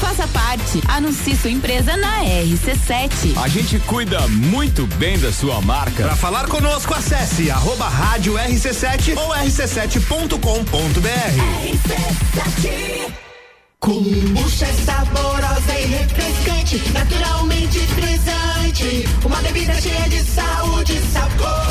Faça 0.00 0.26
parte. 0.28 0.82
Anuncie 0.88 1.36
sua 1.36 1.50
empresa 1.50 1.96
na 1.96 2.22
RC7. 2.22 3.36
A 3.42 3.48
gente 3.48 3.78
cuida 3.80 4.26
muito 4.28 4.86
bem 4.96 5.18
da 5.18 5.32
sua 5.32 5.60
marca. 5.60 6.04
Para 6.04 6.16
falar 6.16 6.46
conosco, 6.46 6.94
acesse 6.94 7.50
arroba 7.50 7.88
rádio 7.88 8.34
RC7 8.34 9.16
ou 9.16 9.30
rc7.com.br. 9.30 10.36
RC7 11.64 13.26
Kombucha 13.78 14.66
é 14.66 14.72
saborosa 14.72 15.78
e 15.78 15.86
refrescante, 15.86 16.92
naturalmente 16.92 17.78
frisante. 17.78 19.08
Uma 19.24 19.36
bebida 19.42 19.80
cheia 19.80 20.08
de 20.08 20.22
saúde 20.24 20.96
e 20.96 21.12
sabor. 21.12 21.66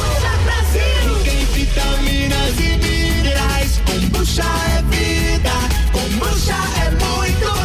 Brasil. 0.45 1.23
Tem 1.25 1.45
vitaminas 1.45 2.59
e 2.59 2.77
minerais. 2.77 3.81
Kombucha 3.85 4.43
é 4.43 4.81
vida. 4.95 5.51
Kombucha 5.91 6.55
é 6.85 6.91
muito. 6.91 7.64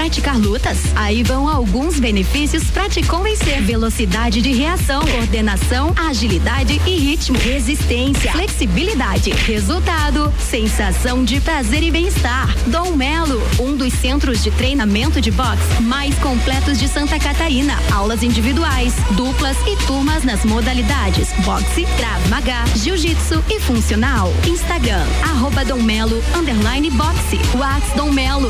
praticar 0.01 0.35
lutas? 0.35 0.79
Aí 0.95 1.21
vão 1.21 1.47
alguns 1.47 1.99
benefícios 1.99 2.63
para 2.71 2.89
te 2.89 3.03
convencer: 3.03 3.61
velocidade 3.61 4.41
de 4.41 4.51
reação, 4.51 4.99
coordenação, 5.05 5.93
agilidade 5.95 6.81
e 6.87 6.97
ritmo, 6.97 7.37
resistência, 7.37 8.31
flexibilidade, 8.31 9.29
resultado, 9.29 10.33
sensação 10.39 11.23
de 11.23 11.39
prazer 11.39 11.83
e 11.83 11.91
bem-estar. 11.91 12.51
Dom 12.65 12.95
Melo, 12.95 13.39
um 13.59 13.75
dos 13.75 13.93
centros 13.93 14.41
de 14.43 14.49
treinamento 14.49 15.21
de 15.21 15.29
boxe 15.29 15.81
mais 15.81 16.15
completos 16.15 16.79
de 16.79 16.87
Santa 16.87 17.19
Catarina. 17.19 17.77
Aulas 17.93 18.23
individuais, 18.23 18.95
duplas 19.11 19.57
e 19.67 19.75
turmas 19.85 20.23
nas 20.23 20.43
modalidades 20.43 21.29
boxe, 21.45 21.85
Krav 21.97 22.27
Maga, 22.27 22.65
jiu-jitsu 22.75 23.43
e 23.51 23.59
funcional. 23.59 24.33
Instagram, 24.47 25.05
arroba 25.23 25.63
Dom 25.63 25.83
Melo, 25.83 26.23
underline 26.35 26.89
boxe. 26.89 27.39
Whats 27.55 27.93
Dom 27.95 28.11
Melo, 28.11 28.49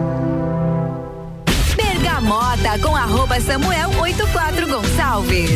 Bergamota 2.21 2.77
com 2.79 2.95
arroba 2.95 3.41
Samuel 3.41 3.89
84 3.99 4.67
Gonçalves. 4.67 5.49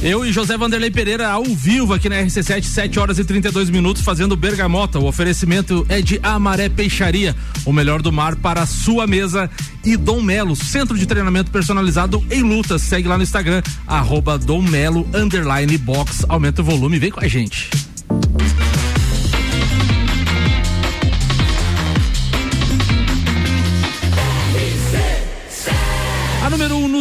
Eu 0.00 0.24
e 0.24 0.32
José 0.32 0.56
Vanderlei 0.56 0.88
Pereira 0.88 1.28
ao 1.28 1.42
vivo 1.42 1.92
aqui 1.92 2.08
na 2.08 2.14
RC7, 2.14 2.62
7 2.62 3.00
horas 3.00 3.18
e 3.18 3.24
32 3.24 3.70
minutos, 3.70 4.04
fazendo 4.04 4.36
bergamota. 4.36 5.00
O 5.00 5.06
oferecimento 5.06 5.84
é 5.88 6.00
de 6.00 6.20
Amaré 6.22 6.68
Peixaria, 6.68 7.34
o 7.64 7.72
melhor 7.72 8.00
do 8.00 8.12
mar 8.12 8.36
para 8.36 8.62
a 8.62 8.66
sua 8.66 9.04
mesa. 9.04 9.50
E 9.84 9.96
Dom 9.96 10.22
Melo, 10.22 10.54
centro 10.54 10.96
de 10.96 11.06
treinamento 11.06 11.50
personalizado 11.50 12.24
em 12.30 12.42
lutas. 12.42 12.82
Segue 12.82 13.08
lá 13.08 13.16
no 13.16 13.24
Instagram, 13.24 13.60
arroba 13.84 14.38
Dom 14.38 14.62
Melo, 14.62 15.08
underline 15.12 15.76
box. 15.76 16.24
Aumenta 16.28 16.62
o 16.62 16.64
volume, 16.64 17.00
vem 17.00 17.10
com 17.10 17.18
a 17.18 17.26
gente. 17.26 17.68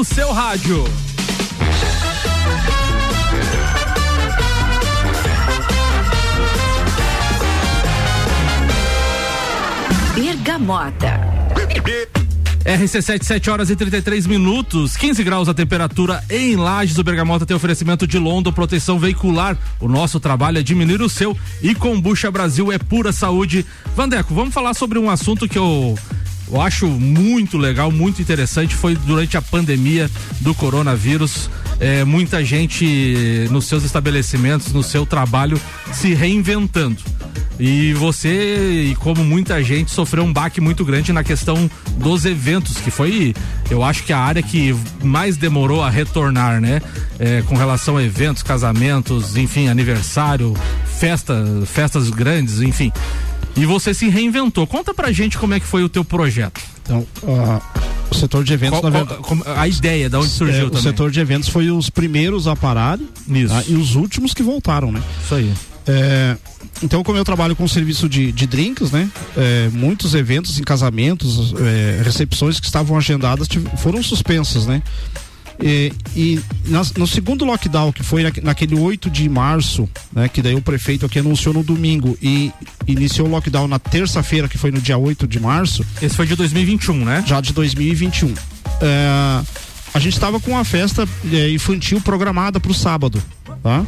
No 0.02 0.06
seu 0.06 0.32
rádio. 0.32 0.84
Bergamota. 10.16 11.22
RC7, 12.66 13.24
7 13.24 13.50
horas 13.52 13.70
e 13.70 13.76
33 13.76 14.26
minutos, 14.26 14.98
15 14.98 15.24
graus 15.24 15.48
a 15.48 15.54
temperatura 15.54 16.24
em 16.32 16.56
Lages. 16.56 16.98
O 16.98 17.04
Bergamota 17.04 17.46
tem 17.46 17.56
oferecimento 17.56 18.08
de 18.08 18.18
London, 18.18 18.52
proteção 18.52 18.98
veicular. 18.98 19.56
O 19.80 19.88
nosso 19.88 20.20
trabalho 20.20 20.58
é 20.58 20.64
diminuir 20.64 21.04
o 21.04 21.10
seu. 21.10 21.38
E 21.62 21.76
Combucha 21.76 22.32
Brasil 22.32 22.72
é 22.72 22.80
pura 22.80 23.12
saúde. 23.12 23.64
Vandeco, 23.96 24.34
vamos 24.34 24.52
falar 24.52 24.74
sobre 24.74 24.98
um 24.98 25.12
assunto 25.12 25.48
que 25.48 25.60
eu 25.60 25.96
eu 26.52 26.62
acho 26.62 26.88
muito 26.88 27.58
legal, 27.58 27.92
muito 27.92 28.22
interessante. 28.22 28.76
Foi 28.76 28.96
durante 28.96 29.38
a 29.38 29.42
pandemia 29.42 30.10
do 30.42 30.54
coronavírus. 30.54 31.50
É, 31.80 32.04
muita 32.04 32.44
gente 32.44 33.48
nos 33.50 33.66
seus 33.66 33.84
estabelecimentos, 33.84 34.74
no 34.74 34.84
seu 34.84 35.06
trabalho, 35.06 35.60
se 35.94 36.14
reinventando. 36.14 36.98
E 37.60 37.94
você, 37.94 38.90
e 38.90 38.96
como 38.96 39.24
muita 39.24 39.64
gente, 39.64 39.92
sofreu 39.92 40.24
um 40.24 40.34
baque 40.34 40.60
muito 40.60 40.84
grande 40.84 41.14
na 41.14 41.24
questão 41.24 41.70
dos 41.98 42.26
eventos, 42.26 42.78
que 42.78 42.90
foi, 42.90 43.36
eu 43.70 43.84
acho 43.84 44.04
que 44.04 44.12
a 44.12 44.18
área 44.18 44.42
que 44.42 44.76
mais 45.04 45.38
demorou 45.38 45.84
a 45.84 45.90
retornar, 45.90 46.60
né? 46.60 46.82
É, 47.20 47.44
com 47.44 47.56
relação 47.56 47.98
a 47.98 48.04
eventos, 48.04 48.42
casamentos, 48.42 49.38
enfim, 49.38 49.68
aniversário, 49.68 50.56
festa, 51.00 51.46
festas 51.66 52.10
grandes, 52.10 52.62
enfim. 52.62 52.92
E 53.56 53.66
você 53.66 53.94
se 53.94 54.08
reinventou. 54.10 54.66
Conta 54.66 54.94
pra 54.94 55.12
gente 55.12 55.38
como 55.38 55.54
é 55.54 55.60
que 55.60 55.66
foi 55.66 55.84
o 55.84 55.90
teu 55.90 56.04
projeto. 56.06 56.60
Então, 56.84 57.06
uh, 57.24 57.62
o 58.10 58.16
setor 58.16 58.44
de 58.44 58.54
eventos, 58.54 58.80
Qual- 58.80 58.92
verdade. 58.92 59.22
a 59.56 59.68
ideia, 59.68 60.10
da 60.10 60.20
onde 60.20 60.30
surgiu 60.30 60.64
É, 60.64 60.66
o 60.66 60.70
também. 60.70 60.84
setor 60.84 61.12
de 61.12 61.20
eventos 61.20 61.50
foi 61.50 61.70
os 61.70 61.90
primeiros 61.90 62.48
a 62.48 62.56
pararem 62.56 63.08
Isso. 63.30 63.54
tá? 63.54 63.64
e 63.68 63.76
os 63.76 63.96
últimos 63.96 64.34
que 64.34 64.42
voltaram, 64.44 64.92
né? 64.92 65.02
Isso 65.24 65.36
aí. 65.36 65.54
É, 65.88 66.38
então, 66.84 67.04
como 67.04 67.18
eu 67.18 67.26
trabalho 67.26 67.56
com 67.56 67.68
serviço 67.68 68.08
de, 68.08 68.32
de 68.32 68.46
drinks, 68.48 68.92
né? 68.92 69.10
É, 69.36 69.70
muitos 69.74 70.14
eventos 70.14 70.60
em 70.60 70.64
casamentos, 70.64 71.54
é, 71.60 72.02
recepções 72.04 72.60
que 72.60 72.66
estavam 72.68 72.98
agendadas 72.98 73.48
foram 73.78 74.02
suspensas, 74.04 74.66
né? 74.66 74.82
E, 75.62 75.92
e 76.16 76.40
nas- 76.66 76.92
no 76.94 77.06
segundo 77.06 77.46
lockdown, 77.46 77.92
que 77.92 78.02
foi 78.04 78.24
na- 78.24 78.32
naquele 78.42 78.76
8 78.76 79.10
de 79.10 79.30
março, 79.30 79.88
né? 80.12 80.28
Que 80.28 80.42
daí 80.42 80.56
o 80.56 80.62
prefeito 80.62 81.06
aqui 81.06 81.20
anunciou 81.20 81.54
no 81.54 81.64
domingo 81.64 82.18
e 82.22 82.52
iniciou 82.88 83.28
o 83.28 83.32
lockdown 83.32 83.68
na 83.68 83.78
terça-feira, 83.78 84.48
que 84.48 84.58
foi 84.58 84.72
no 84.72 84.82
dia 84.82 84.98
8 84.98 85.28
de 85.28 85.40
março. 85.40 85.86
Esse 86.02 86.16
foi 86.16 86.26
de 86.26 86.36
2021, 86.36 87.06
né? 87.06 87.24
Já 87.28 87.40
de 87.42 87.54
2021. 87.54 88.34
É, 88.82 89.42
a 89.94 90.00
gente 90.00 90.14
estava 90.14 90.40
com 90.40 90.52
uma 90.52 90.64
festa 90.66 91.08
é, 91.32 91.52
infantil 91.52 92.02
programada 92.02 92.60
para 92.60 92.72
o 92.72 92.74
sábado, 92.74 93.22
tá? 93.62 93.86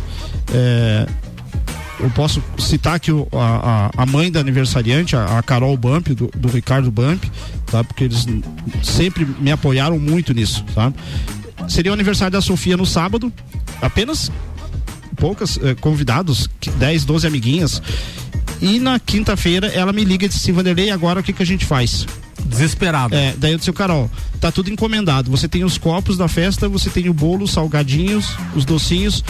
É, 0.54 1.08
eu 2.00 2.10
posso 2.12 2.44
citar 2.60 3.00
que 3.00 3.12
o- 3.12 3.28
a, 3.32 3.88
a- 3.98 4.04
a 4.04 4.06
mãe 4.06 4.32
da 4.32 4.40
aniversariante, 4.42 5.16
a, 5.16 5.40
a 5.40 5.42
Carol 5.42 5.76
Bump, 5.78 6.10
do, 6.10 6.30
do 6.38 6.48
Ricardo 6.50 6.92
Bump, 6.92 7.24
tá? 7.66 7.84
Porque 7.84 8.04
eles 8.04 8.28
sempre 8.84 9.26
me 9.40 9.52
apoiaram 9.52 9.98
muito 9.98 10.34
nisso, 10.36 10.64
tá? 10.76 10.94
Seria 11.68 11.92
o 11.92 11.94
aniversário 11.94 12.32
da 12.32 12.42
Sofia 12.42 12.76
no 12.78 12.86
sábado, 12.86 13.32
apenas 13.82 14.32
poucas 15.16 15.58
eh, 15.62 15.76
convidados, 15.80 16.50
que- 16.60 16.70
10, 16.72 17.06
12 17.06 17.26
amiguinhas. 17.28 17.82
E 18.62 18.80
na 18.80 19.00
quinta-feira 19.00 19.68
ela 19.68 19.92
me 19.94 20.04
liga 20.04 20.26
e 20.26 20.28
disse 20.30 20.42
assim, 20.42 20.52
Vanderlei, 20.52 20.90
agora 20.90 21.20
o 21.20 21.24
que, 21.24 21.34
que 21.34 21.44
a 21.44 21.46
gente 21.46 21.66
faz? 21.66 22.06
Desesperado. 22.46 23.16
É, 23.16 23.34
daí 23.38 23.54
eu 23.54 23.58
disse, 23.58 23.72
Carol, 23.72 24.10
tá 24.40 24.52
tudo 24.52 24.70
encomendado. 24.70 25.32
Você 25.32 25.48
tem 25.48 25.64
os 25.64 25.78
copos 25.78 26.18
da 26.18 26.28
festa, 26.28 26.68
você 26.68 26.90
tem 26.90 27.08
o 27.10 27.14
bolo, 27.14 27.46
os 27.46 27.52
salgadinhos, 27.52 28.36
os 28.56 28.66
docinhos. 28.66 29.24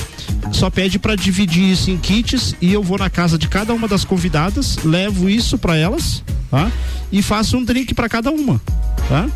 Só 0.51 0.69
pede 0.69 0.97
pra 0.99 1.15
dividir 1.15 1.63
isso 1.71 1.91
em 1.91 1.97
kits 1.97 2.55
e 2.61 2.73
eu 2.73 2.81
vou 2.83 2.97
na 2.97 3.09
casa 3.09 3.37
de 3.37 3.47
cada 3.47 3.73
uma 3.73 3.87
das 3.87 4.03
convidadas, 4.03 4.77
levo 4.83 5.29
isso 5.29 5.57
pra 5.57 5.75
elas, 5.77 6.23
tá? 6.49 6.71
E 7.11 7.21
faço 7.21 7.57
um 7.57 7.63
drink 7.63 7.93
pra 7.93 8.09
cada 8.09 8.31
uma, 8.31 8.59
tá? 9.07 9.27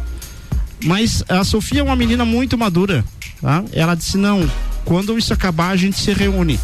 Mas 0.84 1.24
a 1.28 1.44
Sofia 1.44 1.80
é 1.80 1.84
uma 1.84 1.96
menina 1.96 2.24
muito 2.26 2.58
madura, 2.58 3.04
tá? 3.42 3.64
Ela 3.74 3.96
disse: 3.96 4.18
"Não, 4.18 4.50
quando 4.86 5.18
isso 5.18 5.34
acabar, 5.34 5.70
a 5.70 5.76
gente 5.76 5.98
se 6.00 6.12
reúne". 6.14 6.60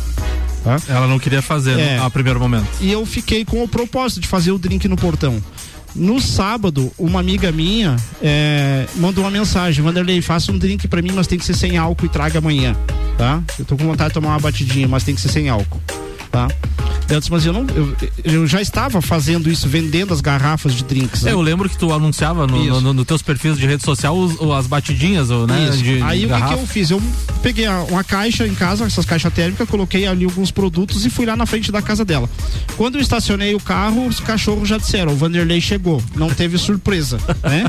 Tá? 0.64 0.78
Ela 0.88 1.08
não 1.08 1.20
queria 1.20 1.42
fazer 1.42 1.78
É. 1.78 1.98
no, 1.98 2.04
a 2.06 2.10
primeiro 2.10 2.40
momento. 2.40 2.68
E 2.80 2.90
eu 2.92 3.06
fiquei 3.06 3.44
com 3.44 3.62
o 3.64 3.68
propósito 3.68 4.22
de 4.22 4.28
fazer 4.28 4.52
o 4.52 4.58
drink 4.58 4.88
no 4.88 4.96
portão. 4.96 5.44
No 5.96 6.20
sábado, 6.22 6.92
uma 6.98 7.20
amiga 7.20 7.52
minha 7.52 7.98
é, 8.22 8.88
mandou 8.96 9.24
uma 9.24 9.30
mensagem: 9.32 9.84
Vanderlei, 9.84 10.22
faça 10.22 10.52
um 10.52 10.58
drink 10.58 10.88
pra 10.88 11.02
mim, 11.02 11.12
mas 11.14 11.28
tem 11.28 11.38
que 11.38 11.46
ser 11.46 11.54
sem 11.56 11.78
álcool 11.78 12.06
e 12.06 12.10
traga 12.10 12.40
amanhã. 12.40 12.76
Tá? 13.18 13.44
Eu 13.60 13.66
tô 13.66 13.76
com 13.78 13.86
vontade 13.86 14.10
de 14.10 14.14
tomar 14.16 14.30
uma 14.30 14.40
batidinha, 14.40 14.88
mas 14.88 15.04
tem 15.04 15.14
que 15.14 15.22
ser 15.22 15.30
sem 15.30 15.50
álcool. 15.50 15.82
Tá? 16.32 16.48
Disse, 17.20 17.32
mas 17.32 17.46
eu 17.46 17.54
não. 17.54 17.66
Eu, 17.76 17.96
eu 18.24 18.48
já 18.48 18.62
estava 18.62 19.02
fazendo 19.02 19.50
isso, 19.50 19.68
vendendo 19.68 20.14
as 20.14 20.22
garrafas 20.22 20.74
de 20.74 20.84
drinks. 20.84 21.24
né? 21.24 21.32
É, 21.32 21.34
eu 21.34 21.42
lembro 21.42 21.70
que 21.70 21.78
tu 21.78 21.92
anunciava 21.94 22.46
no, 22.48 22.64
no, 22.64 22.82
no- 22.82 22.94
nos 22.94 23.06
teus 23.06 23.22
perfis 23.22 23.58
de 23.58 23.66
rede 23.66 23.84
social 23.84 24.18
os- 24.18 24.40
as 24.58 24.68
batidinhas, 24.68 25.30
o, 25.30 25.46
né? 25.48 25.70
Isso. 25.70 25.84
De, 25.84 26.02
Aí 26.02 26.20
de 26.26 26.26
o 26.34 26.48
que, 26.48 26.54
eu 26.54 26.68
fiz? 26.68 26.90
Eu 26.92 27.02
peguei 27.42 27.68
uma 27.90 28.04
caixa 28.04 28.48
em 28.48 28.54
casa, 28.56 28.86
essas 28.86 29.06
caixas 29.06 29.34
térmicas, 29.34 29.68
coloquei 29.70 30.06
ali 30.08 30.26
alguns 30.26 30.52
produtos 30.52 31.06
e 31.06 31.10
fui 31.10 31.26
lá 31.26 31.36
na 31.36 31.46
frente 31.46 31.72
da 31.72 31.82
casa 31.82 32.04
dela. 32.06 32.30
Quando 32.78 32.96
eu 32.96 33.02
estacionei 33.02 33.54
o 33.56 33.60
carro, 33.60 34.08
os 34.08 34.20
cachorros 34.20 34.68
já 34.70 34.78
disseram: 34.78 35.14
o 35.14 35.16
Vanderlei 35.16 35.60
chegou. 35.62 36.02
Não 36.16 36.30
teve 36.30 36.58
surpresa, 36.58 37.18
né? 37.44 37.66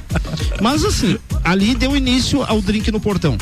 Mas 0.60 0.84
assim, 0.84 1.16
ali 1.44 1.74
deu 1.74 1.96
início 1.96 2.42
ao 2.42 2.60
drink 2.60 2.90
no 2.90 3.00
portão, 3.00 3.36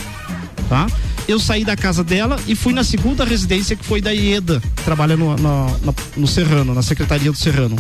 tá? 0.69 0.87
Eu 1.29 1.39
saí 1.39 1.65
da 1.65 1.77
casa 1.77 2.03
dela 2.03 2.37
e 2.47 2.55
fui 2.55 2.73
na 2.73 2.83
segunda 2.85 3.25
residência 3.25 3.77
que 3.77 3.85
foi 3.85 4.01
da 4.01 4.13
IEDA, 4.13 4.61
que 4.77 4.83
trabalha 4.83 5.17
no, 5.17 5.37
no, 5.37 5.67
na- 5.81 5.95
no 6.17 6.27
Serrano, 6.27 6.75
na 6.75 6.83
Secretaria 6.83 7.31
do 7.31 7.39
Serrano. 7.39 7.77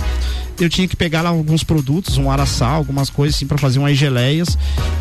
Eu 0.60 0.68
tinha 0.68 0.86
que 0.86 0.94
pegar 0.96 1.22
lá 1.22 1.30
alguns 1.30 1.64
produtos, 1.64 2.16
um 2.18 2.30
araçá, 2.30 2.66
algumas 2.68 3.10
coisas 3.10 3.36
assim 3.36 3.46
para 3.46 3.58
fazer 3.58 3.78
umas 3.78 3.98
geleias 3.98 4.56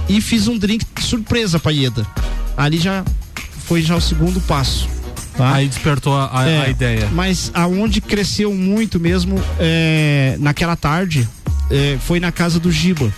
e 0.10 0.20
fiz 0.20 0.48
um 0.48 0.58
drink 0.58 0.86
surpresa 1.02 1.60
pra 1.60 1.72
IEDA. 1.72 2.06
Ali 2.58 2.78
já 2.80 3.06
foi 3.68 3.82
já 3.82 3.96
o 3.96 4.02
segundo 4.02 4.42
passo. 4.42 4.90
Tá? 5.38 5.54
Aí 5.54 5.68
despertou 5.68 6.14
a, 6.16 6.42
a- 6.42 6.50
É, 6.50 6.62
a 6.66 6.70
ideia. 6.70 7.08
Mas 7.14 7.52
aonde 7.54 8.02
cresceu 8.02 8.54
muito 8.54 9.00
mesmo 9.00 9.42
é, 9.60 10.36
naquela 10.40 10.76
tarde 10.76 11.28
é, 11.70 11.98
foi 12.02 12.20
na 12.20 12.32
casa 12.32 12.60
do 12.60 12.72
Giba. 12.72 13.14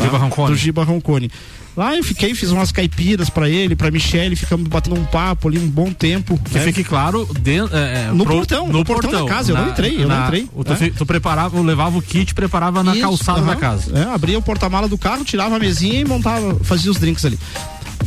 Giba 0.00 0.18
Roncone. 0.18 0.50
Do 0.52 0.56
Giba 0.56 0.84
Roncone. 0.84 1.30
Lá 1.76 1.94
eu 1.94 2.02
fiquei, 2.02 2.34
fiz 2.34 2.50
umas 2.50 2.72
caipiras 2.72 3.28
pra 3.28 3.50
ele, 3.50 3.76
pra 3.76 3.90
Michelle, 3.90 4.34
ficamos 4.34 4.66
batendo 4.66 4.96
um 4.98 5.04
papo 5.04 5.48
ali 5.48 5.58
um 5.58 5.68
bom 5.68 5.92
tempo. 5.92 6.38
Que 6.38 6.54
né? 6.54 6.64
fique 6.64 6.82
claro, 6.82 7.28
dentro, 7.40 7.76
é, 7.76 8.04
é, 8.04 8.10
No 8.12 8.24
pro- 8.24 8.36
portão, 8.36 8.68
no 8.68 8.82
portão 8.84 9.10
da 9.10 9.24
casa, 9.26 9.52
eu 9.52 9.56
não 9.56 9.68
entrei, 9.68 10.02
eu 10.02 10.08
não 10.08 10.24
entrei, 10.24 10.48
Tu, 10.64 10.76
fi- 10.76 10.90
tu 10.90 11.04
preparava, 11.04 11.60
levava 11.60 11.98
o 11.98 12.02
kit, 12.02 12.34
preparava 12.34 12.82
na 12.82 12.92
Isso, 12.92 13.02
calçada 13.02 13.40
aham. 13.40 13.46
da 13.48 13.56
casa. 13.56 13.98
É, 13.98 14.02
abria 14.14 14.38
o 14.38 14.42
porta-mala 14.42 14.88
do 14.88 14.96
carro, 14.96 15.22
tirava 15.24 15.56
a 15.56 15.58
mesinha 15.58 16.00
e 16.00 16.04
montava, 16.06 16.58
fazia 16.64 16.90
os 16.90 16.96
drinks 16.96 17.24
ali. 17.26 17.38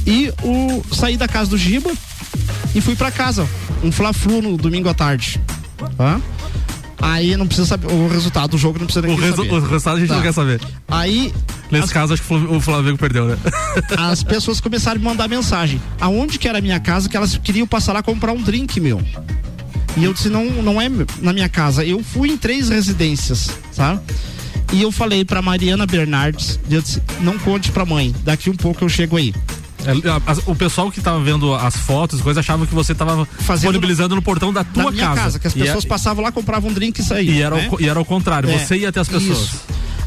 E 0.08 0.34
o 0.44 0.84
saí 0.96 1.16
da 1.16 1.28
casa 1.28 1.52
do 1.52 1.58
Giba 1.58 1.92
e 2.74 2.82
fui 2.82 2.96
pra 2.96 3.12
casa. 3.12 3.48
Um 3.84 3.92
fla-flu 3.92 4.42
no 4.42 4.58
domingo 4.58 4.90
à 4.90 4.94
tarde. 4.96 5.40
Tá? 5.96 6.20
Aí 7.02 7.36
não 7.38 7.48
precisa 7.48 7.68
saber 7.68 7.88
o 7.88 8.08
resultado 8.08 8.52
do 8.52 8.58
jogo, 8.58 8.78
não 8.80 8.86
precisa 8.86 9.06
nem 9.08 9.16
O, 9.16 9.20
resu- 9.20 9.36
saber. 9.38 9.50
o 9.54 9.60
resultado 9.60 9.98
a 9.98 10.00
gente 10.00 10.10
Tá. 10.10 10.16
não 10.16 10.22
quer 10.22 10.34
saber. 10.34 10.62
Aí 10.88 11.34
Nesse 11.72 11.94
caso, 11.94 12.14
acho 12.14 12.24
que 12.24 12.34
o 12.34 12.40
Flam- 12.40 12.58
o 12.58 12.60
Flamengo 12.62 12.98
perdeu, 12.98 13.26
né? 13.28 13.38
as 13.98 14.24
pessoas 14.24 14.60
começaram 14.60 14.98
a 14.98 15.00
me 15.00 15.06
mandar 15.06 15.28
mensagem. 15.28 15.80
Aonde 16.02 16.40
que 16.40 16.48
era 16.48 16.58
a 16.58 16.62
minha 16.62 16.80
casa 16.80 17.08
que 17.08 17.16
elas 17.16 17.38
queriam 17.38 17.68
passar 17.68 17.94
lá 17.94 18.02
comprar 18.04 18.32
um 18.34 18.42
drink, 18.42 18.80
meu. 18.80 19.00
E 19.96 20.04
eu 20.04 20.14
disse, 20.14 20.30
não, 20.30 20.46
não 20.64 20.82
é 20.82 20.90
na 21.22 21.32
minha 21.34 21.48
casa. 21.50 21.84
Eu 21.86 22.04
fui 22.04 22.30
em 22.30 22.38
três 22.38 22.70
residências, 22.70 23.50
sabe? 23.72 24.00
E 24.74 24.82
eu 24.82 24.92
falei 24.92 25.24
pra 25.26 25.42
Mariana 25.42 25.86
Bernardes, 25.86 26.60
eu 26.70 26.82
disse, 26.82 27.02
não 27.22 27.38
conte 27.40 27.72
pra 27.72 27.86
mãe, 27.86 28.14
daqui 28.24 28.50
um 28.50 28.56
pouco 28.56 28.84
eu 28.84 28.90
chego 28.90 29.18
aí. 29.18 29.34
É, 29.86 30.52
o 30.52 30.56
pessoal 30.56 30.92
que 30.92 31.00
tava 31.02 31.22
vendo 31.24 31.54
as 31.56 31.76
fotos, 31.78 32.22
coisas, 32.22 32.40
achava 32.40 32.68
que 32.68 32.74
você 32.74 32.94
tava 32.94 33.28
disponibilizando 33.54 34.14
no 34.16 34.22
portão 34.22 34.52
da 34.52 34.64
tua 34.64 34.86
da 34.86 34.92
minha 34.92 35.16
casa. 35.16 35.40
que 35.40 35.48
as 35.48 35.56
E 35.56 35.62
é- 35.62 35.66
pessoas 35.66 35.86
passavam 35.86 36.24
lá, 36.24 36.32
compravam 36.32 36.70
um 36.70 36.74
drink 36.74 37.00
e 37.00 37.04
saíam. 37.04 37.34
E 37.34 37.42
era, 37.42 37.56
né? 37.56 37.70
o, 37.72 37.82
e 37.82 37.88
era 37.88 38.00
o 38.00 38.04
contrário, 38.06 38.50
É, 38.50 38.58
você 38.60 38.78
ia 38.78 38.90
até 38.90 39.00
as 39.00 39.08
pessoas. 39.08 39.38
isso. 39.40 39.60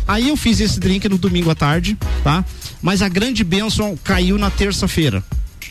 Aí 0.07 0.29
eu 0.29 0.37
fiz 0.37 0.61
esse 0.61 0.79
drink 0.79 1.09
no 1.09 1.17
domingo 1.17 1.51
à 1.51 1.55
tarde, 1.55 1.97
tá? 2.23 2.45
Mas 2.83 3.01
a 3.03 3.09
grande 3.09 3.43
bênção 3.45 3.97
caiu 4.05 4.37
na 4.37 4.51
terça-feira, 4.51 5.23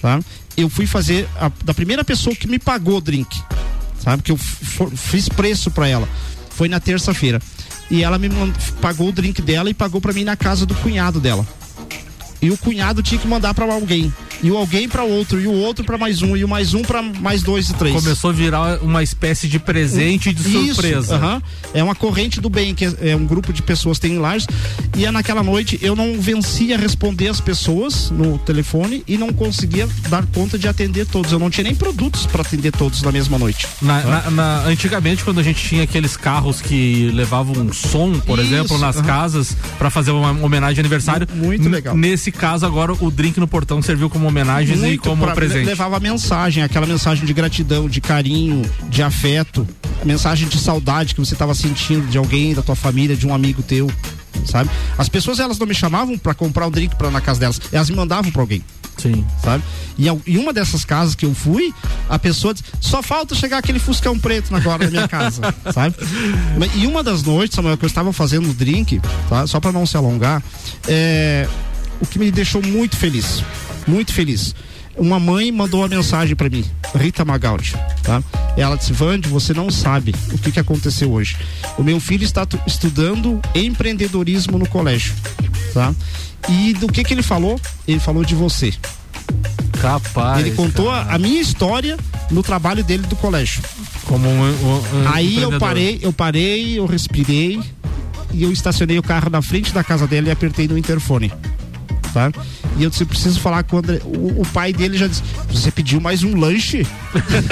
tá? 0.02 0.20
Eu 0.58 0.68
fui 0.70 0.88
fazer 0.88 1.28
a, 1.40 1.52
da 1.64 1.74
primeira 1.74 2.04
pessoa 2.04 2.36
que 2.36 2.48
me 2.48 2.58
pagou 2.58 2.98
o 2.98 3.02
drink, 3.02 3.40
sabe? 4.04 4.24
Que 4.24 4.32
eu 4.32 4.38
f- 4.38 4.66
for- 4.66 4.92
fiz 4.96 5.30
preço 5.30 5.70
pra 5.70 5.88
ela. 5.88 6.08
Foi 6.50 6.68
na 6.68 6.80
terça-feira. 6.80 7.40
E 7.90 8.04
ela 8.04 8.18
me 8.18 8.30
man- 8.30 8.52
pagou 8.82 9.10
o 9.10 9.12
drink 9.12 9.42
dela 9.42 9.70
e 9.70 9.74
pagou 9.74 10.00
pra 10.02 10.14
mim 10.14 10.24
na 10.24 10.36
casa 10.36 10.66
do 10.66 10.74
cunhado 10.76 11.20
dela. 11.20 11.46
E 12.42 12.50
o 12.50 12.58
cunhado 12.58 13.04
tinha 13.04 13.20
que 13.20 13.28
mandar 13.28 13.54
pra 13.54 13.72
alguém. 13.72 14.12
E 14.44 14.50
o 14.50 14.58
alguém 14.58 14.90
para 14.90 15.04
outro, 15.04 15.40
e 15.40 15.46
o 15.48 15.52
outro 15.54 15.84
para 15.86 15.98
mais 15.98 16.22
um, 16.22 16.36
e 16.36 16.44
o 16.44 16.48
mais 16.48 16.74
um 16.74 16.82
para 16.82 17.02
mais 17.02 17.44
dois 17.44 17.70
e 17.70 17.74
três. 17.76 17.94
Começou 17.96 18.32
a 18.32 18.34
virar 18.34 18.80
uma 18.82 19.04
espécie 19.04 19.48
de 19.48 19.60
presente 19.60 20.34
de 20.34 20.42
Isso, 20.42 20.74
surpresa. 20.76 21.16
aham. 21.16 21.42
É 21.74 21.84
uma 21.84 21.94
corrente 21.94 22.42
do 22.42 22.50
bem, 22.50 22.74
que 22.74 22.86
é, 22.86 22.94
é 23.12 23.16
um 23.16 23.26
grupo 23.26 23.54
de 23.54 23.62
pessoas 23.62 24.00
tem 24.00 24.14
em 24.14 24.18
lajes. 24.18 24.48
E 24.98 25.06
é 25.06 25.12
naquela 25.12 25.44
noite 25.44 25.78
eu 25.82 25.96
não 25.96 26.20
vencia 26.20 26.78
responder 26.78 27.28
as 27.28 27.40
pessoas 27.40 28.10
no 28.10 28.38
telefone 28.40 29.04
e 29.08 29.18
não 29.18 29.32
conseguia 29.32 29.88
dar 30.10 30.26
conta 30.28 30.58
de 30.58 30.68
atender 30.68 31.06
todos. 31.06 31.32
Eu 31.32 31.40
não 31.40 31.50
tinha 31.50 31.64
nem 31.66 31.76
produtos 31.76 32.26
para 32.26 32.42
atender 32.42 32.72
todos 32.72 33.02
na 33.04 33.12
mesma 33.12 33.38
noite. 33.38 33.68
Na- 33.82 34.02
na- 34.04 34.32
na- 34.32 34.58
antigamente, 34.66 35.24
quando 35.24 35.40
a 35.40 35.44
gente 35.44 35.64
tinha 35.64 35.84
aqueles 35.84 36.18
carros 36.18 36.62
que 36.62 37.12
levavam 37.14 37.54
um 37.64 37.72
som, 37.74 38.20
por 38.22 38.40
Isso, 38.40 38.48
exemplo, 38.54 38.78
nas 38.80 38.98
aham. 38.98 39.06
casas 39.06 39.56
para 39.78 39.90
fazer 39.90 40.12
uma 40.12 40.32
homenagem 40.44 40.76
de 40.76 40.80
aniversário. 40.82 41.28
Muito 41.36 41.70
legal. 41.70 41.96
Nesse 41.96 42.32
caso, 42.32 42.66
agora 42.66 42.94
o 43.00 43.12
drink 43.12 43.40
no 43.40 43.48
portão 43.48 43.82
serviu 43.82 44.10
como 44.10 44.31
homenagens 44.32 44.78
e 44.80 44.82
Muito 44.82 45.04
como 45.04 45.24
pra- 45.26 45.34
presente. 45.36 45.66
Levava 45.66 46.00
mensagem, 46.00 46.64
aquela 46.64 46.86
mensagem 46.88 47.26
de 47.26 47.34
gratidão, 47.34 47.88
de 47.88 48.02
carinho, 48.02 48.64
de 48.90 49.04
afeto, 49.04 49.68
mensagem 50.04 50.48
de 50.48 50.58
saudade 50.58 51.14
que 51.14 51.20
você 51.20 51.34
estava 51.34 51.54
sentindo 51.54 52.08
de 52.08 52.18
alguém, 52.18 52.54
da 52.56 52.62
tua 52.62 52.76
família, 52.76 53.16
de 53.16 53.28
um 53.28 53.34
amigo 53.34 53.62
teu, 53.62 53.90
sabe? 54.46 54.70
As 54.98 55.08
pessoas 55.10 55.40
elas 55.40 55.60
não 55.60 55.68
me 55.68 55.76
chamavam 55.76 56.18
para 56.18 56.34
comprar 56.34 56.66
um 56.68 56.72
drink 56.72 56.96
para 56.96 57.12
na 57.12 57.22
casa 57.22 57.40
delas, 57.40 57.62
elas 57.72 57.90
me 57.90 57.96
mandavam 57.96 58.32
para 58.32 58.42
alguém. 58.42 58.64
Sim. 58.98 59.26
Sabe? 59.44 59.64
E 59.98 60.08
em 60.08 60.38
uma 60.38 60.54
dessas 60.54 60.86
casas 60.86 61.16
que 61.16 61.26
eu 61.26 61.34
fui, 61.34 61.74
a 62.08 62.20
pessoa 62.20 62.54
disse, 62.54 62.66
só 62.80 63.02
falta 63.02 63.34
chegar 63.34 63.58
aquele 63.58 63.80
fuscão 63.80 64.18
preto 64.20 64.56
agora 64.56 64.84
na 64.86 64.92
minha 64.92 65.08
casa, 65.08 65.42
sabe? 65.74 65.96
E 66.76 66.86
uma 66.86 67.02
das 67.04 67.24
noites, 67.24 67.56
Samuel, 67.56 67.78
que 67.78 67.86
eu 67.86 67.88
estava 67.88 68.14
fazendo 68.14 68.50
o 68.50 68.54
drink, 68.54 69.02
tá? 69.28 69.48
Só 69.48 69.60
para 69.60 69.72
não 69.72 69.88
se 69.88 69.98
alongar, 69.98 70.44
é, 70.88 71.48
o 72.00 72.06
que 72.06 72.20
me 72.20 72.30
deixou 72.32 72.62
muito 72.62 72.96
feliz, 72.96 73.44
muito 73.88 74.14
feliz. 74.14 74.54
Uma 74.98 75.20
mãe 75.20 75.52
mandou 75.52 75.80
uma 75.82 75.88
mensagem 75.88 76.36
para 76.36 76.50
mim, 76.50 76.66
Rita 76.94 77.24
Magaldi, 77.24 77.74
tá? 78.04 78.22
Ela 78.58 78.76
disse: 78.76 78.92
Vande, 78.92 79.30
você 79.30 79.54
não 79.54 79.72
sabe 79.72 80.14
o 80.34 80.38
que, 80.38 80.52
que 80.52 80.60
aconteceu 80.60 81.12
hoje. 81.12 81.38
O 81.78 81.84
meu 81.84 82.00
filho 82.00 82.24
está 82.26 82.46
tu- 82.46 82.60
estudando 82.68 83.40
empreendedorismo 83.56 84.58
no 84.58 84.68
colégio, 84.68 85.14
tá? 85.74 85.94
E 86.50 86.74
do 86.74 86.88
que 86.88 87.04
que 87.06 87.14
ele 87.14 87.24
falou? 87.24 87.60
Ele 87.88 88.00
falou 88.00 88.26
de 88.26 88.36
você. 88.36 88.74
Capaz. 89.82 90.40
Ele 90.42 90.52
contou 90.56 90.90
a, 90.92 91.04
a 91.04 91.18
minha 91.18 91.42
história 91.42 91.98
no 92.30 92.44
trabalho 92.44 92.84
dele 92.84 93.04
do 93.08 93.16
colégio. 93.16 93.64
Como 94.06 94.28
um, 94.28 94.42
um- 94.44 95.04
um 95.04 95.10
Aí 95.14 95.42
eu 95.42 95.58
parei, 95.58 96.00
eu 96.02 96.14
parei, 96.14 96.78
eu 96.80 96.86
respirei 96.86 97.60
e 98.34 98.44
eu 98.44 98.52
estacionei 98.52 98.98
o 99.00 99.04
carro 99.04 99.30
na 99.30 99.42
frente 99.42 99.72
da 99.74 99.84
casa 99.84 100.06
dele 100.06 100.28
e 100.28 100.32
apertei 100.32 100.68
no 100.68 100.78
interfone. 100.78 101.32
Tá? 102.14 102.32
E 102.78 102.84
eu 102.84 102.90
disse, 102.90 103.06
preciso 103.06 103.40
falar 103.40 103.64
com 103.64 103.78
o 103.78 103.80
André. 103.80 104.02
O, 104.04 104.42
o 104.42 104.48
pai 104.54 104.74
dele 104.74 104.98
já 104.98 105.08
disse: 105.08 105.24
Você 105.50 105.72
pediu 105.72 106.02
mais 106.02 106.24
um 106.24 106.38
lanche? 106.38 106.86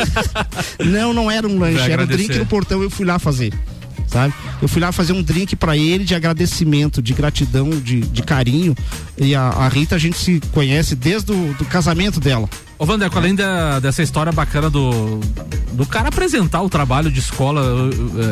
não, 0.83 1.13
não 1.13 1.31
era 1.31 1.47
um 1.47 1.57
lanche, 1.57 1.91
era 1.91 2.03
um 2.03 2.07
drink 2.07 2.37
no 2.37 2.45
portão, 2.45 2.81
eu 2.81 2.89
fui 2.89 3.05
lá 3.05 3.17
fazer. 3.19 3.53
Sabe? 4.07 4.33
Eu 4.59 4.67
fui 4.67 4.81
lá 4.81 4.91
fazer 4.91 5.13
um 5.13 5.21
drink 5.21 5.55
pra 5.55 5.77
ele 5.77 6.03
de 6.03 6.15
agradecimento, 6.15 6.99
de 6.99 7.13
gratidão, 7.13 7.69
de, 7.69 8.01
de 8.01 8.23
carinho. 8.23 8.75
E 9.17 9.35
a, 9.35 9.49
a 9.49 9.67
Rita 9.69 9.95
a 9.95 9.99
gente 9.99 10.17
se 10.17 10.41
conhece 10.51 10.95
desde 10.95 11.31
o 11.31 11.53
do 11.53 11.65
casamento 11.65 12.19
dela. 12.19 12.49
Ô 12.79 12.85
Vandeco, 12.85 13.17
além 13.17 13.35
da- 13.35 13.79
dessa 13.81 14.01
história 14.01 14.31
bacana 14.31 14.69
do, 14.69 15.19
do 15.73 15.85
cara 15.85 16.07
apresentar 16.07 16.61
o 16.61 16.69
trabalho 16.69 17.11
de 17.11 17.19
escola 17.19 17.61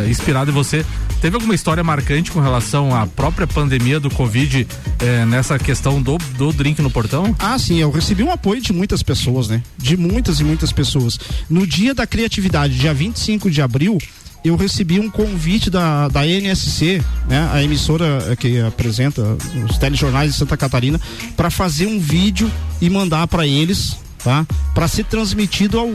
eh, 0.06 0.10
inspirado 0.10 0.50
em 0.52 0.54
você, 0.54 0.86
teve 1.20 1.36
alguma 1.36 1.54
história 1.54 1.84
marcante 1.84 2.32
com 2.32 2.39
relação 2.39 2.95
à 2.95 3.06
própria 3.06 3.45
pandemia 3.45 4.00
do 4.00 4.10
Covid 4.10 4.66
eh, 5.00 5.26
nessa 5.26 5.60
questão 5.60 6.02
do, 6.02 6.18
do 6.38 6.54
drink 6.54 6.82
no 6.82 6.89
portão? 6.89 7.36
Ah, 7.38 7.60
sim, 7.60 7.76
eu 7.82 7.91
recebi 7.91 8.24
um 8.24 8.32
apoio 8.32 8.62
de 8.62 8.72
muitas 8.72 9.04
pessoas, 9.04 9.50
né? 9.50 9.62
De 9.78 9.98
muitas 9.98 10.39
e 10.39 10.45
muitas 10.45 10.72
pessoas. 10.72 11.20
No 11.50 11.68
dia 11.68 11.93
da 11.93 12.08
criatividade, 12.08 12.80
dia 12.80 12.93
25 12.93 13.52
de 13.52 13.62
abril, 13.62 13.98
eu 14.45 14.56
recebi 14.56 14.98
um 14.98 15.10
convite 15.10 15.70
da, 15.70 16.08
da 16.08 16.26
NSC, 16.26 17.04
né? 17.28 17.50
A 17.52 17.62
emissora 17.62 18.24
eh, 18.30 18.36
que 18.38 18.62
apresenta 18.62 19.22
os 19.70 19.78
telejornais 19.78 20.32
de 20.32 20.38
Santa 20.38 20.56
Catarina, 20.56 21.02
para 21.36 21.50
fazer 21.50 21.86
um 21.86 22.00
vídeo 22.00 22.50
e 22.80 22.89
mandar 22.89 23.28
para 23.28 23.45
eles, 23.45 23.98
tá? 24.28 24.45
Para 24.75 24.89
ser 24.89 25.05
transmitido 25.05 25.80
ao 25.80 25.89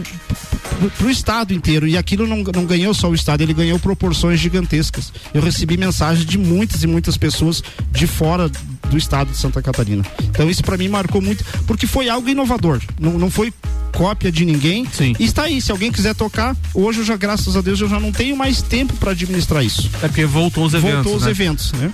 pro- 0.97 1.11
estado 1.11 1.53
inteiro 1.53 1.87
e 1.87 1.99
aquilo 1.99 2.27
não, 2.27 2.39
não 2.39 2.65
ganhou 2.65 2.95
só 2.95 3.11
o 3.11 3.15
estado, 3.15 3.43
ele 3.43 3.53
ganhou 3.53 3.79
proporções 3.79 4.41
gigantescas. 4.41 5.13
Eu 5.35 5.43
recebi 5.43 5.77
mensagens 5.77 6.25
de 6.25 6.39
muitas 6.39 6.83
e 6.83 6.87
muitas 6.87 7.19
pessoas 7.19 7.63
de 7.91 8.07
fora 8.07 8.49
do 8.89 8.97
estado 8.97 9.31
de 9.31 9.37
Santa 9.37 9.61
Catarina. 9.61 10.03
Então 10.23 10.49
isso 10.49 10.63
para 10.65 10.79
mim 10.79 10.89
marcou 10.89 11.21
muito, 11.21 11.45
porque 11.67 11.87
foi 11.87 12.09
algo 12.09 12.27
inovador. 12.27 12.81
Não, 12.99 13.19
não 13.19 13.31
foi 13.31 13.53
cópia 13.93 14.33
de 14.33 14.45
ninguém. 14.45 14.87
Sim. 14.93 15.15
E 15.19 15.25
está 15.25 15.45
aí, 15.45 15.61
se 15.61 15.71
alguém 15.71 15.93
quiser 15.93 16.15
tocar, 16.15 16.57
hoje 16.75 17.01
eu 17.01 17.05
já, 17.05 17.17
graças 17.17 17.57
a 17.57 17.61
Deus, 17.61 17.81
eu 17.81 17.89
já 17.89 18.01
não 18.01 18.11
tenho 18.11 18.37
mais 18.37 18.63
tempo 18.63 18.95
para 18.97 19.13
administrar 19.13 19.65
isso. 19.65 19.91
É 20.03 20.09
porque 20.09 20.25
voltou 20.25 20.65
os 20.65 20.75
eventos. 20.75 20.95
Voltou 20.95 21.17
os 21.17 21.25
né? 21.25 21.31
eventos, 21.31 21.73
né? 21.73 21.93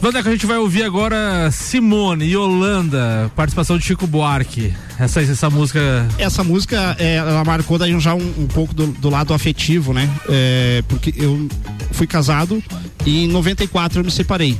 Vandeco, 0.00 0.28
a 0.28 0.32
gente 0.32 0.46
vai 0.46 0.58
ouvir 0.58 0.84
agora 0.84 1.50
Simone 1.50 2.24
e 2.24 2.36
Holanda, 2.36 3.30
participação 3.34 3.76
de 3.78 3.84
Chico 3.84 4.06
Buarque. 4.06 4.72
Essa, 4.98 5.20
essa 5.20 5.50
música. 5.50 6.08
Essa 6.18 6.44
música, 6.44 6.96
é, 6.98 7.16
ela 7.16 7.44
marcou 7.44 7.78
daí 7.78 7.98
já 7.98 8.14
um, 8.14 8.34
um 8.38 8.46
pouco 8.46 8.74
do, 8.74 8.86
do 8.86 9.10
lado 9.10 9.34
afetivo, 9.34 9.92
né? 9.92 10.08
É, 10.28 10.82
porque 10.88 11.12
eu 11.16 11.48
fui 11.92 12.06
casado 12.06 12.62
e 13.04 13.24
em 13.24 13.28
94 13.28 14.00
eu 14.00 14.04
me 14.04 14.10
separei. 14.10 14.56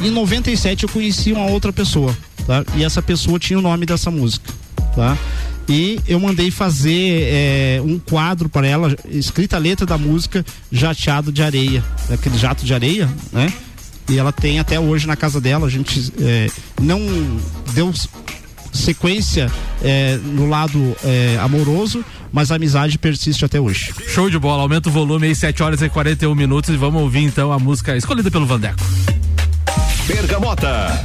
E 0.00 0.08
em 0.08 0.10
97 0.10 0.84
eu 0.84 0.88
conheci 0.88 1.32
uma 1.32 1.46
outra 1.46 1.72
pessoa, 1.72 2.16
tá? 2.46 2.64
E 2.76 2.84
essa 2.84 3.02
pessoa 3.02 3.38
tinha 3.38 3.58
o 3.58 3.62
nome 3.62 3.86
dessa 3.86 4.10
música, 4.10 4.52
tá? 4.96 5.16
E 5.68 6.00
eu 6.06 6.18
mandei 6.18 6.50
fazer 6.50 7.28
é, 7.28 7.82
um 7.84 7.98
quadro 7.98 8.48
para 8.48 8.66
ela, 8.66 8.96
escrita 9.08 9.56
a 9.56 9.58
letra 9.58 9.84
da 9.84 9.98
música 9.98 10.44
Jateado 10.72 11.30
de 11.30 11.42
Areia, 11.42 11.84
aquele 12.10 12.38
jato 12.38 12.64
de 12.64 12.72
areia, 12.72 13.08
né? 13.32 13.52
E 14.08 14.16
ela 14.16 14.32
tem 14.32 14.60
até 14.60 14.78
hoje 14.78 15.06
na 15.06 15.16
casa 15.16 15.40
dela. 15.40 15.66
A 15.66 15.70
gente 15.70 16.12
é, 16.20 16.48
não 16.80 17.00
deu 17.74 17.92
sequência 18.72 19.50
é, 19.82 20.16
no 20.22 20.48
lado 20.48 20.96
é, 21.02 21.36
amoroso, 21.40 22.04
mas 22.32 22.52
a 22.52 22.54
amizade 22.54 22.96
persiste 22.98 23.44
até 23.44 23.60
hoje. 23.60 23.92
Show 24.08 24.30
de 24.30 24.38
bola, 24.38 24.62
aumenta 24.62 24.88
o 24.88 24.92
volume 24.92 25.26
aí, 25.26 25.34
7 25.34 25.62
horas 25.62 25.82
e 25.82 25.88
41 25.88 26.32
minutos 26.34 26.70
e 26.70 26.76
vamos 26.76 27.02
ouvir 27.02 27.24
então 27.24 27.52
a 27.52 27.58
música 27.58 27.96
escolhida 27.96 28.30
pelo 28.30 28.46
Vandeco. 28.46 28.78
Bergamota. 30.06 31.04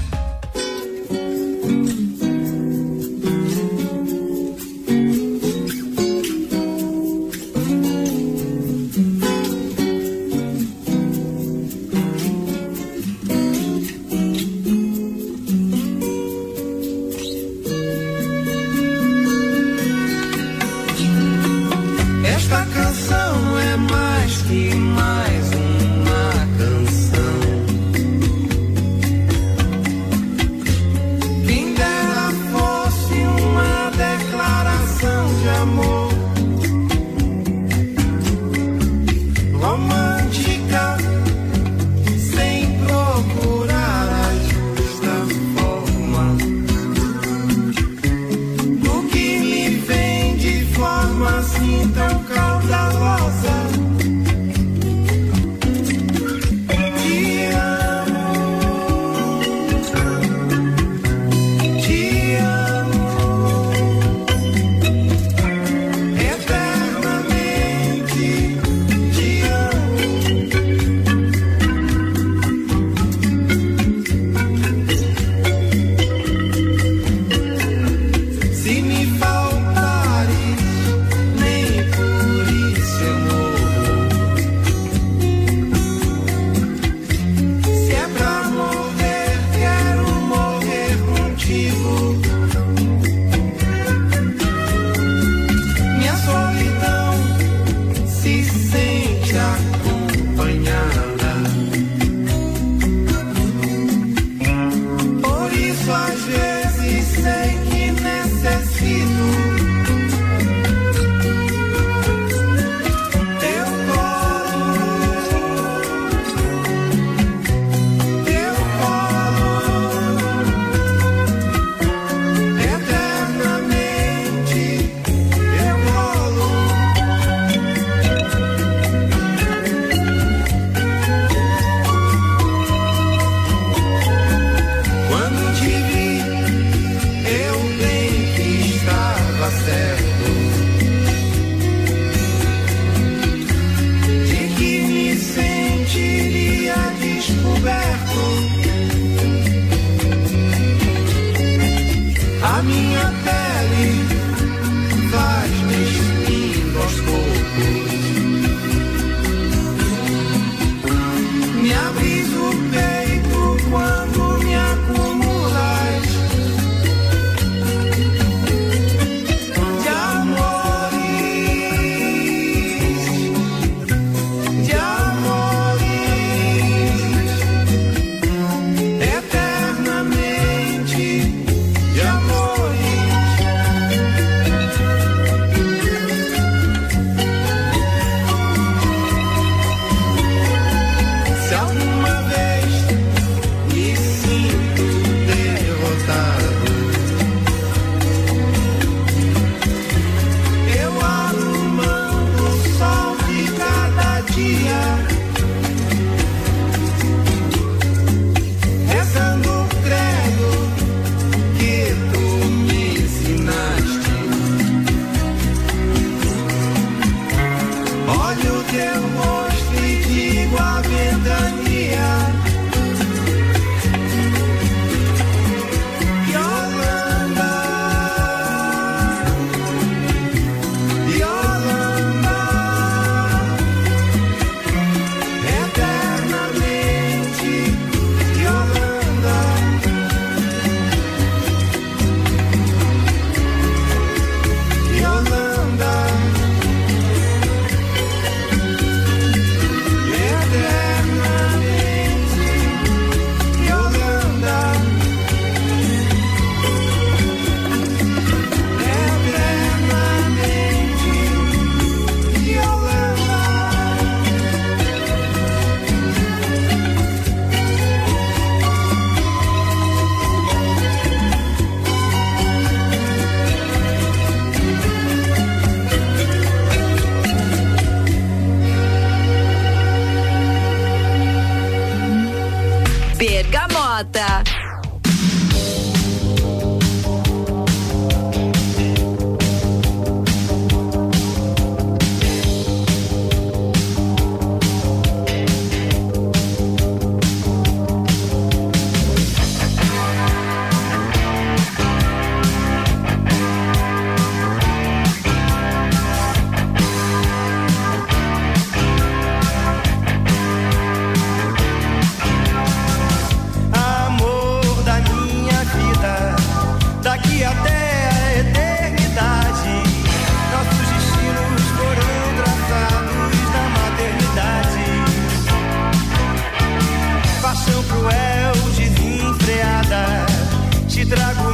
trago 331.12 331.51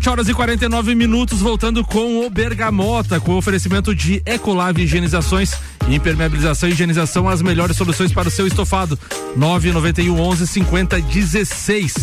7 0.00 0.08
horas 0.08 0.28
e 0.30 0.34
49 0.34 0.94
minutos, 0.94 1.40
voltando 1.40 1.84
com 1.84 2.24
o 2.24 2.30
Bergamota, 2.30 3.20
com 3.20 3.32
o 3.32 3.36
oferecimento 3.36 3.94
de 3.94 4.22
Ecolave 4.24 4.82
Higienizações, 4.82 5.52
Impermeabilização 5.90 6.70
e 6.70 6.72
Higienização, 6.72 7.28
as 7.28 7.42
melhores 7.42 7.76
soluções 7.76 8.10
para 8.10 8.28
o 8.28 8.30
seu 8.30 8.46
estofado. 8.46 8.98
991 9.36 10.18
11 10.18 10.46
50 10.46 11.02
16. 11.02 11.94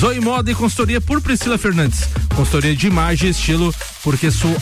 Zoe 0.00 0.18
Moda 0.18 0.50
e 0.50 0.54
consultoria 0.54 0.98
por 0.98 1.20
Priscila 1.20 1.58
Fernandes. 1.58 2.08
Consultoria 2.34 2.74
de 2.74 2.86
imagem 2.86 3.28
e 3.28 3.32
estilo, 3.32 3.74
porque 4.02 4.30
sua, 4.30 4.56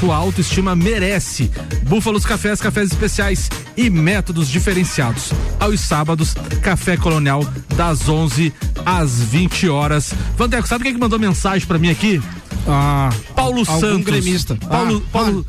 sua 0.00 0.16
autoestima 0.16 0.74
merece. 0.74 1.48
Búfalos 1.84 2.26
Cafés, 2.26 2.60
cafés 2.60 2.90
especiais 2.90 3.48
e 3.76 3.88
métodos 3.88 4.48
diferenciados. 4.48 5.30
Aos 5.60 5.78
sábados, 5.78 6.34
Café 6.60 6.96
Colonial, 6.96 7.46
das 7.76 8.08
11 8.08 8.52
às 8.84 9.20
20 9.22 9.68
horas. 9.68 10.12
Vandeco, 10.36 10.66
sabe 10.66 10.82
quem 10.82 10.94
que 10.94 10.98
mandou 10.98 11.20
mensagem 11.20 11.68
pra 11.68 11.78
mim 11.78 11.90
aqui? 11.90 12.20
Ah, 12.66 13.10
Paulo 13.34 13.64
Santos. 13.64 14.04
gremista. 14.04 14.54
Paulo, 14.56 15.02
Ah, 15.06 15.10
Paulo. 15.12 15.46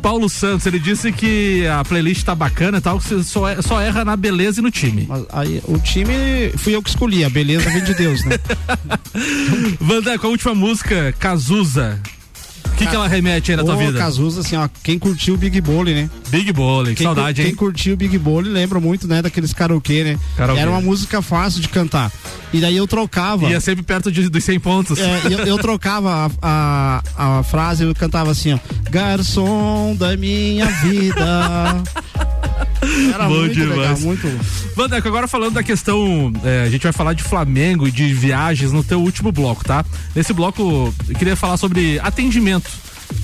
Paulo 0.00 0.28
Santos, 0.28 0.66
ele 0.66 0.78
disse 0.78 1.12
que 1.12 1.66
a 1.66 1.84
playlist 1.84 2.24
tá 2.24 2.34
bacana 2.34 2.78
e 2.78 2.80
tal, 2.80 2.98
que 2.98 3.08
você 3.08 3.22
só, 3.24 3.48
é- 3.48 3.60
só 3.60 3.80
erra 3.80 4.04
na 4.04 4.16
beleza 4.16 4.60
e 4.60 4.62
no 4.62 4.70
time. 4.70 5.06
Mas 5.08 5.24
aí, 5.32 5.60
o 5.66 5.78
time 5.78 6.50
fui 6.56 6.74
eu 6.74 6.82
que 6.82 6.88
escolhi, 6.90 7.24
a 7.24 7.30
beleza 7.30 7.68
vem 7.70 7.82
de 7.84 7.94
Deus, 7.94 8.24
né? 8.24 8.36
Vandeco, 9.80 10.26
a 10.26 10.30
última 10.30 10.54
música, 10.54 11.12
Cazuza. 11.18 12.00
O 12.74 12.76
que, 12.76 12.86
que 12.88 12.94
ela 12.96 13.06
remete 13.06 13.52
aí 13.52 13.56
na 13.56 13.62
tua 13.62 13.76
vida? 13.76 13.96
Cazuza, 13.96 14.40
assim, 14.40 14.56
ó, 14.56 14.68
quem 14.82 14.98
curtiu 14.98 15.34
o 15.34 15.36
Big 15.36 15.60
Bowling, 15.60 15.94
né? 15.94 16.10
Big 16.28 16.52
Bowling, 16.52 16.90
que 16.90 16.96
Quem, 16.96 17.06
saudade, 17.06 17.40
quem 17.40 17.50
hein? 17.52 17.56
curtiu 17.56 17.94
o 17.94 17.96
Big 17.96 18.18
Bowling 18.18 18.50
lembra 18.50 18.80
muito, 18.80 19.06
né, 19.06 19.22
daqueles 19.22 19.52
karaokê, 19.52 20.02
né? 20.02 20.18
Karaokê. 20.36 20.60
Era 20.60 20.70
uma 20.70 20.80
música 20.80 21.22
fácil 21.22 21.60
de 21.60 21.68
cantar. 21.68 22.10
E 22.52 22.60
daí 22.60 22.76
eu 22.76 22.86
trocava. 22.88 23.48
Ia 23.48 23.60
sempre 23.60 23.84
perto 23.84 24.10
de, 24.10 24.28
dos 24.28 24.42
100 24.42 24.60
pontos. 24.60 24.98
É, 24.98 25.20
eu, 25.26 25.38
eu 25.46 25.58
trocava 25.62 26.30
a, 26.42 27.00
a, 27.16 27.38
a 27.38 27.42
frase, 27.44 27.84
eu 27.84 27.94
cantava 27.94 28.32
assim, 28.32 28.54
ó. 28.54 28.58
Garçom 28.90 29.94
da 29.96 30.16
minha 30.16 30.66
vida. 30.66 31.82
Era 33.12 33.26
Bom 33.28 33.34
muito 33.34 33.58
legal, 33.58 33.74
demais. 33.74 34.04
muito. 34.04 34.28
Vandeco, 34.76 35.08
agora 35.08 35.26
falando 35.26 35.54
da 35.54 35.62
questão, 35.62 36.32
é, 36.44 36.64
a 36.66 36.70
gente 36.70 36.82
vai 36.82 36.92
falar 36.92 37.12
de 37.12 37.22
Flamengo 37.22 37.88
e 37.88 37.90
de 37.90 38.12
viagens 38.12 38.72
no 38.72 38.84
teu 38.84 39.00
último 39.00 39.32
bloco, 39.32 39.64
tá? 39.64 39.84
Nesse 40.14 40.32
bloco, 40.32 40.92
eu 41.08 41.14
queria 41.14 41.36
falar 41.36 41.56
sobre 41.56 41.98
atendimento. 42.00 42.70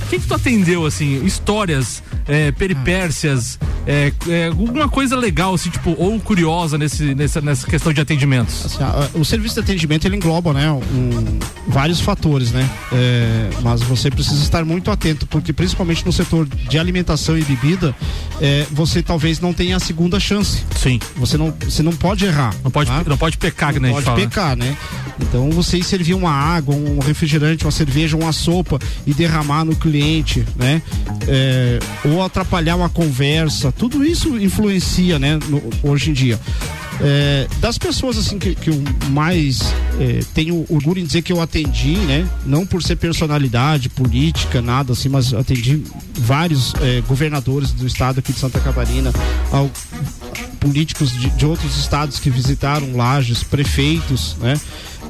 O 0.03 0.11
que, 0.11 0.19
que 0.19 0.27
tu 0.27 0.35
atendeu, 0.35 0.85
assim, 0.87 1.25
histórias, 1.25 2.03
é, 2.27 2.51
peripécias, 2.51 3.59
é, 3.87 4.13
é, 4.29 4.47
alguma 4.47 4.89
coisa 4.89 5.17
legal, 5.17 5.55
assim, 5.55 5.71
tipo, 5.71 5.95
ou 5.97 6.19
curiosa 6.19 6.77
nesse, 6.77 7.15
nessa, 7.15 7.41
nessa 7.41 7.67
questão 7.67 7.93
de 7.93 8.01
atendimentos? 8.01 8.67
Assim, 8.67 8.79
ó, 8.83 9.19
o 9.21 9.25
serviço 9.25 9.55
de 9.55 9.61
atendimento 9.61 10.07
ele 10.07 10.17
engloba, 10.17 10.53
né, 10.53 10.71
um- 10.73 11.39
vários 11.69 12.01
fatores, 12.01 12.51
né? 12.51 12.69
É, 12.93 13.51
mas 13.63 13.83
você 13.83 14.11
precisa 14.11 14.43
estar 14.43 14.65
muito 14.65 14.91
atento, 14.91 15.27
porque 15.27 15.53
principalmente 15.53 16.05
no 16.05 16.13
setor 16.13 16.47
de 16.47 16.79
alimentação 16.79 17.39
e 17.39 17.43
bebida, 17.45 17.95
é, 18.41 18.67
você 18.71 19.03
talvez 19.03 19.39
não 19.39 19.53
tenha 19.53 19.77
a 19.77 19.81
segunda 19.81 20.19
chance. 20.19 20.65
Sim. 20.77 20.99
Você 21.17 21.37
não, 21.37 21.55
você 21.61 21.83
não 21.83 21.93
pode 21.93 22.25
errar. 22.25 22.55
Não 22.65 22.71
pode, 22.71 22.91
tá? 22.91 23.05
não 23.07 23.17
pode 23.17 23.39
pecar, 23.39 23.73
né? 23.79 23.91
a 23.91 23.93
gente 23.93 23.93
pode 23.93 24.05
fala, 24.05 24.19
né? 24.19 24.25
pecar, 24.27 24.57
né? 24.57 24.77
Então 25.21 25.51
você 25.51 25.81
servir 25.83 26.15
uma 26.15 26.31
água, 26.33 26.75
um 26.75 26.99
refrigerante, 26.99 27.65
uma 27.65 27.71
cerveja, 27.71 28.17
uma 28.17 28.33
sopa 28.33 28.79
e 29.07 29.13
derramar 29.13 29.65
no 29.65 29.70
cliente, 29.77 30.45
né? 30.57 30.83
É, 31.29 31.79
ou 32.05 32.23
atrapalhar 32.23 32.77
uma 32.77 32.89
conversa, 32.89 33.71
tudo 33.73 34.05
isso 34.05 34.37
influencia, 34.39 35.19
né? 35.19 35.39
no- 35.49 35.63
hoje 35.83 36.11
em 36.11 36.13
dia. 36.13 36.39
É, 37.03 37.47
das 37.61 37.79
pessoas 37.79 38.19
assim 38.19 38.39
que, 38.39 38.55
que 38.55 38.69
eu 38.69 38.83
mais 39.09 39.61
é, 39.99 40.21
tenho 40.35 40.67
orgulho 40.69 41.01
em 41.01 41.05
dizer 41.05 41.23
que 41.23 41.33
eu 41.33 41.41
atendi, 41.41 41.97
né? 41.97 42.29
Não 42.45 42.67
por 42.67 42.83
ser 42.83 42.97
personalidade 42.97 43.89
política, 43.89 44.61
nada 44.61 44.93
assim, 44.93 45.09
mas 45.09 45.33
atendi 45.33 45.83
vários 46.15 46.75
é, 46.83 47.01
governadores 47.09 47.73
do 47.73 47.87
estado 47.87 48.19
aqui 48.19 48.35
de 48.35 48.39
Santa 48.39 48.61
Catarina, 48.61 49.11
ao, 49.51 49.71
políticos 50.61 51.11
de, 51.13 51.31
de 51.31 51.47
outros 51.47 51.79
estados 51.79 52.19
que 52.19 52.29
visitaram 52.29 52.95
Lages, 52.95 53.43
prefeitos, 53.43 54.37
né? 54.39 54.61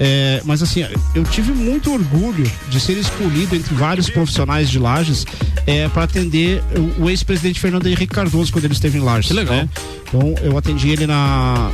É, 0.02 0.40
mas 0.46 0.62
assim, 0.62 0.82
eu 1.14 1.24
tive 1.24 1.52
muito 1.52 1.92
orgulho 1.92 2.50
de 2.70 2.80
ser 2.80 2.96
escolhido 2.96 3.54
entre 3.54 3.74
vários 3.74 4.08
profissionais 4.08 4.70
de 4.70 4.78
Lages 4.78 5.26
é, 5.66 5.88
para 5.88 6.04
atender 6.04 6.62
o, 6.98 7.04
o 7.04 7.10
ex-presidente 7.10 7.60
Fernando 7.60 7.86
Henrique 7.86 8.06
Cardoso 8.14 8.50
quando 8.50 8.64
ele 8.64 8.72
esteve 8.72 8.96
em 8.96 9.02
Lages. 9.02 9.26
Que 9.28 9.34
legal. 9.34 9.54
né? 9.56 9.68
Então 10.08 10.34
eu 10.42 10.56
atendi 10.56 10.88
ele 10.88 11.06
na 11.06 11.70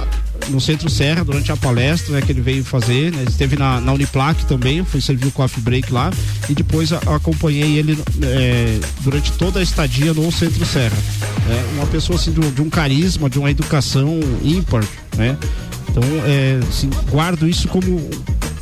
no 0.49 0.61
Centro 0.61 0.89
Serra 0.91 1.25
durante 1.25 1.51
a 1.51 1.57
palestra 1.57 2.15
né, 2.15 2.21
que 2.21 2.31
ele 2.31 2.41
veio 2.43 2.63
fazer, 2.65 3.11
né? 3.11 3.25
Esteve 3.27 3.57
na, 3.57 3.81
na 3.81 3.93
Uniplac 3.95 4.45
também, 4.45 4.85
fui 4.85 5.01
servir 5.01 5.27
o 5.29 5.31
coffee 5.33 5.63
break 5.63 5.91
lá 5.93 6.11
e 6.49 6.55
depois 6.55 6.93
a- 6.93 6.99
acompanhei 7.17 7.79
ele 7.79 7.99
é, 8.23 8.79
durante 9.01 9.33
toda 9.33 9.59
a 9.61 9.63
estadia 9.63 10.13
no 10.13 10.31
Centro 10.31 10.65
Serra. 10.67 10.97
É, 11.49 11.75
uma 11.77 11.87
pessoa 11.87 12.19
assim 12.19 12.33
de 12.33 12.41
um, 12.41 12.51
de 12.51 12.61
um 12.63 12.69
carisma, 12.69 13.31
de 13.31 13.39
uma 13.39 13.51
educação 13.51 14.21
ímpar, 14.45 14.85
né? 15.17 15.37
Então, 15.97 16.05
é, 16.27 16.61
assim, 16.69 16.91
guardo 17.11 17.49
isso 17.49 17.69
como 17.69 18.11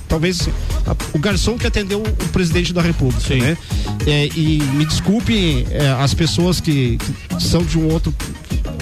talvez 0.09 0.49
a- 0.87 0.95
o 1.13 1.19
garçom 1.19 1.59
que 1.59 1.67
atendeu 1.67 2.01
o 2.01 2.29
presidente 2.29 2.73
da 2.73 2.81
República, 2.81 3.35
né? 3.35 3.57
É, 4.07 4.27
e 4.37 4.63
me 4.75 4.85
desculpe 4.85 5.67
é, 5.71 5.89
as 6.01 6.15
pessoas 6.15 6.61
que, 6.61 6.97
que 7.37 7.43
são 7.43 7.65
de 7.65 7.77
um 7.77 7.89
outro 7.93 8.15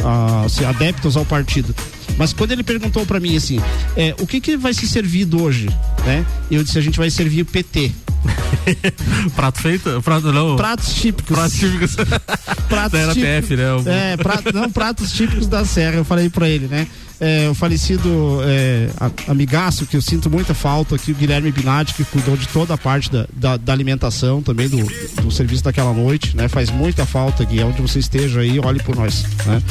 ah, 0.04 0.42
assim, 0.44 0.64
adeptos 0.66 1.16
ao 1.16 1.24
partido. 1.24 1.74
Mas 2.18 2.34
quando 2.34 2.52
ele 2.52 2.62
perguntou 2.62 3.06
pra 3.06 3.18
mim 3.18 3.34
assim, 3.36 3.58
é, 3.96 4.14
o 4.20 4.26
que 4.26 4.38
que 4.38 4.54
vai 4.56 4.74
ser 4.74 4.86
servido 4.86 5.42
hoje, 5.42 5.68
né? 6.04 6.26
Eu 6.50 6.62
disse 6.62 6.76
a 6.78 6.82
gente 6.82 6.98
vai 6.98 7.08
servir 7.08 7.40
o 7.42 7.46
PT. 7.46 7.90
Prato 9.34 9.60
feito? 9.62 10.02
Prato, 10.02 10.30
não. 10.32 10.56
Pratos 10.56 10.92
típicos. 10.94 11.34
Pratos 11.34 11.58
típicos. 11.58 11.96
pratos 12.68 12.92
Da 12.92 12.98
era 12.98 13.14
típicos. 13.14 13.56
Né? 13.56 13.72
O- 13.74 13.88
É, 13.88 14.16
prato- 14.18 14.52
não, 14.52 14.70
pratos 14.70 15.10
típicos 15.12 15.46
da 15.46 15.64
Serra, 15.64 15.96
eu 15.96 16.04
falei 16.04 16.28
pra 16.28 16.48
ele, 16.48 16.66
né? 16.66 16.86
É, 17.24 17.48
o 17.48 17.54
falecido 17.54 18.40
é, 18.42 18.90
amigaço, 19.28 19.86
que 19.86 19.96
eu 19.96 20.02
sinto 20.02 20.28
muita 20.28 20.54
falta 20.54 20.96
aqui, 20.96 21.12
o 21.12 21.14
Guilherme 21.14 21.52
Binatti, 21.52 21.94
que 21.94 22.04
cuidou 22.04 22.36
de 22.36 22.48
toda 22.48 22.74
a 22.74 22.76
parte 22.76 23.08
da, 23.12 23.28
da, 23.32 23.56
da 23.56 23.72
alimentação 23.72 24.42
também, 24.42 24.68
do, 24.68 24.78
do 25.22 25.30
serviço 25.30 25.62
daquela 25.62 25.92
noite, 25.92 26.36
né? 26.36 26.48
Faz 26.48 26.68
muita 26.68 27.06
falta, 27.06 27.44
Gui, 27.44 27.62
onde 27.62 27.80
você 27.80 28.00
esteja 28.00 28.40
aí, 28.40 28.58
olhe 28.58 28.82
por 28.82 28.96
nós, 28.96 29.22
né? 29.46 29.62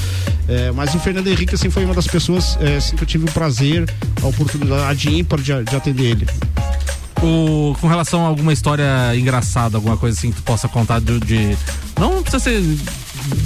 É, 0.48 0.72
mas 0.72 0.96
o 0.96 1.00
Fernando 1.00 1.28
Henrique, 1.28 1.54
assim, 1.54 1.70
foi 1.70 1.84
uma 1.84 1.94
das 1.94 2.08
pessoas, 2.08 2.58
é, 2.62 2.78
assim, 2.78 2.96
que 2.96 3.04
eu 3.04 3.08
tive 3.08 3.26
o 3.26 3.32
prazer, 3.34 3.84
a 4.24 4.28
oportunidade 4.28 5.10
ímpar 5.14 5.42
de, 5.42 5.52
de 5.66 5.76
atender 5.76 6.06
ele. 6.06 6.28
O, 7.22 7.76
com 7.82 7.88
relação 7.88 8.26
a 8.26 8.30
alguma 8.30 8.54
história 8.54 8.86
engraçada, 9.16 9.78
alguma 9.78 9.98
coisa 9.98 10.18
assim 10.18 10.32
que 10.32 10.38
tu 10.38 10.44
possa 10.44 10.68
contar 10.70 11.00
de, 11.02 11.20
de- 11.20 11.58
não 12.00 12.24
precisa 12.24 12.40
ser 12.44 12.64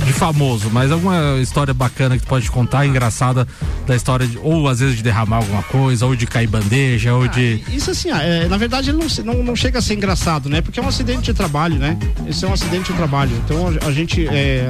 de 0.06 0.14
famoso, 0.14 0.70
mas 0.72 0.92
alguma 0.92 1.38
história 1.42 1.74
bacana 1.74 2.18
que 2.18 2.24
tu 2.24 2.28
pode 2.28 2.50
contar, 2.50 2.86
engraçada 2.86 3.48
da 3.86 3.96
história 3.96 4.26
de, 4.28 4.38
ou 4.38 4.68
às 4.68 4.80
vezes 4.80 4.98
de 4.98 5.04
derramar 5.04 5.38
alguma 5.38 5.64
coisa, 5.64 6.06
ou 6.06 6.16
de 6.16 6.26
cair 6.26 6.48
bandeja, 6.48 7.14
ou 7.14 7.28
de 7.28 7.64
Isso 7.72 7.92
assim, 7.92 8.12
ah, 8.12 8.22
é, 8.22 8.48
na 8.48 8.58
verdade 8.58 8.90
ele 8.90 8.98
não, 8.98 9.34
não, 9.34 9.44
não 9.44 9.56
chega 9.56 9.80
a 9.80 9.82
ser 9.82 9.96
engraçado, 9.96 10.50
né? 10.50 10.62
Porque 10.62 10.80
é 10.80 10.84
um 10.84 10.88
acidente 10.88 11.24
de 11.24 11.34
trabalho, 11.34 11.76
né? 11.76 11.98
Isso 12.28 12.46
é 12.46 12.50
um 12.50 12.54
acidente 12.54 12.92
de 12.92 12.98
trabalho. 12.98 13.32
Então 13.46 13.68
a, 13.68 13.88
a 13.88 13.92
gente 13.92 14.28
é, 14.28 14.70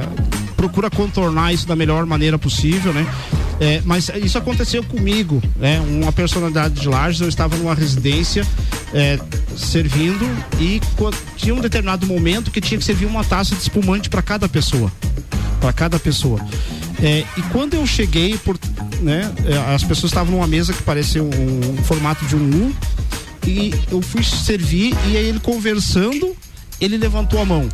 procura 0.56 0.90
contornar 0.90 1.52
isso 1.52 1.66
da 1.66 1.76
melhor 1.76 2.04
maneira 2.06 2.38
possível, 2.38 2.92
né? 2.92 3.06
É, 3.60 3.80
mas 3.84 4.10
isso 4.22 4.36
aconteceu 4.36 4.82
comigo, 4.82 5.42
né? 5.56 5.80
Uma 5.80 6.12
personalidade 6.12 6.74
de 6.80 6.88
Lages, 6.88 7.20
eu 7.20 7.28
estava 7.28 7.56
numa 7.56 7.74
residência 7.74 8.46
é, 8.94 9.18
servindo 9.56 10.24
e 10.60 10.80
tinha 11.36 11.54
um 11.54 11.60
determinado 11.60 12.06
momento 12.06 12.50
que 12.50 12.60
tinha 12.60 12.78
que 12.78 12.84
servir 12.84 13.06
uma 13.06 13.24
taça 13.24 13.54
de 13.54 13.62
espumante 13.62 14.08
para 14.08 14.22
cada 14.22 14.48
pessoa 14.48 14.92
para 15.60 15.72
cada 15.72 15.98
pessoa. 15.98 16.40
É, 17.02 17.24
e 17.36 17.42
quando 17.50 17.74
eu 17.74 17.86
cheguei, 17.86 18.38
por, 18.38 18.58
né, 19.00 19.32
é, 19.44 19.74
as 19.74 19.82
pessoas 19.82 20.12
estavam 20.12 20.32
numa 20.32 20.46
mesa 20.46 20.72
que 20.72 20.82
parecia 20.82 21.22
um, 21.22 21.28
um 21.28 21.76
formato 21.78 22.24
de 22.26 22.36
um 22.36 22.68
U, 22.68 22.76
e 23.46 23.72
eu 23.90 24.00
fui 24.00 24.22
servir, 24.22 24.94
e 25.08 25.16
aí 25.16 25.26
ele 25.26 25.40
conversando, 25.40 26.36
ele 26.80 26.96
levantou 26.96 27.40
a 27.40 27.44
mão. 27.44 27.68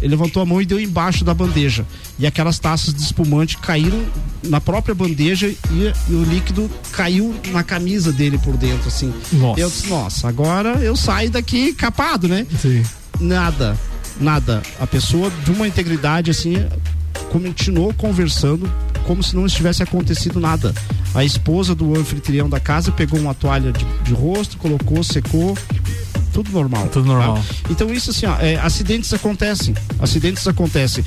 Ele 0.00 0.10
levantou 0.10 0.42
a 0.42 0.46
mão 0.46 0.60
e 0.62 0.66
deu 0.66 0.80
embaixo 0.80 1.24
da 1.24 1.34
bandeja. 1.34 1.84
E 2.18 2.26
aquelas 2.26 2.58
taças 2.58 2.94
de 2.94 3.02
espumante 3.02 3.58
caíram 3.58 4.02
na 4.42 4.60
própria 4.60 4.94
bandeja 4.94 5.48
e, 5.48 5.56
e 6.08 6.14
o 6.14 6.22
líquido 6.24 6.70
caiu 6.92 7.34
na 7.50 7.62
camisa 7.62 8.12
dele 8.12 8.38
por 8.38 8.56
dentro, 8.56 8.88
assim. 8.88 9.12
Nossa. 9.32 9.60
Eu 9.60 9.68
disse, 9.68 9.88
nossa, 9.88 10.28
agora 10.28 10.78
eu 10.78 10.96
saio 10.96 11.30
daqui 11.30 11.72
capado, 11.72 12.28
né? 12.28 12.46
Sim. 12.60 12.82
Nada, 13.20 13.76
nada. 14.20 14.62
A 14.78 14.86
pessoa 14.86 15.30
de 15.44 15.50
uma 15.50 15.66
integridade 15.66 16.30
assim 16.30 16.54
continuou 17.30 17.92
conversando 17.92 18.70
como 19.06 19.22
se 19.22 19.34
não 19.34 19.46
estivesse 19.46 19.82
acontecido 19.82 20.38
nada. 20.38 20.74
A 21.14 21.24
esposa 21.24 21.74
do 21.74 21.98
anfitrião 21.98 22.48
da 22.48 22.60
casa 22.60 22.92
pegou 22.92 23.18
uma 23.18 23.34
toalha 23.34 23.72
de, 23.72 23.84
de 24.04 24.12
rosto, 24.12 24.58
colocou, 24.58 25.02
secou, 25.02 25.56
tudo 26.42 26.52
normal. 26.52 26.88
Tudo 26.92 27.06
normal. 27.06 27.34
tá? 27.36 27.42
Então 27.70 27.92
isso 27.92 28.10
assim, 28.10 28.26
ó, 28.26 28.36
é, 28.38 28.56
acidentes 28.56 29.12
acontecem, 29.12 29.74
acidentes 29.98 30.46
acontecem. 30.46 31.04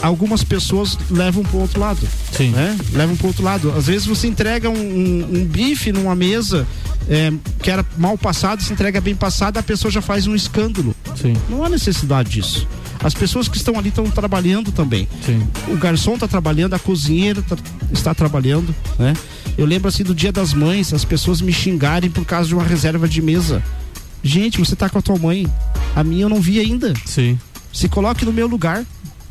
Algumas 0.00 0.44
pessoas 0.44 0.96
levam 1.10 1.42
pro 1.42 1.58
outro 1.58 1.80
lado, 1.80 1.98
Sim. 2.30 2.50
né? 2.50 2.76
Levam 2.92 3.16
pro 3.16 3.26
outro 3.28 3.42
lado. 3.42 3.72
Às 3.76 3.86
vezes 3.88 4.06
você 4.06 4.28
entrega 4.28 4.70
um, 4.70 4.74
um- 4.78 5.28
um 5.40 5.44
bife 5.44 5.90
numa 5.90 6.14
mesa 6.14 6.64
é, 7.08 7.32
que 7.60 7.68
era 7.70 7.84
mal 7.96 8.16
passado, 8.16 8.62
se 8.62 8.72
entrega 8.72 9.00
bem 9.00 9.16
passado, 9.16 9.58
a 9.58 9.62
pessoa 9.62 9.90
já 9.90 10.00
faz 10.00 10.26
um 10.28 10.36
escândalo. 10.36 10.94
Sim. 11.20 11.34
Não 11.48 11.64
há 11.64 11.68
necessidade 11.68 12.30
disso. 12.30 12.66
As 13.02 13.14
pessoas 13.14 13.48
que 13.48 13.56
estão 13.56 13.76
ali 13.78 13.88
estão 13.88 14.04
trabalhando 14.10 14.70
também. 14.70 15.08
Sim. 15.24 15.44
O 15.68 15.76
garçom 15.76 16.14
está 16.14 16.28
trabalhando, 16.28 16.74
a 16.74 16.78
cozinheira 16.78 17.42
tá- 17.42 17.56
está 17.92 18.14
trabalhando, 18.14 18.72
né? 18.98 19.14
Eu 19.56 19.66
lembro 19.66 19.88
assim 19.88 20.04
do 20.04 20.14
dia 20.14 20.30
das 20.30 20.52
mães, 20.52 20.92
as 20.92 21.04
pessoas 21.04 21.40
me 21.40 21.52
xingarem 21.52 22.08
por 22.10 22.24
causa 22.24 22.46
de 22.48 22.54
uma 22.54 22.62
reserva 22.62 23.08
de 23.08 23.20
mesa. 23.20 23.60
Gente, 24.22 24.58
você 24.58 24.76
tá 24.76 24.88
com 24.88 24.98
a 24.98 25.02
tua 25.02 25.18
mãe. 25.18 25.46
A 25.94 26.04
minha 26.04 26.24
eu 26.24 26.28
não 26.28 26.40
vi 26.40 26.60
ainda. 26.60 26.92
Sim. 27.04 27.38
Se 27.72 27.88
coloque 27.88 28.24
no 28.24 28.32
meu 28.32 28.46
lugar. 28.46 28.84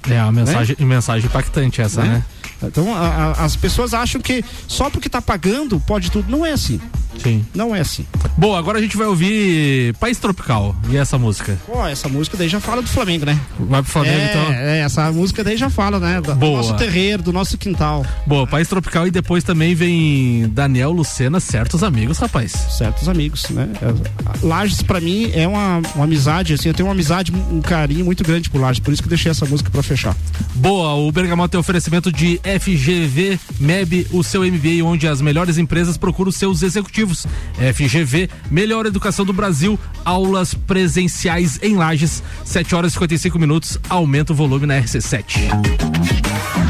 É 0.10 0.22
uma 0.24 0.32
mensagem, 0.32 0.76
mensagem 0.80 1.28
impactante 1.28 1.82
essa, 1.82 2.02
né? 2.02 2.24
Então 2.64 2.93
a- 2.95 2.99
a- 3.38 3.45
as 3.45 3.55
pessoas 3.55 3.93
acham 3.93 4.20
que 4.22 4.43
só 4.68 4.89
porque 4.89 5.10
tá 5.10 5.22
pagando 5.22 5.80
pode 5.80 6.10
tudo. 6.12 6.30
Não 6.30 6.45
é 6.45 6.51
assim. 6.51 6.80
Sim. 7.22 7.43
Não 7.55 7.76
é 7.76 7.80
assim. 7.80 8.05
Bom, 8.38 8.55
agora 8.55 8.78
a 8.78 8.82
gente 8.82 8.95
vai 8.95 9.08
ouvir 9.08 9.95
País 9.95 10.20
Tropical. 10.20 10.76
E 10.88 10.97
essa 10.97 11.18
música? 11.18 11.58
Pô, 11.66 11.84
essa 11.88 12.08
música 12.08 12.38
daí 12.38 12.47
já 12.47 12.60
fala 12.60 12.80
do 12.82 12.88
Flamengo, 12.88 13.26
né? 13.26 13.39
Vai 13.60 13.82
pro 13.82 13.91
Flamengo, 13.91 14.16
é, 14.20 14.30
então? 14.30 14.53
É, 14.53 14.80
essa 14.82 15.12
música 15.12 15.43
daí 15.43 15.58
já 15.58 15.68
fala, 15.70 15.99
né? 15.99 16.22
Do 16.22 16.36
Boa. 16.36 16.58
nosso 16.58 16.76
terreiro, 16.76 17.24
do 17.24 17.34
nosso 17.34 17.58
quintal. 17.58 18.05
Boa, 18.28 18.45
País 18.45 18.68
Tropical 18.68 19.08
e 19.08 19.12
depois 19.12 19.43
também 19.43 19.74
vem 19.74 20.47
Daniel 20.49 20.91
Lucena, 20.91 21.39
certos 21.39 21.82
amigos, 21.84 22.20
rapaz. 22.20 22.51
Certos 22.78 23.10
amigos, 23.10 23.49
né? 23.49 23.68
É, 23.82 24.45
Lages, 24.45 24.84
pra 24.84 25.01
mim, 25.01 25.32
é 25.34 25.47
uma, 25.47 25.82
uma 25.95 26.03
amizade, 26.03 26.53
assim, 26.53 26.68
eu 26.70 26.74
tenho 26.76 26.88
uma 26.88 26.93
amizade, 26.93 27.32
um 27.51 27.62
carinho 27.62 28.05
muito 28.05 28.24
grande 28.24 28.47
por 28.49 28.62
Lages, 28.62 28.80
por 28.80 28.93
isso 28.93 29.01
que 29.01 29.08
eu 29.08 29.12
deixei 29.12 29.32
essa 29.32 29.45
música 29.45 29.72
pra 29.72 29.82
fechar. 29.82 30.16
Boa, 30.53 30.93
o 30.93 31.12
Bergamota 31.12 31.49
tem 31.53 31.60
oferecimento 31.60 32.12
de 32.12 32.39
FGV 32.60 33.38
MEB, 33.60 34.08
o 34.12 34.24
seu 34.24 34.41
MBA, 34.43 34.84
onde 34.84 35.08
as 35.08 35.20
melhores 35.20 35.58
empresas 35.58 35.98
procuram 35.98 36.32
seus 36.32 36.64
executivos. 36.64 37.28
FGV, 37.74 38.30
melhor 38.50 38.86
educação 38.86 39.26
do 39.26 39.34
Brasil, 39.34 39.78
aulas 40.06 40.54
presenciais 40.54 41.60
em 41.62 41.76
Lages, 41.76 42.24
7 42.45 42.74
horas 42.74 42.91
e 42.91 42.93
55 42.93 43.38
minutos, 43.38 43.78
aumenta 43.89 44.32
o 44.32 44.36
volume 44.36 44.66
na 44.66 44.80
RC7. 44.82 45.50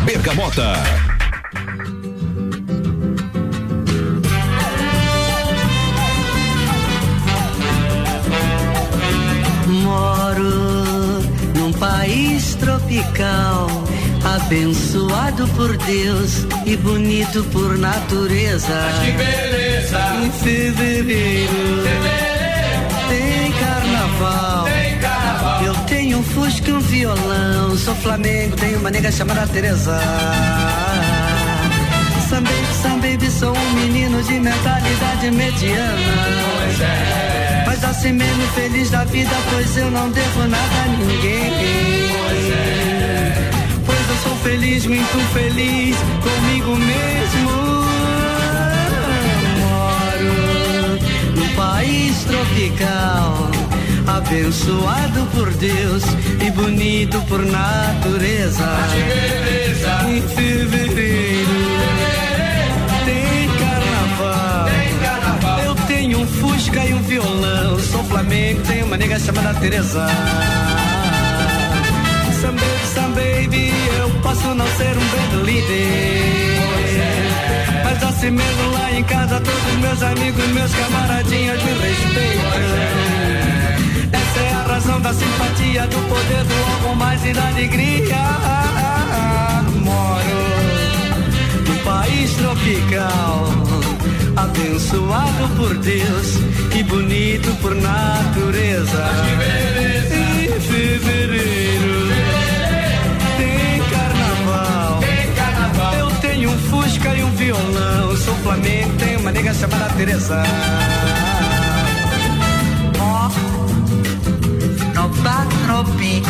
Bergamota. 0.04 0.74
Moro 9.68 11.22
num 11.56 11.72
país 11.74 12.56
tropical, 12.56 13.68
abençoado 14.24 15.48
por 15.50 15.76
Deus 15.78 16.46
e 16.66 16.76
bonito 16.78 17.44
por 17.46 17.78
natureza. 17.78 18.74
que 19.04 19.12
beleza! 19.12 20.00
Em 20.24 20.32
fevereiro, 20.32 21.84
tem 23.10 23.52
carnaval. 23.54 24.64
Tem 24.66 24.98
carnaval. 25.00 25.64
Eu 25.64 25.74
tenho 25.86 26.20
um 26.20 26.24
fusca 26.24 26.70
e 26.70 26.74
um 26.74 26.80
violão. 26.80 27.78
Sou 27.78 27.96
Flamengo, 27.96 28.56
tenho 28.56 28.80
uma 28.80 28.90
nega 28.90 29.12
chamada 29.12 29.48
Teresa. 29.48 30.00
Sam 32.30 32.44
baby, 32.44 32.74
sam 32.82 33.00
baby, 33.00 33.32
sou 33.32 33.56
um 33.56 33.74
menino 33.74 34.22
de 34.24 34.40
mentalidade 34.40 35.32
mediana. 35.32 35.98
Pois 36.60 36.82
é. 36.82 37.64
Mas 37.66 37.84
assim 37.84 38.12
mesmo 38.12 38.44
feliz 38.54 38.90
da 38.90 39.06
vida, 39.06 39.32
pois 39.50 39.78
eu 39.78 39.90
não 39.92 40.10
devo 40.10 40.40
nada 40.48 40.84
a 40.84 40.88
ninguém. 40.90 41.54
Pois 42.12 42.52
é. 42.52 42.87
Feliz, 44.48 44.86
muito 44.86 45.34
feliz 45.34 45.98
comigo 46.24 46.74
mesmo. 46.78 47.52
Moro 49.60 51.00
num 51.36 51.54
país 51.54 52.24
tropical, 52.24 53.52
abençoado 54.08 55.28
por 55.36 55.54
Deus 55.56 56.04
e 56.42 56.50
bonito 56.52 57.22
por 57.24 57.46
natureza. 57.46 58.70
Em 60.08 60.22
fevereiro 60.22 61.52
tem 63.04 63.50
carnaval. 63.60 64.70
Eu 65.66 65.76
tenho 65.88 66.22
um 66.22 66.26
fusca 66.26 66.86
e 66.86 66.94
um 66.94 67.02
violão. 67.02 67.78
Sou 67.80 68.02
Flamengo, 68.06 68.62
tenho 68.62 68.86
uma 68.86 68.96
nega 68.96 69.20
chamada 69.20 69.54
Teresa. 69.60 70.08
Some 72.40 72.56
baby, 72.56 72.86
some 72.94 73.14
baby, 73.14 73.87
posso 74.22 74.54
não 74.56 74.68
ser 74.68 74.98
um 74.98 75.08
band 75.08 75.44
líder. 75.44 76.58
Mas 77.84 78.04
assim 78.04 78.32
mesmo 78.32 78.72
lá 78.74 78.92
em 78.92 79.04
casa, 79.04 79.40
todos 79.40 79.74
meus 79.80 80.02
amigos, 80.04 80.48
meus 80.48 80.74
camaradinhas 80.74 81.64
me 81.64 81.72
respeitam. 81.72 82.52
Essa 84.14 84.40
é 84.40 84.52
a 84.52 84.74
razão 84.74 85.02
da 85.02 85.14
simpatia, 85.14 85.88
do 85.88 85.98
poder 86.10 86.44
do 86.44 86.56
algo 86.74 86.96
mais 86.96 87.26
e 87.26 87.34
da 87.34 87.48
alegria. 87.48 88.18
Moro 89.84 90.44
num 91.68 91.78
país 91.84 92.34
tropical, 92.34 93.48
abençoado 94.36 95.48
por 95.56 95.78
Deus 95.78 96.38
e 96.76 96.84
bonito 96.84 97.56
por 97.62 97.76
natureza. 97.76 99.10
Em 100.56 100.60
fevereiro 100.60 102.37
tenho 106.48 106.52
um 106.52 106.58
fusca 106.70 107.14
e 107.16 107.24
um 107.24 107.32
violão. 107.32 108.16
Sou 108.18 108.34
Flamengo, 108.36 108.94
tenho 108.98 109.20
uma 109.20 109.32
nega 109.32 109.54
chamada 109.54 109.94
Teresa. 109.96 110.44
Ó, 113.00 113.30
no 114.96 115.10
patropi, 115.24 116.24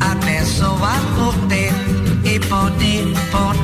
abençoado 0.00 1.06
por 1.14 1.34
Deus 1.46 1.74
e 2.24 2.38
bonito 2.40 3.20
por 3.30 3.58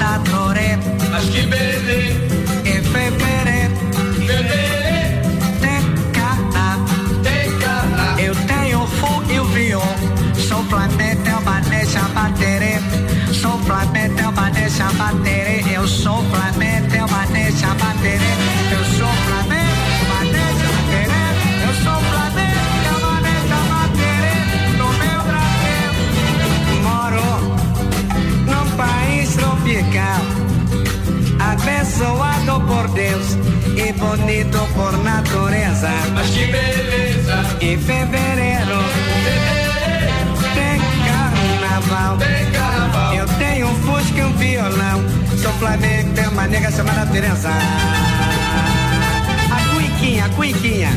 Teresa. 47.15 47.49
A 49.49 49.73
cuiquinha, 49.73 50.25
a 50.25 50.29
cuiquinha. 50.31 50.91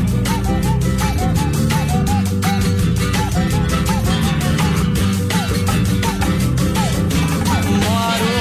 Moro 7.84 8.32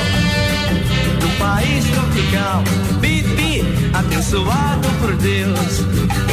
no 1.21 1.29
país 1.37 1.85
tropical. 1.85 2.63
Bibi, 2.99 3.63
abençoado 3.93 4.87
por 4.99 5.15
Deus 5.17 5.85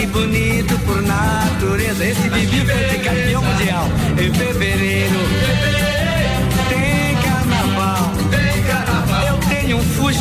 e 0.03 0.07
bonito 0.07 0.79
por 0.87 1.03
natureza. 1.03 2.07
Esse 2.07 2.31
Bibi 2.31 2.61
vai 2.61 2.89
ser 2.89 3.03
campeão 3.03 3.43
mundial 3.43 3.87
em 4.19 4.33
fevereiro. 4.33 5.64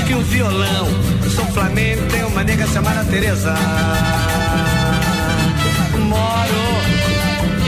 Tenho 0.03 0.19
um 0.19 0.23
violão. 0.23 0.87
Sou 1.33 1.45
Flamengo, 1.47 2.05
tenho 2.09 2.27
uma 2.27 2.43
nega 2.43 2.67
chamada 2.67 3.03
Teresa. 3.05 3.55
Moro 5.99 6.63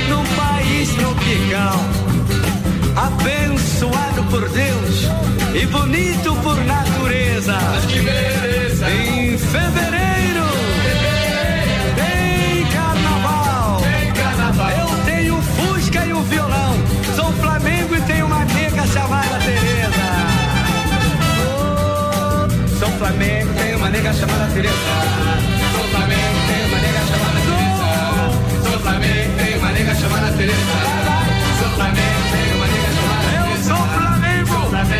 num 0.09 0.23
país 0.36 0.89
tropical, 0.95 1.79
abençoado 2.95 4.23
por 4.25 4.47
Deus 4.49 5.09
e 5.53 5.65
bonito 5.67 6.36
por 6.43 6.57
natureza. 6.65 7.53
Mas 7.53 7.86
que 7.86 7.99
beleza! 8.01 8.89
Em 8.89 9.38
fevereiro 9.38 10.24
Flamengo, 22.98 23.54
tenho 23.56 23.78
uma 23.78 23.89
nega 23.89 24.14
chamada 24.14 24.46
Teresa. 24.54 24.74
Sou 25.76 25.88
Flamengo, 25.89 26.39
tem 26.48 26.66
uma 26.66 26.80
nega 26.80 27.00
chamada 27.06 27.39
Teresa. 27.46 28.70
Sou 28.70 28.80
Flamengo, 28.80 29.38
tem 29.38 29.58
uma 29.58 29.72
nega 29.72 29.96
chamada 29.96 30.32
Teresa. 30.32 30.56
Sou 31.60 31.70
Flamengo, 31.76 32.22
tem 32.32 32.54
uma 32.56 32.68
nega 32.68 32.91
chamada 32.96 33.28
Eu 33.36 33.64
sou 33.64 33.84
Flamengo 33.88 34.56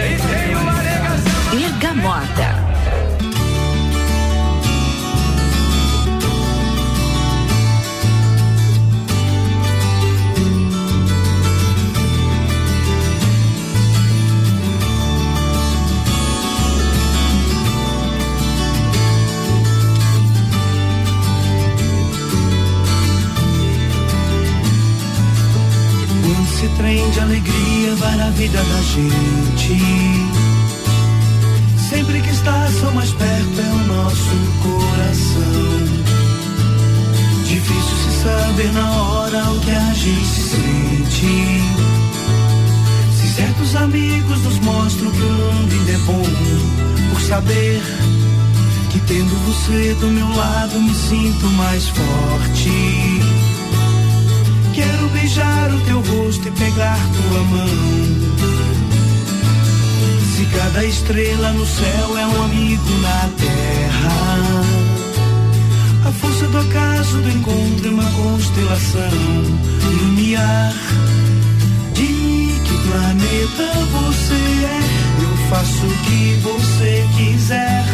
e 0.06 0.20
tenho 0.20 0.60
uma 0.60 0.74
nega 0.74 1.18
chamada 1.18 1.56
Esse 1.56 1.74
trem 1.80 2.55
de 27.16 27.22
alegria 27.22 27.96
vai 27.96 28.16
na 28.18 28.30
vida 28.32 28.58
da 28.58 28.82
gente. 28.82 29.80
Sempre 31.90 32.20
que 32.22 32.30
está 32.30 32.68
só 32.82 32.92
mais 32.92 33.10
perto 33.12 33.62
é 33.62 33.72
o 33.72 33.88
nosso 33.88 34.36
coração. 34.62 35.80
Difícil 37.48 37.98
se 38.04 38.22
saber 38.22 38.74
na 38.74 38.92
hora 39.02 39.44
o 39.50 39.60
que 39.62 39.72
a 39.72 39.94
gente 39.94 40.26
sente. 40.26 41.62
Se 43.18 43.34
certos 43.34 43.76
amigos 43.78 44.44
nos 44.44 44.60
mostram 44.60 45.10
que 45.10 45.22
o 45.22 45.32
mundo 45.32 45.72
ainda 45.72 45.92
é 45.94 45.98
bom, 46.00 46.24
por 47.12 47.22
saber 47.22 47.82
que 48.92 49.00
tendo 49.08 49.36
você 49.46 49.94
do 50.02 50.08
meu 50.08 50.28
lado 50.36 50.82
me 50.82 50.94
sinto 50.94 51.46
mais 51.52 51.88
forte. 51.88 53.25
Quero 54.76 55.08
beijar 55.10 55.74
o 55.74 55.80
teu 55.86 56.02
rosto 56.02 56.48
e 56.48 56.52
pegar 56.52 57.00
tua 57.16 57.44
mão. 57.44 57.68
Se 60.36 60.46
cada 60.48 60.84
estrela 60.84 61.54
no 61.54 61.66
céu 61.66 62.18
é 62.18 62.28
um 62.28 62.44
amigo 62.44 62.92
na 63.00 63.30
terra, 63.38 64.64
a 66.08 66.12
força 66.12 66.46
do 66.48 66.58
acaso 66.58 67.22
do 67.22 67.30
encontro 67.30 67.88
é 67.88 67.90
uma 67.90 68.12
constelação 68.12 69.12
lumiar. 69.84 70.74
De 71.94 72.60
que 72.66 72.78
planeta 72.90 73.72
você 73.94 74.34
é? 74.34 74.80
Eu 75.24 75.50
faço 75.50 75.86
o 75.86 75.98
que 76.04 76.40
você 76.44 77.08
quiser 77.16 77.86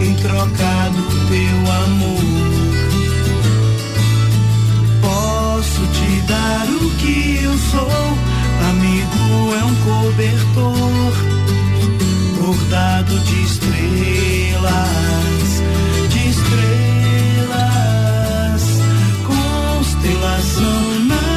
em 0.00 0.14
troca 0.14 0.90
do 0.96 1.04
teu 1.28 1.72
amor. 1.84 2.40
Posso 5.02 5.80
te 5.92 6.09
o 6.32 6.90
que 6.96 7.40
eu 7.42 7.52
sou, 7.58 8.18
amigo 8.70 9.54
é 9.54 9.64
um 9.64 9.74
cobertor 9.76 11.12
bordado 12.40 13.18
de 13.20 13.42
estrelas, 13.42 14.68
de 16.08 16.28
estrelas, 16.28 17.60
constelação 19.26 21.04
nave 21.06 21.29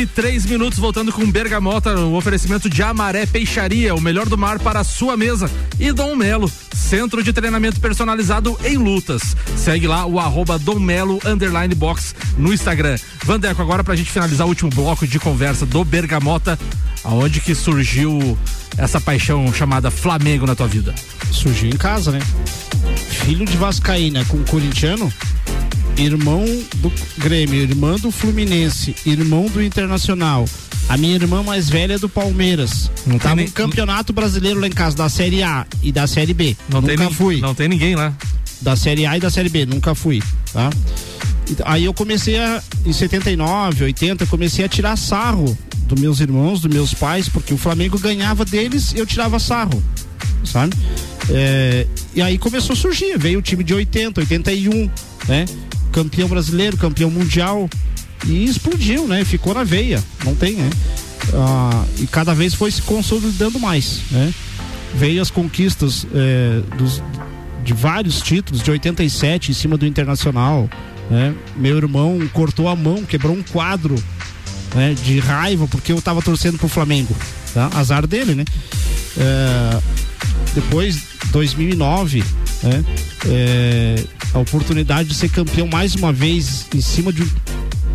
e 0.00 0.06
3 0.06 0.46
minutos, 0.46 0.78
voltando 0.78 1.12
com 1.12 1.30
Bergamota, 1.30 1.94
o 1.94 2.14
oferecimento 2.14 2.70
de 2.70 2.82
Amaré 2.82 3.26
Peixaria, 3.26 3.94
o 3.94 4.00
melhor 4.00 4.26
do 4.26 4.38
mar 4.38 4.58
para 4.58 4.80
a 4.80 4.84
sua 4.84 5.14
mesa. 5.14 5.50
E 5.78 5.92
Dom 5.92 6.16
Melo, 6.16 6.50
centro 6.74 7.22
de 7.22 7.34
treinamento 7.34 7.78
personalizado 7.78 8.58
em 8.64 8.78
lutas. 8.78 9.36
Segue 9.56 9.86
lá 9.86 10.06
o 10.06 10.18
arroba 10.18 10.58
Dom 10.58 10.78
Melo 10.78 11.20
underline 11.24 11.74
box 11.74 12.14
no 12.38 12.52
Instagram. 12.52 12.96
Vandeco, 13.24 13.60
agora 13.60 13.84
pra 13.84 13.94
gente 13.94 14.10
finalizar 14.10 14.46
o 14.46 14.50
último 14.50 14.70
bloco 14.70 15.06
de 15.06 15.18
conversa 15.18 15.66
do 15.66 15.84
Bergamota, 15.84 16.58
aonde 17.04 17.40
que 17.40 17.54
surgiu 17.54 18.38
essa 18.78 19.00
paixão 19.00 19.52
chamada 19.52 19.90
Flamengo 19.90 20.46
na 20.46 20.54
tua 20.54 20.66
vida? 20.66 20.94
Surgiu 21.30 21.68
em 21.68 21.76
casa, 21.76 22.10
né? 22.10 22.20
Filho 23.10 23.44
de 23.44 23.56
Vascaína 23.58 24.24
com 24.24 24.42
corintiano, 24.44 25.12
irmão 26.04 26.44
do 26.76 26.92
Grêmio, 27.18 27.60
irmã 27.60 27.96
do 27.96 28.10
Fluminense, 28.10 28.94
irmão 29.06 29.46
do 29.46 29.62
Internacional. 29.62 30.44
A 30.88 30.96
minha 30.96 31.14
irmã 31.14 31.42
mais 31.42 31.68
velha 31.68 31.94
é 31.94 31.98
do 31.98 32.08
Palmeiras. 32.08 32.90
Não 33.06 33.18
Tava 33.18 33.36
nem- 33.36 33.46
no 33.46 33.52
Campeonato 33.52 34.12
Brasileiro 34.12 34.58
lá 34.60 34.66
em 34.66 34.72
casa, 34.72 34.96
da 34.96 35.08
Série 35.08 35.42
A 35.42 35.66
e 35.82 35.92
da 35.92 36.06
Série 36.06 36.34
B. 36.34 36.56
Não 36.68 36.80
nunca 36.80 36.96
tem 36.96 37.12
fui. 37.12 37.40
Não 37.40 37.54
tem 37.54 37.68
ninguém 37.68 37.94
lá. 37.94 38.12
Da 38.60 38.74
Série 38.76 39.06
A 39.06 39.16
e 39.16 39.20
da 39.20 39.30
Série 39.30 39.48
B, 39.48 39.64
nunca 39.66 39.94
fui, 39.94 40.20
tá? 40.52 40.68
Aí 41.64 41.84
eu 41.84 41.94
comecei 41.94 42.38
a, 42.38 42.62
em 42.84 42.92
79, 42.92 43.84
80, 43.84 44.24
eu 44.24 44.28
comecei 44.28 44.64
a 44.64 44.68
tirar 44.68 44.96
sarro 44.96 45.56
dos 45.86 46.00
meus 46.00 46.20
irmãos, 46.20 46.60
dos 46.60 46.72
meus 46.72 46.92
pais, 46.94 47.28
porque 47.28 47.52
o 47.54 47.56
Flamengo 47.56 47.98
ganhava 47.98 48.44
deles 48.44 48.92
e 48.92 48.98
eu 48.98 49.06
tirava 49.06 49.38
sarro, 49.38 49.82
sabe? 50.44 50.74
É, 51.30 51.86
e 52.14 52.20
aí 52.22 52.36
começou 52.38 52.74
a 52.74 52.76
surgir, 52.76 53.16
veio 53.18 53.38
o 53.38 53.42
time 53.42 53.64
de 53.64 53.74
80, 53.74 54.20
81, 54.20 54.90
né? 55.26 55.44
Campeão 55.92 56.28
brasileiro, 56.28 56.76
campeão 56.76 57.10
mundial 57.10 57.68
e 58.26 58.44
explodiu, 58.44 59.06
né? 59.06 59.24
Ficou 59.24 59.54
na 59.54 59.64
veia, 59.64 60.02
não 60.24 60.34
tem, 60.34 60.54
né? 60.54 60.70
Ah, 61.34 61.84
e 61.98 62.06
cada 62.06 62.34
vez 62.34 62.54
foi 62.54 62.70
se 62.70 62.82
consolidando 62.82 63.58
mais, 63.58 64.02
né? 64.10 64.32
Veio 64.94 65.22
as 65.22 65.30
conquistas 65.30 66.06
é, 66.12 66.60
dos, 66.76 67.02
de 67.64 67.72
vários 67.72 68.20
títulos, 68.20 68.62
de 68.62 68.70
87 68.70 69.50
em 69.50 69.54
cima 69.54 69.76
do 69.76 69.86
Internacional, 69.86 70.68
né? 71.10 71.34
Meu 71.56 71.76
irmão 71.76 72.18
cortou 72.32 72.68
a 72.68 72.76
mão, 72.76 73.04
quebrou 73.04 73.34
um 73.34 73.42
quadro, 73.42 73.94
né? 74.74 74.94
De 75.04 75.18
raiva 75.18 75.66
porque 75.66 75.92
eu 75.92 76.02
tava 76.02 76.20
torcendo 76.22 76.58
pro 76.58 76.68
Flamengo, 76.68 77.14
tá? 77.54 77.70
Azar 77.74 78.06
dele, 78.06 78.34
né? 78.34 78.44
É, 79.16 79.80
depois, 80.54 81.02
2009, 81.30 82.22
né? 82.62 82.84
É, 83.26 84.04
a 84.34 84.38
oportunidade 84.38 85.08
de 85.08 85.14
ser 85.14 85.28
campeão 85.30 85.66
mais 85.66 85.94
uma 85.94 86.12
vez 86.12 86.66
em 86.74 86.80
cima 86.80 87.12
de 87.12 87.24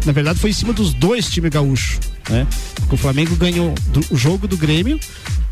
na 0.05 0.11
verdade 0.11 0.39
foi 0.39 0.51
em 0.51 0.53
cima 0.53 0.71
dos 0.73 0.93
dois 0.93 1.29
times 1.29 1.49
gaúchos, 1.49 1.99
né? 2.29 2.45
Porque 2.75 2.93
o 2.93 2.97
Flamengo 2.97 3.35
ganhou 3.35 3.73
do- 3.87 4.05
o 4.11 4.15
jogo 4.17 4.47
do 4.47 4.55
Grêmio, 4.55 4.99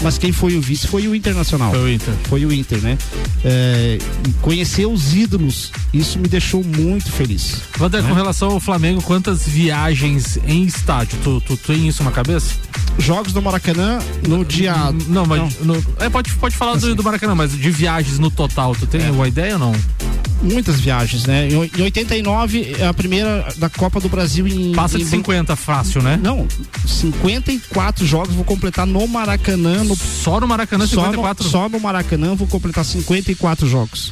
mas 0.03 0.17
quem 0.17 0.31
foi 0.31 0.55
o 0.57 0.61
vice 0.61 0.85
foi 0.87 1.07
o 1.07 1.15
Internacional. 1.15 1.71
Foi 1.71 1.79
o 1.81 1.89
Inter. 1.89 2.13
Foi 2.29 2.45
o 2.45 2.51
Inter, 2.53 2.79
né? 2.81 2.97
É, 3.43 3.97
conhecer 4.41 4.85
os 4.85 5.13
ídolos, 5.15 5.71
isso 5.93 6.19
me 6.19 6.27
deixou 6.27 6.63
muito 6.63 7.11
feliz. 7.11 7.61
Vander, 7.77 8.01
né? 8.03 8.09
com 8.09 8.13
relação 8.15 8.51
ao 8.51 8.59
Flamengo, 8.59 9.01
quantas 9.01 9.47
viagens 9.47 10.37
em 10.47 10.63
estádio? 10.65 11.17
Tu, 11.23 11.41
tu, 11.41 11.57
tu 11.57 11.67
tem 11.67 11.87
isso 11.87 12.03
na 12.03 12.11
cabeça? 12.11 12.53
Jogos 12.99 13.33
do 13.33 13.41
Maracanã 13.41 13.99
no 14.27 14.45
dia. 14.45 14.75
Não, 15.07 15.25
mas. 15.25 15.59
no- 15.61 15.83
é, 15.99 16.09
pode, 16.09 16.31
pode 16.35 16.55
falar 16.55 16.75
do, 16.75 16.93
do 16.93 17.03
Maracanã, 17.03 17.33
mas 17.33 17.51
de 17.57 17.71
viagens 17.71 18.19
no 18.19 18.29
total, 18.29 18.75
tu 18.75 18.85
tem 18.85 19.01
É. 19.05 19.09
uma 19.11 19.27
ideia 19.27 19.53
ou 19.53 19.59
não? 19.59 19.73
muitas 20.43 20.77
viagens, 20.77 21.25
né? 21.25 21.47
Em 21.47 21.81
89, 21.83 22.75
é 22.77 22.85
a 22.85 22.93
primeira 22.93 23.47
da 23.55 23.69
Copa 23.69 24.01
do 24.01 24.09
Brasil 24.09 24.45
em. 24.45 24.73
Passa 24.73 24.97
de 24.97 25.05
em- 25.05 25.07
50 25.07 25.55
fácil, 25.55 26.01
né? 26.01 26.19
Não, 26.21 26.45
54 26.85 28.05
jogos 28.05 28.35
vou 28.35 28.43
completar 28.43 28.85
no 28.85 29.07
Maracanã. 29.07 29.83
No, 29.85 29.92
só 29.95 30.39
no 30.39 30.47
Maracanã, 30.47 30.85
só 30.85 31.01
54? 31.01 31.43
No, 31.43 31.49
só 31.49 31.69
no 31.69 31.79
Maracanã 31.79 32.35
vou 32.35 32.47
completar 32.47 32.85
54 32.85 33.67
jogos. 33.67 34.11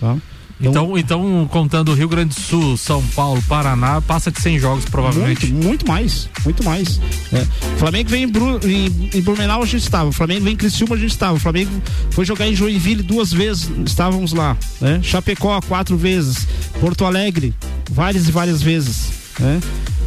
Tá? 0.00 0.16
Então, 0.60 0.96
então, 0.96 1.48
contando 1.50 1.92
Rio 1.94 2.08
Grande 2.08 2.34
do 2.34 2.40
Sul, 2.40 2.76
São 2.76 3.02
Paulo, 3.08 3.42
Paraná, 3.48 4.00
passa 4.00 4.30
de 4.30 4.40
100 4.40 4.58
jogos 4.60 4.84
provavelmente. 4.84 5.46
Muito, 5.46 5.66
muito 5.66 5.88
mais, 5.88 6.28
muito 6.44 6.64
mais. 6.64 6.98
né? 7.32 7.46
Flamengo 7.76 8.08
vem 8.08 8.22
em, 8.22 8.28
Bru, 8.28 8.60
em, 8.62 9.10
em 9.12 9.20
Blumenau, 9.20 9.62
a 9.62 9.66
gente 9.66 9.82
estava. 9.82 10.12
Flamengo 10.12 10.44
vem 10.44 10.54
em 10.54 10.56
Criciúma, 10.56 10.94
a 10.94 10.98
gente 10.98 11.10
estava. 11.10 11.38
Flamengo 11.38 11.70
foi 12.10 12.24
jogar 12.24 12.46
em 12.46 12.54
Joinville 12.54 13.02
duas 13.02 13.32
vezes, 13.32 13.68
estávamos 13.84 14.32
lá. 14.32 14.56
Né? 14.80 15.00
Chapecó, 15.02 15.60
quatro 15.62 15.96
vezes. 15.96 16.46
Porto 16.80 17.04
Alegre, 17.04 17.52
várias 17.90 18.28
e 18.28 18.32
várias 18.32 18.62
vezes. 18.62 19.23
Né? 19.38 19.60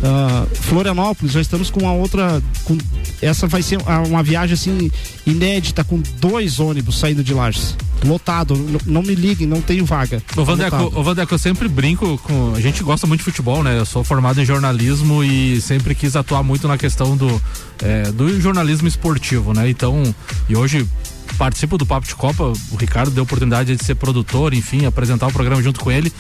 Ah, 0.04 0.46
Florianópolis, 0.54 1.34
já 1.34 1.42
estamos 1.42 1.70
com 1.70 1.82
uma 1.82 1.94
outra. 1.94 2.42
Com, 2.64 2.78
essa 3.22 3.48
vai 3.48 3.62
ser 3.62 3.80
uma, 4.10 4.22
viagem 4.22 4.54
assim 4.54 4.92
inédita, 5.26 5.84
com 5.84 6.02
dois 6.20 6.60
ônibus 6.60 7.00
saindo 7.00 7.24
de 7.24 7.34
Lages. 7.34 7.76
Lotado, 8.06 8.56
não 8.86 9.02
me 9.02 9.16
liguem, 9.16 9.48
não 9.48 9.60
tenho 9.60 9.84
vaga. 9.84 10.22
Ô 10.36 10.46
Vandeco, 10.46 10.92
ô 10.94 11.04
Vandeco, 11.04 11.34
eu 11.34 11.40
sempre 11.40 11.68
brinco 11.68 12.18
com. 12.20 12.54
A 12.56 12.62
gente 12.62 12.84
gosta 12.84 13.08
muito 13.08 13.22
de 13.22 13.26
futebol, 13.26 13.64
né? 13.64 13.80
Eu 13.80 13.86
sou 13.86 14.04
formado 14.04 14.40
em 14.40 14.46
jornalismo 14.46 15.24
e 15.24 15.60
sempre 15.62 15.96
quis 15.96 16.16
atuar 16.16 16.44
muito 16.44 16.68
na 16.68 16.78
questão 16.78 17.18
do, 17.18 17.42
é, 17.82 18.12
do 18.12 18.40
jornalismo 18.40 18.88
esportivo, 18.88 19.52
né? 19.52 19.68
Então, 19.68 20.04
e 20.48 20.56
hoje 20.56 20.88
participo 21.36 21.78
do 21.78 21.86
Papo 21.86 22.08
de 22.08 22.16
Copa, 22.16 22.44
o 22.72 22.76
Ricardo 22.76 23.12
deu 23.12 23.22
a 23.22 23.26
oportunidade 23.26 23.76
de 23.76 23.84
ser 23.84 23.96
produtor, 23.96 24.54
enfim, 24.54 24.86
apresentar 24.86 25.28
o 25.28 25.32
programa 25.32 25.62
junto 25.62 25.80
com 25.80 25.92
ele. 25.92 26.12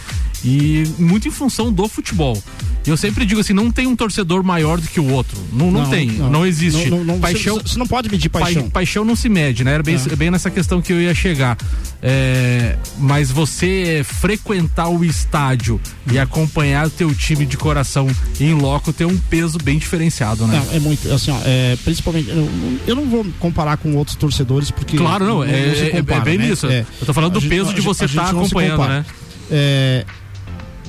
E 0.45 0.83
muito 0.99 1.27
em 1.27 1.31
função 1.31 1.71
do 1.73 1.87
futebol. 1.87 2.41
E 2.85 2.89
eu 2.89 2.95
sempre 2.95 3.25
digo 3.25 3.41
assim, 3.41 3.53
não 3.53 3.71
tem 3.71 3.87
um 3.87 3.95
torcedor 3.95 4.43
maior 4.43 4.79
do 4.79 4.87
que 4.87 4.99
o 4.99 5.11
outro. 5.11 5.35
Não, 5.51 5.71
não, 5.71 5.89
tem, 5.89 6.07
não, 6.11 6.45
existe. 6.45 6.89
Não, 6.89 6.99
não, 6.99 7.05
não, 7.15 7.19
paixão, 7.19 7.59
você, 7.59 7.77
não 7.77 7.87
pode 7.87 8.07
medir 8.07 8.29
paixão. 8.29 8.61
Pai- 8.63 8.71
paixão 8.71 9.03
não 9.03 9.15
se 9.15 9.27
mede, 9.27 9.63
né? 9.63 9.73
Era 9.73 9.83
bem, 9.83 9.95
É. 9.95 10.15
bem 10.15 10.29
nessa 10.29 10.51
questão 10.51 10.79
que 10.81 10.93
eu 10.93 11.01
ia 11.01 11.13
chegar. 11.13 11.57
É, 12.01 12.77
mas 12.99 13.31
você 13.31 14.05
frequentar 14.07 14.89
o 14.89 15.03
estádio 15.03 15.81
e 16.11 16.19
acompanhar 16.19 16.85
o 16.87 16.89
teu 16.89 17.13
time 17.15 17.45
de 17.45 17.57
coração 17.57 18.07
em 18.39 18.53
loco 18.53 18.93
tem 18.93 19.07
um 19.07 19.17
peso 19.17 19.57
bem 19.57 19.77
diferenciado, 19.79 20.45
né? 20.45 20.63
Não, 20.67 20.75
é 20.75 20.79
muito, 20.79 21.11
assim, 21.11 21.31
ó, 21.31 21.39
é, 21.43 21.75
principalmente, 21.83 22.29
eu, 22.29 22.47
eu 22.85 22.95
não 22.95 23.09
vou 23.09 23.25
comparar 23.39 23.77
com 23.77 23.95
outros 23.95 24.15
torcedores, 24.15 24.69
porque. 24.69 24.96
Claro, 24.97 25.25
não, 25.25 25.43
é- 25.43 25.47
se 25.47 25.81
é- 25.81 25.87
é 25.87 25.89
compara, 25.91 26.21
bem 26.21 26.37
né? 26.37 26.47
isso. 26.49 26.65
Eu 26.67 26.85
tô 27.05 27.13
falando 27.13 27.33
do 27.33 27.39
gente 27.39 27.49
peso 27.49 27.65
não- 27.65 27.73
de 27.73 27.81
você 27.81 28.07
gente 28.07 28.15
tá 28.15 28.31
não 28.33 28.41
acompanhando, 28.41 28.87
né? 28.87 29.05
É, 29.49 30.05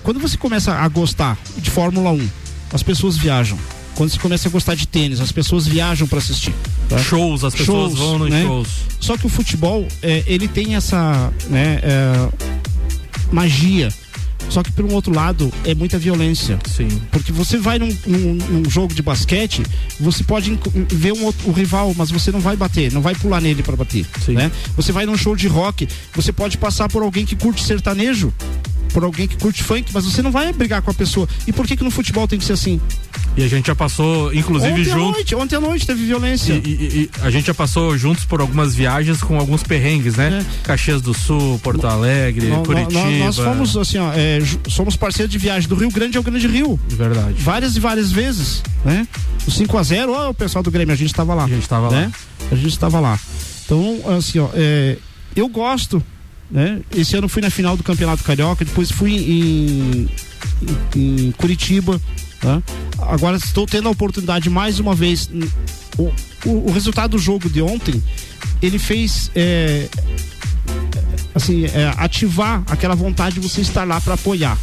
quando 0.02 0.18
você 0.20 0.36
começa 0.36 0.74
a 0.74 0.88
gostar 0.88 1.36
de 1.56 1.70
Fórmula 1.70 2.10
1, 2.10 2.28
as 2.72 2.82
pessoas 2.82 3.16
viajam. 3.16 3.58
Quando 3.94 4.10
você 4.10 4.18
começa 4.18 4.48
a 4.48 4.50
gostar 4.52 4.74
de 4.76 4.86
tênis, 4.86 5.20
as 5.20 5.32
pessoas 5.32 5.66
viajam 5.66 6.06
para 6.06 6.18
assistir. 6.18 6.54
tá? 6.88 6.96
Shows, 6.98 7.44
as 7.44 7.54
pessoas 7.54 7.94
vão 7.94 8.18
nos 8.18 8.32
shows. 8.42 8.68
Só 9.00 9.16
que 9.18 9.26
o 9.26 9.28
futebol, 9.28 9.86
é, 10.02 10.22
ele 10.26 10.46
tem 10.48 10.74
essa 10.76 11.30
né, 11.50 11.80
é, 11.82 12.28
magia. 13.32 13.88
Só 14.50 14.62
que, 14.62 14.72
por 14.72 14.84
um 14.84 14.94
outro 14.94 15.12
lado, 15.14 15.52
é 15.64 15.74
muita 15.74 15.98
violência. 15.98 16.58
Sim. 16.66 16.88
Porque 17.10 17.30
você 17.32 17.58
vai 17.58 17.78
num, 17.78 17.94
num- 18.06 18.34
num 18.34 18.70
jogo 18.70 18.94
de 18.94 19.02
basquete, 19.02 19.62
você 20.00 20.24
pode 20.24 20.58
ver 20.90 21.12
um 21.12 21.24
outro, 21.24 21.48
o 21.48 21.52
rival, 21.52 21.92
mas 21.96 22.10
você 22.10 22.30
não 22.32 22.40
vai 22.40 22.56
bater, 22.56 22.90
não 22.92 23.02
vai 23.02 23.14
pular 23.14 23.40
nele 23.40 23.62
para 23.62 23.76
bater. 23.76 24.06
Né? 24.34 24.50
Você 24.76 24.90
vai 24.90 25.04
num 25.04 25.16
show 25.16 25.36
de 25.36 25.46
rock, 25.48 25.86
você 26.14 26.32
pode 26.32 26.56
passar 26.56 26.88
por 26.88 27.02
alguém 27.02 27.26
que 27.26 27.36
curte 27.36 27.62
sertanejo, 27.62 28.32
por 28.92 29.04
alguém 29.04 29.28
que 29.28 29.36
curte 29.36 29.62
funk, 29.62 29.90
mas 29.92 30.04
você 30.06 30.22
não 30.22 30.30
vai 30.30 30.50
brigar 30.52 30.80
com 30.80 30.90
a 30.90 30.94
pessoa. 30.94 31.28
E 31.46 31.52
por 31.52 31.66
que, 31.66 31.76
que 31.76 31.84
no 31.84 31.90
futebol 31.90 32.26
tem 32.26 32.38
que 32.38 32.44
ser 32.44 32.54
assim? 32.54 32.80
E 33.38 33.44
a 33.44 33.48
gente 33.48 33.66
já 33.68 33.74
passou, 33.74 34.34
inclusive, 34.34 34.72
ontem 34.80 34.90
à 34.92 34.96
noite, 34.96 35.34
ontem 35.36 35.56
à 35.56 35.60
noite 35.60 35.86
teve 35.86 36.04
violência. 36.04 36.52
E, 36.54 36.56
e- 36.68 37.02
e 37.04 37.10
a 37.22 37.30
gente 37.30 37.46
já 37.46 37.54
passou 37.54 37.96
juntos 37.96 38.24
por 38.24 38.40
algumas 38.40 38.74
viagens 38.74 39.22
com 39.22 39.38
alguns 39.38 39.62
perrengues, 39.62 40.16
né? 40.16 40.44
Caxias 40.64 41.00
do 41.00 41.14
Sul, 41.14 41.58
Porto 41.60 41.86
Alegre, 41.86 42.48
nó- 42.48 42.62
Curitiba. 42.62 43.00
nó- 43.04 43.24
Nós 43.26 43.36
fomos 43.36 43.76
assim, 43.76 43.98
ó, 43.98 44.12
é, 44.12 44.40
somos 44.68 44.96
parceiros 44.96 45.30
de 45.30 45.38
viagem 45.38 45.68
do 45.68 45.76
Rio 45.76 45.90
Grande 45.90 46.16
ao 46.16 46.22
Grande 46.24 46.48
Rio. 46.48 46.78
Verdade. 46.88 47.34
Várias 47.38 47.76
e 47.76 47.80
várias 47.80 48.10
vezes, 48.10 48.62
né? 48.84 49.06
O 49.46 49.50
5 49.50 49.78
a 49.78 49.82
0 49.82 50.12
ó, 50.12 50.30
o 50.30 50.34
pessoal 50.34 50.62
do 50.62 50.70
Grêmio, 50.70 50.92
a 50.92 50.96
gente 50.96 51.10
estava 51.10 51.32
lá. 51.34 51.44
A 51.44 51.48
gente 51.48 51.62
estava 51.62 51.90
né? 51.90 52.10
A 52.50 52.54
gente 52.56 52.68
estava 52.68 52.98
lá. 53.00 53.18
Então, 53.64 54.00
assim, 54.18 54.38
ó, 54.40 54.48
é, 54.54 54.96
eu 55.36 55.48
gosto, 55.48 56.02
né? 56.50 56.80
Esse 56.96 57.16
ano 57.16 57.28
fui 57.28 57.40
na 57.42 57.50
final 57.50 57.76
do 57.76 57.84
Campeonato 57.84 58.24
Carioca, 58.24 58.64
depois 58.64 58.90
fui 58.90 59.12
em, 59.14 60.08
em, 60.96 61.26
em 61.28 61.30
Curitiba, 61.32 62.00
tá? 62.40 62.62
Agora 62.98 63.36
estou 63.36 63.66
tendo 63.66 63.88
a 63.88 63.92
oportunidade 63.92 64.48
mais 64.50 64.78
uma 64.78 64.94
vez. 64.94 65.30
O, 65.98 66.12
o, 66.46 66.68
o 66.68 66.72
resultado 66.72 67.12
do 67.12 67.18
jogo 67.18 67.48
de 67.48 67.60
ontem, 67.62 68.02
ele 68.62 68.78
fez 68.78 69.30
é, 69.34 69.88
assim, 71.34 71.64
é, 71.66 71.92
ativar 71.96 72.62
aquela 72.68 72.94
vontade 72.94 73.40
de 73.40 73.40
você 73.40 73.60
estar 73.60 73.84
lá 73.84 74.00
para 74.00 74.14
apoiar. 74.14 74.58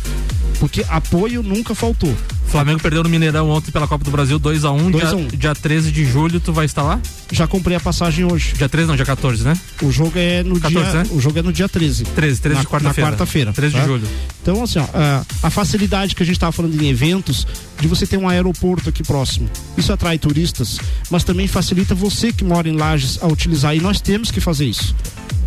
Porque 0.59 0.85
apoio 0.87 1.43
nunca 1.43 1.75
faltou. 1.75 2.13
Flamengo 2.55 2.79
perdeu 2.79 3.03
no 3.03 3.09
Mineirão 3.09 3.49
ontem 3.49 3.69
pela 3.69 3.85
Copa 3.85 4.05
do 4.05 4.11
Brasil 4.11 4.39
2x1. 4.39 4.89
2 4.89 5.03
a 5.03 5.07
dia, 5.07 5.17
1. 5.17 5.27
dia 5.27 5.53
13 5.53 5.91
de 5.91 6.05
julho, 6.05 6.39
tu 6.39 6.53
vai 6.53 6.63
estar 6.63 6.83
lá? 6.83 7.01
Já 7.29 7.45
comprei 7.45 7.75
a 7.75 7.81
passagem 7.81 8.23
hoje. 8.23 8.53
Dia 8.53 8.69
13 8.69 8.87
não, 8.87 8.95
dia 8.95 9.03
14, 9.03 9.43
né? 9.43 9.59
O 9.81 9.91
jogo 9.91 10.13
é 10.15 10.41
no 10.41 10.57
14, 10.57 10.89
dia, 10.89 11.03
né? 11.03 11.09
o 11.11 11.19
jogo 11.19 11.37
é 11.37 11.41
no 11.41 11.51
dia 11.51 11.67
13. 11.67 12.05
13, 12.05 12.39
13 12.39 12.55
na, 12.55 12.61
de 12.61 12.67
quarta-feira. 12.67 13.09
Na 13.09 13.17
quarta-feira. 13.17 13.51
13 13.51 13.73
de 13.73 13.81
tá? 13.81 13.85
julho. 13.85 14.07
Então, 14.41 14.63
assim, 14.63 14.79
ó, 14.79 14.85
a, 14.93 15.25
a 15.43 15.49
facilidade 15.49 16.15
que 16.15 16.23
a 16.23 16.25
gente 16.25 16.37
estava 16.37 16.53
falando 16.53 16.81
em 16.81 16.87
eventos, 16.87 17.45
de 17.77 17.89
você 17.89 18.07
ter 18.07 18.15
um 18.15 18.29
aeroporto 18.29 18.87
aqui 18.87 19.03
próximo. 19.03 19.49
Isso 19.77 19.91
atrai 19.91 20.17
turistas, 20.17 20.79
mas 21.09 21.25
também 21.25 21.47
facilita 21.47 21.93
você 21.93 22.31
que 22.31 22.45
mora 22.45 22.69
em 22.69 22.77
Lages 22.77 23.19
a 23.21 23.27
utilizar. 23.27 23.75
E 23.75 23.81
nós 23.81 23.99
temos 23.99 24.31
que 24.31 24.39
fazer 24.39 24.63
isso. 24.63 24.95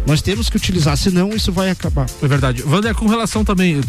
Nós 0.07 0.23
temos 0.23 0.49
que 0.49 0.57
utilizar, 0.57 0.97
senão 0.97 1.31
isso 1.31 1.53
vai 1.53 1.71
acabar. 1.71 2.07
É 2.23 2.27
verdade. 2.27 2.63
Wander, 2.63 2.95
com 2.95 3.07
relação 3.07 3.45
também, 3.45 3.81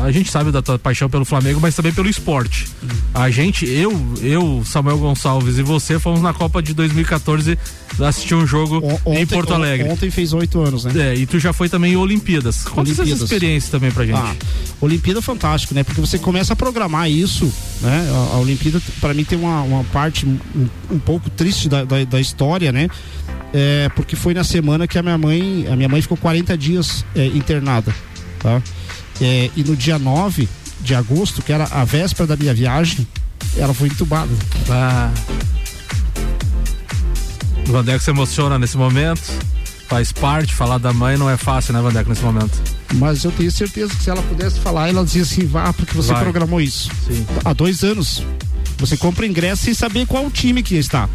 a 0.00 0.10
gente 0.12 0.30
sabe 0.30 0.52
da 0.52 0.62
tua 0.62 0.78
paixão 0.78 1.10
pelo 1.10 1.24
Flamengo, 1.24 1.60
mas 1.60 1.74
também 1.74 1.92
pelo 1.92 2.08
esporte. 2.08 2.68
A 3.12 3.30
gente, 3.30 3.68
eu, 3.68 3.92
eu, 4.22 4.62
Samuel 4.64 4.98
Gonçalves 4.98 5.58
e 5.58 5.62
você 5.62 5.98
fomos 5.98 6.20
na 6.20 6.32
Copa 6.32 6.62
de 6.62 6.72
2014 6.72 7.58
assistir 8.04 8.34
um 8.34 8.46
jogo 8.46 8.82
em 9.06 9.26
Porto 9.26 9.54
Alegre. 9.54 9.88
Ontem 9.88 10.10
fez 10.10 10.32
oito 10.32 10.60
anos, 10.60 10.84
né? 10.84 10.92
É, 11.10 11.14
e 11.14 11.26
tu 11.26 11.38
já 11.38 11.52
foi 11.52 11.68
também 11.68 11.94
em 11.94 11.96
Olimpíadas. 11.96 12.62
Conta 12.64 12.90
essa 12.90 13.02
Olimpíadas. 13.02 13.22
experiência 13.22 13.70
também 13.70 13.90
pra 13.90 14.04
gente. 14.04 14.18
Ah, 14.18 14.36
Olimpíada 14.80 15.20
é 15.20 15.22
fantástico, 15.22 15.74
né? 15.74 15.82
Porque 15.82 16.00
você 16.00 16.18
começa 16.18 16.52
a 16.52 16.56
programar 16.56 17.10
isso, 17.10 17.50
né? 17.80 18.08
A, 18.12 18.36
a 18.36 18.38
Olimpíada, 18.38 18.80
para 19.00 19.14
mim, 19.14 19.24
tem 19.24 19.38
uma, 19.38 19.62
uma 19.62 19.84
parte 19.84 20.26
um, 20.26 20.38
um 20.90 20.98
pouco 20.98 21.30
triste 21.30 21.68
da, 21.68 21.84
da, 21.84 22.04
da 22.04 22.20
história, 22.20 22.70
né? 22.70 22.88
É, 23.52 23.88
porque 23.94 24.16
foi 24.16 24.34
na 24.34 24.44
semana 24.44 24.86
que 24.86 24.98
a 24.98 25.02
minha 25.02 25.16
mãe, 25.16 25.66
a 25.70 25.76
minha 25.76 25.88
mãe 25.88 26.02
ficou 26.02 26.16
40 26.16 26.56
dias 26.58 27.04
é, 27.14 27.26
internada, 27.26 27.94
tá? 28.40 28.60
É, 29.20 29.50
e 29.56 29.64
no 29.64 29.74
dia 29.76 29.98
9 29.98 30.48
de 30.80 30.94
agosto, 30.94 31.42
que 31.42 31.52
era 31.52 31.64
a 31.64 31.84
véspera 31.84 32.26
da 32.26 32.36
minha 32.36 32.52
viagem, 32.52 33.06
ela 33.56 33.72
foi 33.72 33.88
entubada. 33.88 34.30
Ah. 34.70 35.10
O 37.68 37.72
Vandeco 37.72 38.02
se 38.02 38.10
emociona 38.10 38.58
nesse 38.58 38.76
momento. 38.76 39.22
Faz 39.88 40.12
parte, 40.12 40.52
falar 40.54 40.78
da 40.78 40.92
mãe 40.92 41.16
não 41.16 41.30
é 41.30 41.36
fácil, 41.36 41.72
né, 41.72 41.80
Vandeco, 41.80 42.10
nesse 42.10 42.22
momento. 42.22 42.60
Mas 42.94 43.24
eu 43.24 43.32
tenho 43.32 43.50
certeza 43.50 43.94
que 43.94 44.02
se 44.02 44.10
ela 44.10 44.22
pudesse 44.22 44.58
falar, 44.60 44.88
ela 44.88 45.04
dizia 45.04 45.22
assim, 45.22 45.46
vá, 45.46 45.72
porque 45.72 45.94
você 45.94 46.12
Vai. 46.12 46.22
programou 46.22 46.60
isso. 46.60 46.90
Há 47.44 47.52
dois 47.52 47.82
anos. 47.82 48.22
Você 48.78 48.96
compra 48.96 49.26
ingresso 49.26 49.64
sem 49.64 49.74
saber 49.74 50.06
qual 50.06 50.30
time 50.30 50.62
que 50.62 50.74
está. 50.76 51.08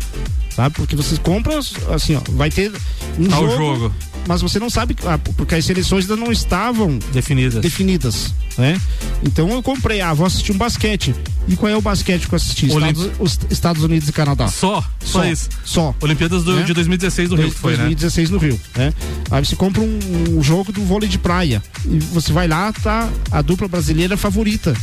Sabe? 0.55 0.75
Porque 0.75 0.95
você 0.95 1.15
compra, 1.17 1.57
assim, 1.93 2.15
ó, 2.15 2.21
vai 2.31 2.49
ter 2.49 2.71
um 3.17 3.27
Tá 3.27 3.39
o 3.39 3.49
jogo, 3.49 3.57
jogo. 3.57 3.93
Mas 4.27 4.41
você 4.41 4.59
não 4.59 4.69
sabe, 4.69 4.95
ah, 5.05 5.17
porque 5.17 5.55
as 5.55 5.65
seleções 5.65 6.03
ainda 6.09 6.15
não 6.23 6.31
estavam 6.31 6.99
definidas. 7.11 7.61
definidas 7.61 8.33
né? 8.57 8.79
Então 9.23 9.49
eu 9.49 9.63
comprei, 9.63 10.01
ah, 10.01 10.13
vou 10.13 10.25
assistir 10.25 10.51
um 10.51 10.57
basquete. 10.57 11.15
E 11.47 11.55
qual 11.55 11.71
é 11.71 11.75
o 11.75 11.81
basquete 11.81 12.27
que 12.27 12.33
eu 12.33 12.37
assisti? 12.37 12.69
Olimp- 12.69 12.97
Estados, 12.97 13.11
os 13.19 13.39
Estados 13.49 13.83
Unidos 13.83 14.09
e 14.09 14.11
Canadá. 14.11 14.47
Só? 14.49 14.83
Só 15.03 15.25
isso? 15.25 15.49
Só. 15.63 15.95
Olimpíadas 16.01 16.43
do- 16.43 16.53
Né? 16.57 16.63
de 16.63 16.73
2016 16.73 17.29
do 17.29 17.35
Rio 17.37 17.49
que 17.49 17.57
foi, 17.57 17.71
né? 17.71 17.77
2016 17.85 18.29
no 18.29 18.37
Rio, 18.37 18.59
né? 18.75 18.93
Aí 19.31 19.43
você 19.43 19.55
compra 19.55 19.81
um, 19.81 19.99
um 20.37 20.43
jogo 20.43 20.71
do 20.73 20.83
vôlei 20.83 21.07
de 21.09 21.17
praia 21.17 21.63
e 21.85 21.97
você 21.99 22.33
vai 22.33 22.47
lá, 22.47 22.71
tá 22.73 23.09
a 23.31 23.41
dupla 23.41 23.67
brasileira 23.69 24.17
favorita, 24.17 24.75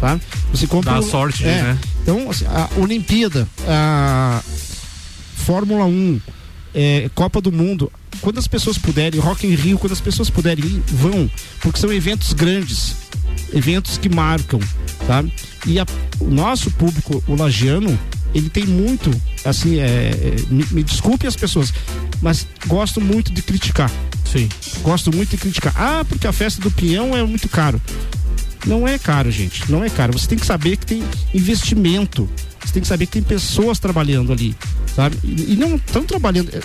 tá? 0.00 0.20
Você 0.52 0.66
compra 0.66 0.92
Dá 0.92 1.00
um- 1.00 1.02
sorte 1.02 1.44
é. 1.44 1.62
né? 1.62 1.78
Então, 2.02 2.30
assim, 2.30 2.44
a 2.46 2.68
Olimpíada, 2.76 3.48
a 3.66 4.40
Fórmula 5.38 5.84
1, 5.86 6.20
é, 6.74 7.10
Copa 7.14 7.40
do 7.40 7.50
Mundo, 7.50 7.90
quando 8.20 8.38
as 8.38 8.46
pessoas 8.46 8.76
puderem, 8.76 9.20
Rock 9.20 9.46
in 9.46 9.54
Rio, 9.54 9.78
quando 9.78 9.92
as 9.92 10.00
pessoas 10.00 10.28
puderem 10.28 10.64
ir, 10.64 10.82
vão, 10.88 11.30
porque 11.60 11.78
são 11.80 11.92
eventos 11.92 12.32
grandes, 12.32 12.96
eventos 13.52 13.96
que 13.98 14.08
marcam, 14.08 14.60
tá? 15.06 15.24
E 15.66 15.78
a- 15.78 15.86
o 16.20 16.30
nosso 16.30 16.70
público, 16.72 17.22
o 17.26 17.34
lagiano, 17.36 17.98
ele 18.34 18.50
tem 18.50 18.66
muito, 18.66 19.10
assim, 19.44 19.78
é, 19.78 19.86
é, 19.86 20.36
me, 20.52 20.64
me 20.70 20.82
desculpe 20.82 21.26
as 21.26 21.36
pessoas, 21.36 21.72
mas 22.20 22.46
gosto 22.66 23.00
muito 23.00 23.32
de 23.32 23.40
criticar. 23.42 23.90
Sim. 24.30 24.46
Gosto 24.82 25.10
muito 25.14 25.30
de 25.30 25.38
criticar. 25.38 25.72
Ah, 25.74 26.04
porque 26.06 26.26
a 26.26 26.32
festa 26.32 26.60
do 26.60 26.70
Pinhão 26.70 27.16
é 27.16 27.22
muito 27.24 27.48
caro. 27.48 27.80
Não 28.66 28.86
é 28.86 28.98
caro, 28.98 29.30
gente. 29.30 29.70
Não 29.72 29.82
é 29.82 29.88
caro. 29.88 30.12
Você 30.12 30.26
tem 30.28 30.36
que 30.36 30.44
saber 30.44 30.76
que 30.76 30.84
tem 30.84 31.02
investimento. 31.32 32.28
Você 32.68 32.74
tem 32.74 32.82
que 32.82 32.88
saber 32.88 33.06
que 33.06 33.12
tem 33.12 33.22
pessoas 33.22 33.78
trabalhando 33.78 34.30
ali, 34.30 34.54
sabe? 34.94 35.16
E, 35.24 35.54
e 35.54 35.56
não 35.56 35.76
estão 35.76 36.04
trabalhando, 36.04 36.50
eh, 36.52 36.60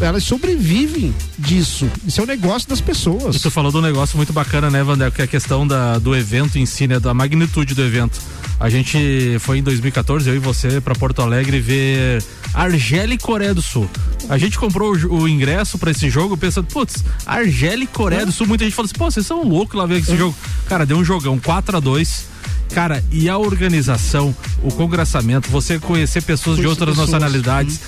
elas 0.00 0.22
sobrevivem 0.22 1.12
disso. 1.36 1.90
Isso 2.06 2.20
é 2.20 2.22
o 2.22 2.24
um 2.24 2.28
negócio 2.28 2.68
das 2.68 2.80
pessoas. 2.80 3.34
E 3.34 3.40
tu 3.40 3.50
falou 3.50 3.72
de 3.72 3.78
um 3.78 3.80
negócio 3.80 4.16
muito 4.16 4.32
bacana, 4.32 4.70
né, 4.70 4.84
Vander? 4.84 5.10
Que 5.10 5.22
é 5.22 5.24
a 5.24 5.26
questão 5.26 5.66
da, 5.66 5.98
do 5.98 6.14
evento 6.14 6.56
em 6.56 6.64
si, 6.64 6.86
né? 6.86 7.00
Da 7.00 7.12
magnitude 7.12 7.74
do 7.74 7.82
evento. 7.82 8.20
A 8.60 8.70
gente 8.70 9.38
foi 9.40 9.58
em 9.58 9.62
2014, 9.64 10.30
eu 10.30 10.36
e 10.36 10.38
você, 10.38 10.80
para 10.80 10.94
Porto 10.94 11.20
Alegre 11.20 11.58
ver 11.58 12.22
Argélia 12.54 13.14
e 13.14 13.18
Coreia 13.18 13.52
do 13.52 13.60
Sul. 13.60 13.90
A 14.28 14.38
gente 14.38 14.56
comprou 14.56 14.94
o, 14.94 15.22
o 15.22 15.28
ingresso 15.28 15.78
para 15.78 15.90
esse 15.90 16.08
jogo 16.08 16.36
pensando, 16.36 16.68
putz, 16.68 17.02
Argélia 17.26 17.82
e 17.82 17.88
Coreia 17.88 18.22
é. 18.22 18.26
do 18.26 18.30
Sul. 18.30 18.46
Muita 18.46 18.62
gente 18.62 18.74
falou 18.74 18.86
assim, 18.86 18.98
pô, 18.98 19.10
vocês 19.10 19.26
são 19.26 19.42
loucos 19.42 19.76
lá 19.76 19.84
ver 19.84 19.98
esse 19.98 20.12
é. 20.12 20.16
jogo. 20.16 20.36
Cara, 20.68 20.86
deu 20.86 20.96
um 20.96 21.04
jogão 21.04 21.40
4 21.40 21.76
a 21.76 21.80
2 21.80 22.30
Cara, 22.74 23.02
e 23.10 23.28
a 23.28 23.36
organização, 23.36 24.34
o 24.62 24.72
congraçamento, 24.72 25.50
você 25.50 25.78
conhecer 25.78 26.22
pessoas 26.22 26.58
de 26.58 26.66
outras 26.66 26.90
pessoas, 26.90 27.10
nacionalidades, 27.10 27.80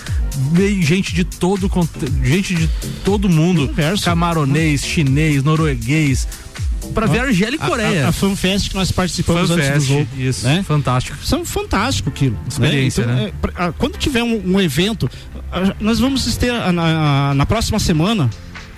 meio 0.52 0.82
gente 0.82 1.14
de 1.14 1.24
todo 1.24 1.70
gente 2.22 2.54
de 2.54 2.68
todo 3.04 3.28
mundo, 3.28 3.62
Universo. 3.62 4.04
camaronês, 4.04 4.84
chinês, 4.84 5.42
norueguês, 5.42 6.26
para 6.92 7.06
ver 7.06 7.20
Argélia 7.20 7.56
e 7.56 7.58
Coreia. 7.58 8.02
A, 8.02 8.06
a, 8.06 8.08
a 8.08 8.12
FanFest 8.12 8.70
que 8.70 8.74
nós 8.74 8.90
participamos 8.90 9.48
Fanfest, 9.48 9.70
antes 9.70 9.86
do 9.86 9.94
jogo. 9.94 10.08
Isso, 10.18 10.44
né? 10.46 10.64
fantástico. 10.66 11.16
São 11.24 11.44
fantástico 11.44 12.08
aquilo. 12.08 12.34
Né? 12.34 12.42
Experiência, 12.48 13.06
né? 13.06 13.32
Então, 13.38 13.52
né? 13.54 13.68
É, 13.68 13.72
quando 13.78 13.96
tiver 13.96 14.22
um, 14.22 14.54
um 14.54 14.60
evento, 14.60 15.08
nós 15.80 16.00
vamos 16.00 16.36
ter 16.36 16.52
na, 16.72 17.34
na 17.34 17.46
próxima 17.46 17.78
semana, 17.78 18.28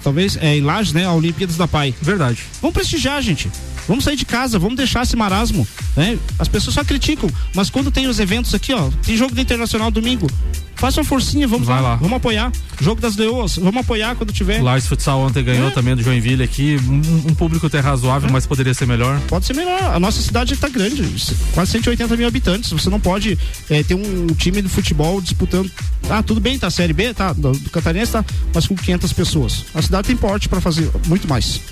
talvez, 0.02 0.36
é, 0.36 0.56
em 0.56 0.60
Lages, 0.60 0.92
né? 0.92 1.06
A 1.06 1.12
Olimpíadas 1.12 1.56
da 1.56 1.66
Pai. 1.66 1.94
Verdade. 2.00 2.42
Vamos 2.60 2.74
prestigiar, 2.74 3.20
gente. 3.22 3.50
Vamos 3.86 4.04
sair 4.04 4.16
de 4.16 4.24
casa, 4.24 4.58
vamos 4.58 4.76
deixar 4.76 5.02
esse 5.02 5.16
marasmo, 5.16 5.66
né? 5.96 6.18
As 6.38 6.48
pessoas 6.48 6.74
só 6.74 6.84
criticam, 6.84 7.30
mas 7.54 7.70
quando 7.70 7.90
tem 7.90 8.06
os 8.06 8.18
eventos 8.18 8.54
aqui, 8.54 8.72
ó, 8.72 8.90
tem 9.04 9.16
jogo 9.16 9.34
do 9.34 9.40
Internacional 9.40 9.90
domingo, 9.90 10.26
faça 10.84 11.00
uma 11.00 11.06
forcinha, 11.06 11.48
vamos 11.48 11.66
lá, 11.66 11.80
lá, 11.80 11.96
vamos 11.96 12.12
apoiar. 12.12 12.52
Jogo 12.78 13.00
das 13.00 13.16
Leoas, 13.16 13.56
vamos 13.56 13.78
apoiar 13.78 14.14
quando 14.16 14.34
tiver. 14.34 14.60
O 14.60 14.64
Lars 14.64 14.86
Futsal 14.86 15.18
ontem 15.18 15.42
ganhou 15.42 15.68
é. 15.68 15.70
também 15.70 15.96
do 15.96 16.02
Joinville 16.02 16.42
aqui, 16.42 16.76
um, 16.86 17.30
um 17.30 17.34
público 17.34 17.66
até 17.68 17.80
razoável, 17.80 18.28
é. 18.28 18.32
mas 18.32 18.46
poderia 18.46 18.74
ser 18.74 18.86
melhor. 18.86 19.18
Pode 19.26 19.46
ser 19.46 19.54
melhor, 19.54 19.82
a 19.82 19.98
nossa 19.98 20.20
cidade 20.20 20.52
está 20.52 20.68
grande, 20.68 21.02
quase 21.54 21.70
180 21.70 22.14
mil 22.18 22.28
habitantes, 22.28 22.70
você 22.70 22.90
não 22.90 23.00
pode 23.00 23.38
é, 23.70 23.82
ter 23.82 23.94
um 23.94 24.26
time 24.34 24.60
de 24.60 24.68
futebol 24.68 25.22
disputando, 25.22 25.70
ah, 26.10 26.22
tudo 26.22 26.38
bem, 26.38 26.58
tá, 26.58 26.68
Série 26.70 26.92
B, 26.92 27.14
tá, 27.14 27.32
do, 27.32 27.52
do 27.52 27.70
Catarinense 27.70 28.12
tá, 28.12 28.22
mas 28.52 28.66
com 28.66 28.74
500 28.74 29.10
pessoas. 29.14 29.64
A 29.74 29.80
cidade 29.80 30.08
tem 30.08 30.16
porte 30.16 30.50
para 30.50 30.60
fazer 30.60 30.90
muito 31.06 31.26
mais. 31.26 31.62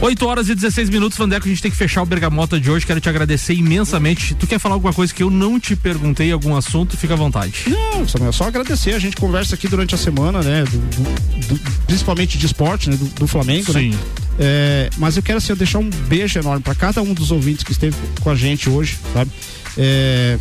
8 0.00 0.26
horas 0.26 0.48
e 0.48 0.54
16 0.54 0.88
minutos, 0.88 1.18
Vandeco, 1.18 1.46
a 1.46 1.48
gente 1.48 1.60
tem 1.60 1.70
que 1.70 1.76
fechar 1.76 2.02
o 2.02 2.06
Bergamota 2.06 2.58
de 2.58 2.70
hoje. 2.70 2.86
Quero 2.86 3.00
te 3.00 3.08
agradecer 3.08 3.54
imensamente. 3.54 4.34
Tu 4.34 4.46
quer 4.46 4.58
falar 4.58 4.74
alguma 4.74 4.92
coisa 4.92 5.12
que 5.12 5.22
eu 5.22 5.30
não 5.30 5.60
te 5.60 5.76
perguntei, 5.76 6.32
algum 6.32 6.56
assunto? 6.56 6.96
Fica 6.96 7.14
à 7.14 7.16
vontade. 7.16 7.64
Não, 7.68 8.32
só 8.32 8.44
agradecer. 8.44 8.61
A 8.70 8.98
gente 8.98 9.16
conversa 9.16 9.54
aqui 9.54 9.66
durante 9.66 9.94
a 9.94 9.98
semana, 9.98 10.42
né? 10.42 10.64
Do, 10.64 10.78
do, 10.78 11.54
do, 11.54 11.70
principalmente 11.86 12.38
de 12.38 12.46
esporte, 12.46 12.88
né? 12.88 12.96
Do, 12.96 13.26
Flamengo, 13.26 13.72
né? 13.72 13.80
Sim. 13.80 13.90
né? 13.90 13.98
É, 14.38 14.90
mas 14.98 15.16
eu 15.16 15.22
quero 15.22 15.38
assim, 15.38 15.54
deixar 15.54 15.78
um 15.78 15.90
beijo 15.90 16.38
enorme 16.38 16.62
para 16.62 16.74
cada 16.74 17.02
um 17.02 17.12
dos 17.12 17.30
ouvintes 17.30 17.64
que 17.64 17.72
esteve 17.72 17.96
com 18.20 18.30
a 18.30 18.34
gente 18.34 18.70
hoje, 18.70 18.98
sabe? 19.12 19.30
É, 19.76 20.38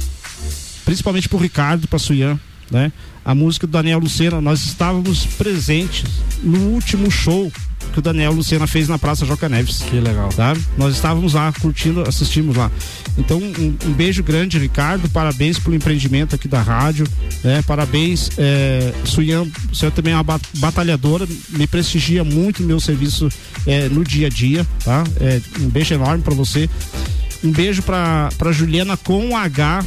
principalmente 0.86 1.28
pro 1.28 1.38
Ricardo, 1.38 1.88
pra 1.88 1.98
Suyan, 1.98 2.40
né? 2.70 2.92
A 3.24 3.36
música 3.36 3.68
do 3.68 3.72
Daniel 3.72 4.00
Lucena, 4.00 4.42
nós 4.42 4.64
estávamos 4.64 5.26
presentes 5.26 6.04
no 6.44 6.60
último 6.70 7.10
show 7.12 7.52
que 7.92 8.00
o 8.00 8.02
Daniel 8.02 8.32
Lucena 8.32 8.68
fez 8.68 8.88
na 8.88 8.98
Praça 8.98 9.26
Joca 9.26 9.50
Neves. 9.50 9.80
Que 9.80 10.00
legal. 10.00 10.30
Tá? 10.30 10.56
Nós 10.78 10.96
estávamos 10.96 11.34
lá 11.34 11.52
curtindo, 11.60 12.02
assistimos 12.08 12.56
lá. 12.56 12.72
Então, 13.18 13.38
um, 13.38 13.78
um 13.86 13.94
beijo 13.94 14.24
grande, 14.24 14.58
Ricardo. 14.58 15.10
Parabéns 15.10 15.60
pelo 15.60 15.76
empreendimento 15.76 16.36
aqui 16.36 16.48
da 16.48 16.62
rádio. 16.62 17.06
Né? 17.44 17.62
Parabéns, 17.68 18.30
é, 18.38 18.94
Suyan, 19.06 19.48
você 19.72 19.92
também 19.92 20.14
é 20.14 20.18
uma 20.18 20.40
batalhadora, 20.58 21.28
me 21.50 21.68
prestigia 21.68 22.24
muito 22.24 22.64
meu 22.64 22.80
serviço 22.80 23.30
é, 23.66 23.90
no 23.90 24.04
dia 24.04 24.28
a 24.28 24.30
dia. 24.30 24.66
Tá? 24.84 25.04
É, 25.20 25.42
um 25.60 25.70
beijo 25.70 25.94
enorme 25.94 26.24
para 26.24 26.34
você. 26.34 26.70
Um 27.44 27.52
beijo 27.52 27.82
para 27.82 28.52
Juliana 28.52 28.96
com 28.96 29.36
H 29.36 29.84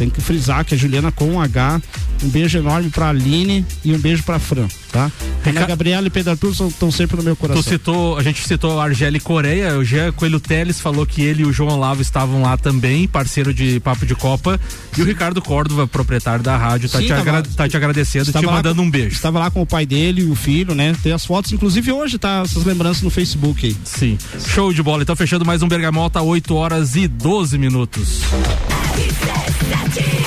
tem 0.00 0.08
que 0.08 0.20
frisar 0.22 0.64
que 0.64 0.74
a 0.74 0.78
Juliana 0.78 1.12
com 1.12 1.38
H. 1.38 1.82
Um 2.22 2.28
beijo 2.28 2.58
enorme 2.58 2.90
pra 2.90 3.08
Aline 3.08 3.64
e 3.84 3.94
um 3.94 3.98
beijo 3.98 4.22
pra 4.22 4.38
Fran, 4.38 4.68
tá? 4.92 5.10
Ana 5.44 5.66
Gabriela 5.66 6.06
e 6.06 6.10
Pedro 6.10 6.32
Arthur 6.32 6.52
estão 6.68 6.90
sempre 6.90 7.16
no 7.16 7.22
meu 7.22 7.34
coração. 7.34 7.62
Tu 7.62 7.70
citou, 7.70 8.18
a 8.18 8.22
gente 8.22 8.46
citou 8.46 8.78
a 8.78 8.84
Argélia 8.84 9.20
Coreia, 9.20 9.78
o 9.78 9.84
Jean 9.84 10.12
Coelho 10.12 10.38
Teles 10.38 10.80
falou 10.80 11.06
que 11.06 11.22
ele 11.22 11.42
e 11.42 11.46
o 11.46 11.52
João 11.52 11.78
Lavo 11.78 12.02
estavam 12.02 12.42
lá 12.42 12.56
também, 12.58 13.08
parceiro 13.08 13.54
de 13.54 13.80
Papo 13.80 14.04
de 14.04 14.14
Copa. 14.14 14.60
E 14.96 15.00
o 15.00 15.04
Ricardo 15.04 15.40
Córdova, 15.40 15.86
proprietário 15.86 16.42
da 16.42 16.56
rádio, 16.56 16.90
tá, 16.90 16.98
Sim, 16.98 17.06
te, 17.06 17.12
agra... 17.12 17.42
tá 17.42 17.68
te 17.68 17.76
agradecendo, 17.76 18.32
te 18.32 18.46
mandando 18.46 18.82
com... 18.82 18.88
um 18.88 18.90
beijo. 18.90 19.14
Estava 19.14 19.38
lá 19.38 19.50
com 19.50 19.62
o 19.62 19.66
pai 19.66 19.86
dele 19.86 20.22
e 20.22 20.30
o 20.30 20.34
filho, 20.34 20.74
né? 20.74 20.94
Tem 21.02 21.12
as 21.12 21.24
fotos, 21.24 21.52
inclusive 21.52 21.90
hoje 21.90 22.18
tá 22.18 22.42
essas 22.44 22.64
lembranças 22.64 23.02
no 23.02 23.10
Facebook 23.10 23.66
aí. 23.66 23.76
Sim. 23.84 24.18
Show 24.48 24.72
de 24.72 24.82
bola. 24.82 25.02
Então 25.02 25.16
fechando 25.16 25.44
mais 25.44 25.62
um 25.62 25.68
Bergamota, 25.68 26.20
8 26.20 26.54
horas 26.54 26.96
e 26.96 27.08
12 27.08 27.56
minutos. 27.56 28.20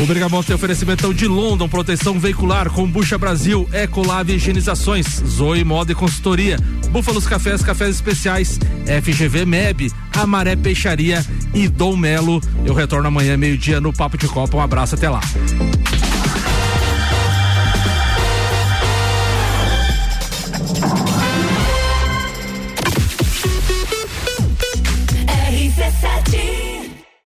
O 0.01 0.05
Bergamota 0.05 0.47
tem 0.47 0.55
oferecimento 0.55 1.13
de 1.13 1.27
London, 1.27 1.69
proteção 1.69 2.19
veicular, 2.19 2.69
Combucha 2.69 3.17
Brasil, 3.17 3.67
Ecolab 3.71 4.33
Higienizações, 4.33 5.05
Zoe 5.25 5.63
Moda 5.63 5.91
e 5.91 5.95
Consultoria, 5.95 6.57
Búfalos 6.89 7.25
Cafés, 7.25 7.61
Cafés 7.61 7.95
Especiais, 7.95 8.59
FGV 9.01 9.45
MEB, 9.45 9.91
Amaré 10.13 10.55
Peixaria 10.55 11.25
e 11.53 11.67
Dom 11.67 11.95
Melo. 11.95 12.41
Eu 12.65 12.73
retorno 12.73 13.07
amanhã, 13.07 13.37
meio-dia, 13.37 13.79
no 13.79 13.93
Papo 13.93 14.17
de 14.17 14.27
Copa. 14.27 14.57
Um 14.57 14.61
abraço, 14.61 14.95
até 14.95 15.09
lá. 15.09 15.21